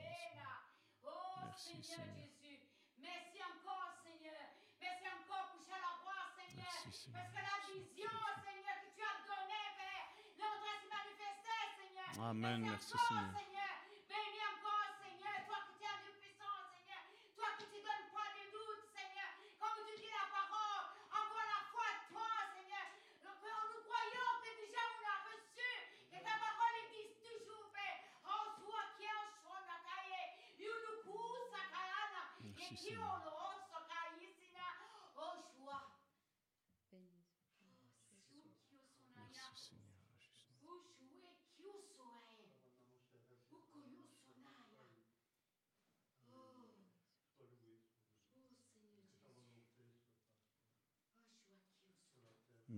[1.03, 1.09] Oh,
[1.43, 2.15] Merci, Seigneur Seigneur.
[2.15, 2.59] Jésus.
[2.97, 4.39] Merci encore, Seigneur.
[4.79, 6.63] Merci encore pour Chalarois, Seigneur.
[6.63, 7.19] Merci, Seigneur.
[7.19, 12.09] Parce que la vision, Seigneur, que tu as donnée, Père, de se manifester, Seigneur.
[12.29, 12.61] Amen.
[12.63, 13.35] Merci Merci, encore, Seigneur.
[13.35, 13.75] Seigneur.
[14.07, 15.35] Bénis encore, Seigneur.
[15.45, 17.03] Toi qui tu as du puissant, Seigneur.
[17.35, 19.31] Toi qui tu donnes pas de doute, Seigneur.
[19.59, 22.87] Comme tu dis la parole, encore la foi à toi, Seigneur.
[23.19, 25.71] Donc, nous croyons que déjà on a reçu,
[26.07, 27.99] que ta parole existe toujours, Père.
[28.25, 30.23] Oh, toi qui es en son akaye,
[30.57, 31.19] yunuku
[31.51, 32.78] sakayana, Merci, et qui Seigneur.
[32.78, 32.78] on le sokayisina, oh, choix.
[32.78, 32.78] Merci, Seigneur.
[32.78, 32.78] Jésus.
[32.78, 32.78] Ushue kiusoe.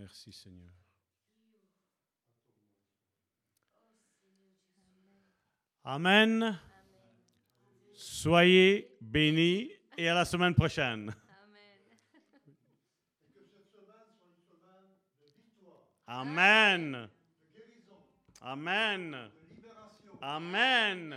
[0.02, 0.72] Merci, Seigneur.
[5.84, 6.60] Amen.
[7.94, 11.14] Soyez bénis et à la semaine prochaine.
[16.08, 17.08] Amen.
[18.42, 19.16] Amen.
[20.22, 21.16] Amen.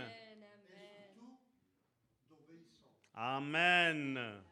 [3.17, 4.45] Amen.